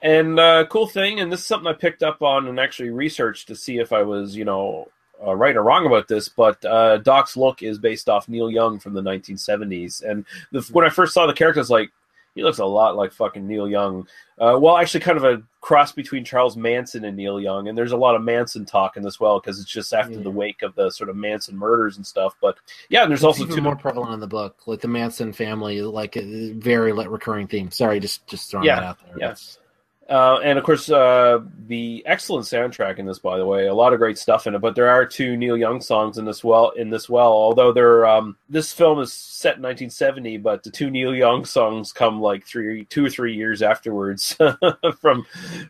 [0.03, 3.49] and uh, cool thing, and this is something I picked up on and actually researched
[3.49, 4.89] to see if I was, you know,
[5.27, 8.79] uh, right or wrong about this, but uh, Doc's look is based off Neil Young
[8.79, 10.03] from the 1970s.
[10.03, 11.91] And the, when I first saw the character, I was like,
[12.37, 14.07] he looks a lot like fucking Neil Young.
[14.39, 17.67] Uh, well, actually, kind of a cross between Charles Manson and Neil Young.
[17.67, 20.21] And there's a lot of Manson talk in this well because it's just after Yeah.
[20.23, 22.37] the wake of the sort of Manson murders and stuff.
[22.41, 22.57] But
[22.91, 25.33] yeah, and there's It's also even two more prevalent in the book, like the Manson
[25.33, 27.71] family, like a very like, recurring theme.
[27.73, 29.17] Sorry, just just throwing Yeah, that out there.
[29.19, 29.59] yes.
[30.09, 33.93] Uh, and of course, uh, the excellent soundtrack in this, by the way, a lot
[33.93, 34.61] of great stuff in it.
[34.61, 36.71] But there are two Neil Young songs in this well.
[36.71, 40.91] In this well, although they're um, this film is set in 1970, but the two
[40.91, 44.37] Neil Young songs come like three, two or three years afterwards.
[45.01, 45.27] from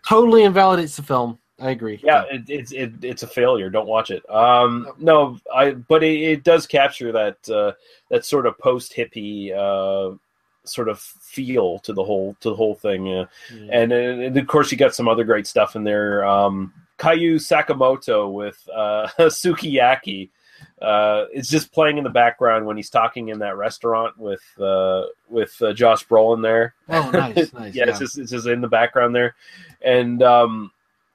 [0.07, 1.39] Totally invalidates the film.
[1.59, 1.99] I agree.
[2.05, 3.71] yeah, it, it's it, it's a failure.
[3.71, 4.29] Don't watch it.
[4.29, 7.73] Um, no, I but it, it does capture that uh,
[8.11, 10.15] that sort of post hippie uh,
[10.69, 13.13] sort of feel to the whole to the whole thing.
[13.13, 13.27] Uh,
[13.71, 16.25] and, and of course, you got some other great stuff in there.
[16.25, 20.31] Um, Kyu Sakamoto with uh, Sukiyaki.
[20.81, 25.05] Uh, it's just playing in the background when he's talking in that restaurant with uh,
[25.29, 26.75] with uh, Josh Brolin there.
[26.89, 27.75] Oh, nice, nice.
[27.75, 29.35] yeah, it's just it's just in the background there,
[29.83, 30.71] and um,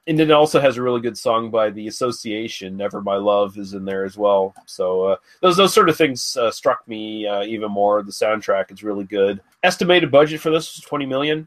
[0.06, 2.76] and then it also has a really good song by the Association.
[2.76, 4.54] Never My Love is in there as well.
[4.66, 8.02] So uh, those those sort of things uh, struck me uh, even more.
[8.02, 9.40] The soundtrack is really good.
[9.62, 11.46] Estimated budget for this was twenty million.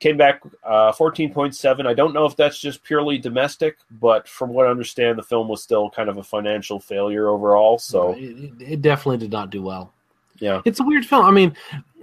[0.00, 1.86] Came back uh, fourteen point seven.
[1.86, 5.46] I don't know if that's just purely domestic, but from what I understand, the film
[5.48, 7.78] was still kind of a financial failure overall.
[7.78, 9.92] So it, it- it definitely did not do well.
[10.40, 11.24] yeah, It's a weird film.
[11.24, 11.54] I mean,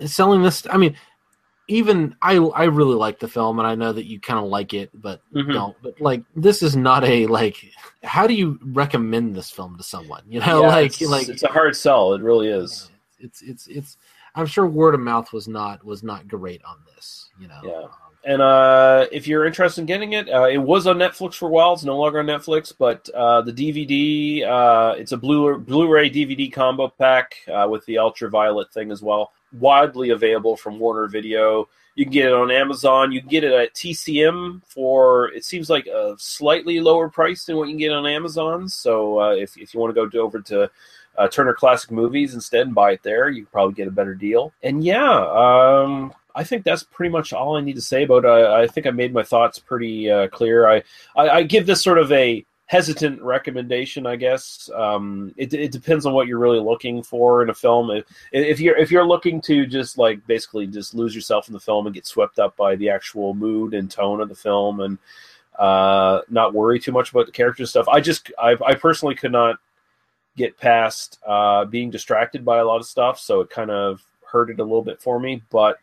[0.05, 0.65] selling this.
[0.71, 0.95] I mean,
[1.71, 4.73] even I I really like the film, and I know that you kind of like
[4.73, 5.53] it, but Mhm.
[5.53, 5.75] don't.
[5.81, 7.57] But like, this is not a like.
[8.03, 10.23] How do you recommend this film to someone?
[10.27, 12.13] You know, Yeah, like it's, like it's a hard sell.
[12.13, 12.89] It really is.
[13.19, 13.97] it's it's it's.
[14.35, 17.29] I'm sure word of mouth was not was not great on this.
[17.39, 17.59] You know.
[17.63, 17.87] Yeah.
[18.23, 21.51] And uh, if you're interested in getting it, uh, it was on Netflix for a
[21.51, 21.73] while.
[21.73, 26.53] It's no longer on Netflix, but uh, the DVD, uh, it's a Blu- Blu-ray DVD
[26.53, 29.31] combo pack uh, with the ultraviolet thing as well.
[29.59, 31.67] Widely available from Warner Video.
[31.95, 33.11] You can get it on Amazon.
[33.11, 37.57] You can get it at TCM for it seems like a slightly lower price than
[37.57, 38.69] what you can get on Amazon.
[38.69, 40.71] So uh, if if you want to go to, over to
[41.17, 44.15] uh, Turner Classic Movies instead and buy it there, you can probably get a better
[44.15, 44.53] deal.
[44.63, 48.29] And yeah, um, I think that's pretty much all I need to say about it.
[48.29, 50.69] I, I think I made my thoughts pretty uh, clear.
[50.69, 50.83] I,
[51.15, 54.69] I, I give this sort of a hesitant recommendation, I guess.
[54.73, 57.91] Um, it, it depends on what you're really looking for in a film.
[57.91, 61.59] If, if you're if you're looking to just like basically just lose yourself in the
[61.59, 64.97] film and get swept up by the actual mood and tone of the film and
[65.59, 69.33] uh, not worry too much about the character stuff, I just I, I personally could
[69.33, 69.57] not
[70.37, 74.61] get past uh, being distracted by a lot of stuff, so it kind of hurted
[74.61, 75.43] a little bit for me.
[75.49, 75.77] But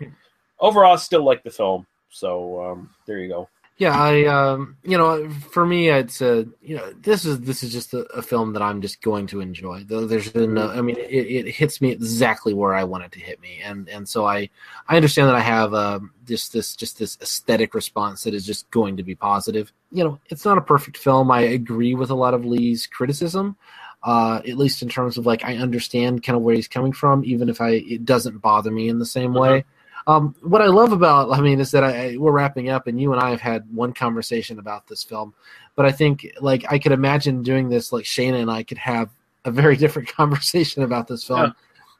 [0.59, 1.86] overall, I still like the film.
[2.09, 3.51] So um, there you go.
[3.79, 7.73] Yeah, I um, you know, for me, it's a you know, this is this is
[7.73, 9.85] just a, a film that I'm just going to enjoy.
[9.85, 13.21] Though there's no, I mean, it, it hits me exactly where I want it to
[13.21, 14.51] hit me, and and so I
[14.89, 18.69] I understand that I have um, just this just this aesthetic response that is just
[18.73, 19.73] going to be positive.
[19.93, 21.31] You know, it's not a perfect film.
[21.31, 23.57] I agree with a lot of Lee's criticism,
[24.03, 27.25] uh, at least in terms of like I understand kind of where he's coming from,
[27.25, 29.65] even if I it doesn't bother me in the same way.
[30.07, 33.12] Um, what I love about, I mean, is that I, we're wrapping up, and you
[33.12, 35.35] and I have had one conversation about this film,
[35.77, 39.11] but I think like I could imagine doing this, like Shana and I could have
[39.45, 41.55] a very different conversation about this film.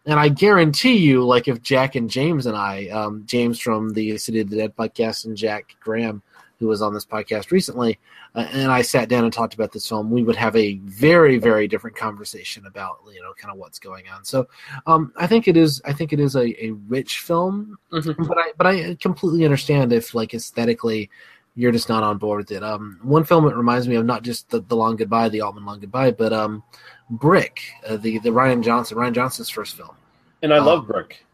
[0.07, 4.16] And I guarantee you, like if Jack and James and I, um, James from the
[4.16, 6.23] City of the Dead podcast, and Jack Graham,
[6.59, 7.99] who was on this podcast recently,
[8.35, 11.39] uh, and I sat down and talked about this film, we would have a very,
[11.39, 14.25] very different conversation about you know kind of what's going on.
[14.25, 14.49] So
[14.87, 15.81] um, I think it is.
[15.85, 20.15] I think it is a, a rich film, but I but I completely understand if
[20.15, 21.11] like aesthetically
[21.55, 22.63] you're just not on board with it.
[22.63, 25.65] Um, one film it reminds me of not just the, the Long Goodbye, the Altman
[25.65, 26.63] Long Goodbye, but um,
[27.11, 29.97] Brick, uh, the the Rian Johnson, Rian Johnson's first film.
[30.43, 31.25] And I love Um, Brick.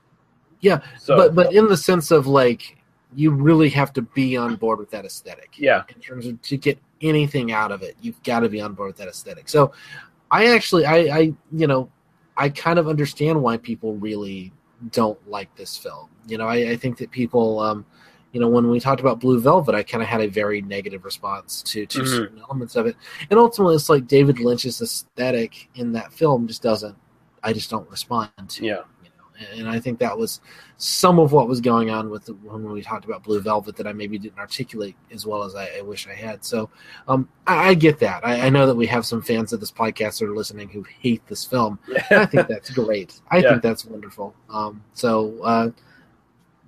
[0.60, 2.73] Yeah, So- but but in the sense of like
[3.16, 5.50] you really have to be on board with that aesthetic.
[5.56, 5.82] Yeah.
[5.94, 8.88] In terms of to get anything out of it, you've got to be on board
[8.88, 9.48] with that aesthetic.
[9.48, 9.72] So
[10.30, 11.90] I actually I I you know
[12.36, 14.52] I kind of understand why people really
[14.90, 16.08] don't like this film.
[16.26, 17.84] You know, I, I think that people um
[18.32, 21.04] you know, when we talked about Blue Velvet, I kind of had a very negative
[21.04, 22.06] response to to Mhm.
[22.08, 22.96] certain elements of it,
[23.30, 26.96] and ultimately, it's like David Lynch's aesthetic in that film just doesn't.
[27.44, 28.64] I just don't respond to.
[28.64, 28.80] Yeah.
[29.56, 30.40] And I think that was
[30.76, 33.86] some of what was going on with the, when we talked about Blue Velvet that
[33.86, 36.44] I maybe didn't articulate as well as I, I wish I had.
[36.44, 36.70] So
[37.08, 38.24] um, I, I get that.
[38.24, 40.84] I, I know that we have some fans of this podcast that are listening who
[41.00, 41.78] hate this film.
[42.10, 43.20] I think that's great.
[43.30, 43.50] I Yeah.
[43.50, 44.34] think that's wonderful.
[44.50, 45.70] Um, so uh,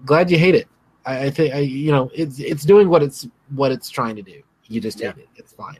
[0.04, 0.68] glad you hate it.
[1.04, 4.22] I, I think I, you know it's it's doing what it's what it's trying to
[4.22, 4.42] do.
[4.64, 5.28] You just hate it.
[5.36, 5.78] It's fine.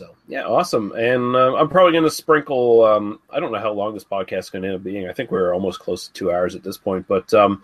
[0.00, 0.92] So Yeah, awesome.
[0.92, 2.84] And uh, I'm probably going to sprinkle.
[2.84, 5.06] Um, I don't know how long this podcast is going to end up being.
[5.08, 7.62] I think we're almost close to two hours at this point, but um,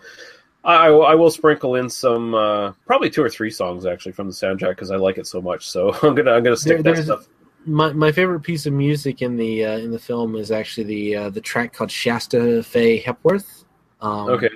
[0.63, 4.33] I, I will sprinkle in some, uh, probably two or three songs actually from the
[4.33, 5.67] soundtrack because I like it so much.
[5.69, 7.27] So I'm gonna I'm gonna stick There- that stuff.
[7.65, 11.15] my my favorite piece of music in the uh, in the film is actually the
[11.15, 13.65] uh, the track called Shasta Fay Hepworth.
[13.99, 14.49] Um, Okay.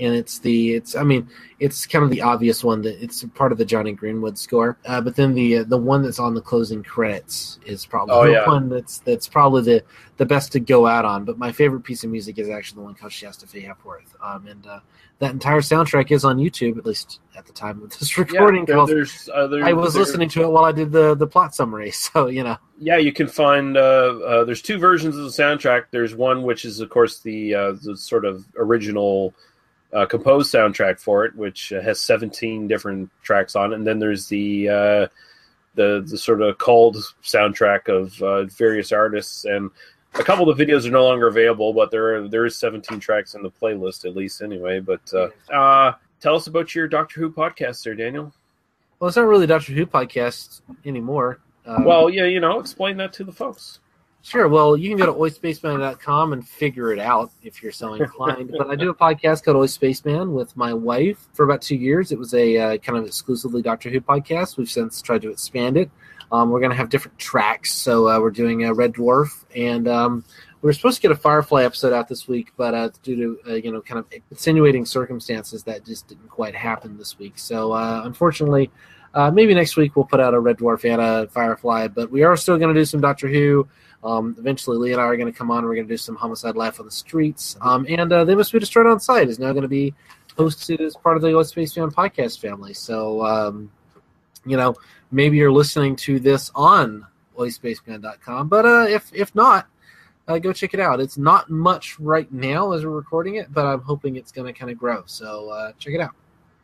[0.00, 1.28] And it's the it's I mean
[1.58, 4.78] it's kind of the obvious one that it's part of the Jonny Greenwood score.
[4.86, 8.32] Uh, but then the the one that's on the closing credits is probably Oh, the
[8.32, 8.46] yeah.
[8.46, 9.84] one that's that's probably the
[10.16, 11.24] the best to go out on.
[11.24, 14.14] But my favorite piece of music is actually the one called she Shasta Fay Hepworth.
[14.22, 14.80] Um, and uh,
[15.18, 18.64] that entire soundtrack is on YouTube, at least at the time of this recording.
[18.66, 21.90] 'cause there's, uh, I was listening to it while I did the the plot summary,
[22.04, 22.56] so you know.
[22.78, 23.76] Yeah, you can find.
[23.76, 23.80] Uh,
[24.24, 25.84] uh, there's two versions of the soundtrack.
[25.90, 29.34] There's one which is, of course, the uh, the sort of original
[29.92, 34.28] uh, composed soundtrack for it, which has 17 different tracks on it, and then there's
[34.28, 35.06] the uh,
[35.74, 39.44] the the sort of called soundtrack of uh, various artists.
[39.44, 39.70] And
[40.14, 43.00] a couple of the videos are no longer available, but there are there is 17
[43.00, 44.80] tracks in the playlist at least anyway.
[44.80, 48.32] But uh, uh, tell us about your Doctor Who podcast, there, Daniel.
[48.98, 51.40] Well, it's not really Doctor Who podcast anymore.
[51.66, 53.80] Um, well, yeah, you know, explain that to the folks.
[54.22, 54.48] Sure.
[54.48, 58.52] Well, you can go to oispaceman.com and figure it out if you're so inclined.
[58.58, 62.12] but I do a podcast called Oi Spaceman with my wife for about two years.
[62.12, 64.58] It was a uh, kind of exclusively Doctor Who podcast.
[64.58, 65.90] We've since tried to expand it.
[66.32, 67.72] Um, we're going to have different tracks.
[67.72, 70.24] So uh, we're doing a Red Dwarf, and um,
[70.60, 73.50] we were supposed to get a Firefly episode out this week, but uh, due to
[73.50, 77.38] uh, you know kind of insinuating circumstances, that just didn't quite happen this week.
[77.38, 78.70] So uh, unfortunately.
[79.12, 82.22] Uh, maybe next week we'll put out a Red Dwarf and a Firefly, but we
[82.22, 83.66] are still going to do some Doctor Who.
[84.02, 85.64] Um, eventually, Lee and I are going to come on.
[85.64, 87.56] We're going to do some Homicide Life on the Streets.
[87.60, 89.94] Um, and uh, They Must Be Destroyed on Site is now going to be
[90.36, 92.72] hosted as part of the Ghost Space Fan podcast family.
[92.72, 93.70] So, um,
[94.46, 94.74] you know,
[95.10, 97.06] maybe you're listening to this on
[97.36, 99.66] oispaceman.com, but uh, if if not,
[100.28, 101.00] uh, go check it out.
[101.00, 104.58] It's not much right now as we're recording it, but I'm hoping it's going to
[104.58, 105.02] kind of grow.
[105.06, 106.14] So uh, check it out.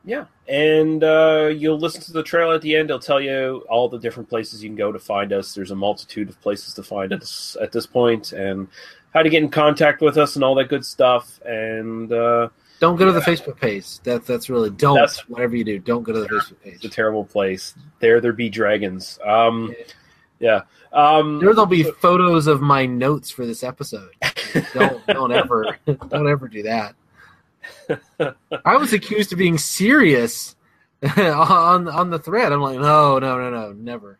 [0.09, 2.91] Yeah, and uh, you'll listen to the trailer at the end.
[2.91, 5.53] It'll tell you all the different places you can go to find us.
[5.53, 8.69] There's a multitude of places to find us at this point, and
[9.13, 11.41] how to get in contact with us and all that good stuff.
[11.45, 13.99] And uh, Don't go to the Facebook page.
[14.01, 14.95] That that's really don't.
[14.95, 16.75] That's- whatever you do, don't go to the Facebook page.
[16.77, 17.75] it's a terrible place.
[17.99, 19.19] There, there be dragons.
[19.25, 19.75] Um,
[20.39, 20.63] yeah.
[20.93, 24.11] Um, There will be photos of my notes for this episode.
[24.73, 26.95] don't don't ever don't ever do that.
[28.65, 30.57] I was accused of being serious
[31.17, 32.53] on on the thread.
[32.53, 34.19] I'm like, no, no, no, no, never.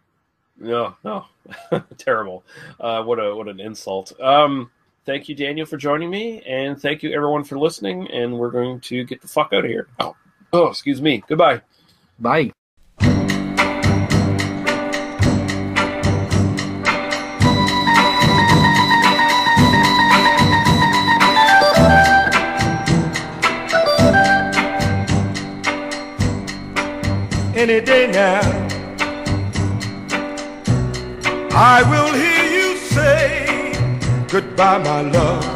[0.59, 1.27] No, no,
[1.99, 2.45] terrible.
[2.81, 4.19] Uh, what a what an insult.
[4.21, 4.71] Um,
[5.05, 8.11] thank you, Daniel, for joining me, and thank you everyone for listening.
[8.11, 9.89] And we're going to get the fuck out of here.
[10.01, 10.17] Oh,
[10.53, 11.23] oh, excuse me.
[11.29, 11.61] Goodbye.
[12.19, 12.56] Bye.
[27.69, 28.41] Any day now.
[31.51, 33.73] I will hear you say
[34.31, 35.56] goodbye, my love.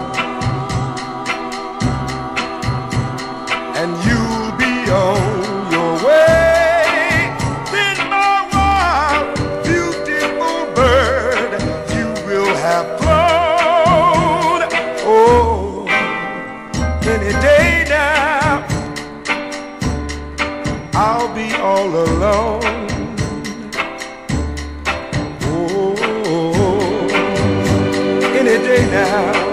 [21.80, 22.60] All alone.
[25.42, 27.08] Oh, oh, oh,
[28.38, 29.49] any day now.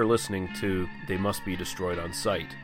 [0.00, 2.56] For listening to They Must Be Destroyed on Site.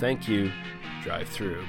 [0.00, 0.50] Thank you.
[1.04, 1.64] Drive through.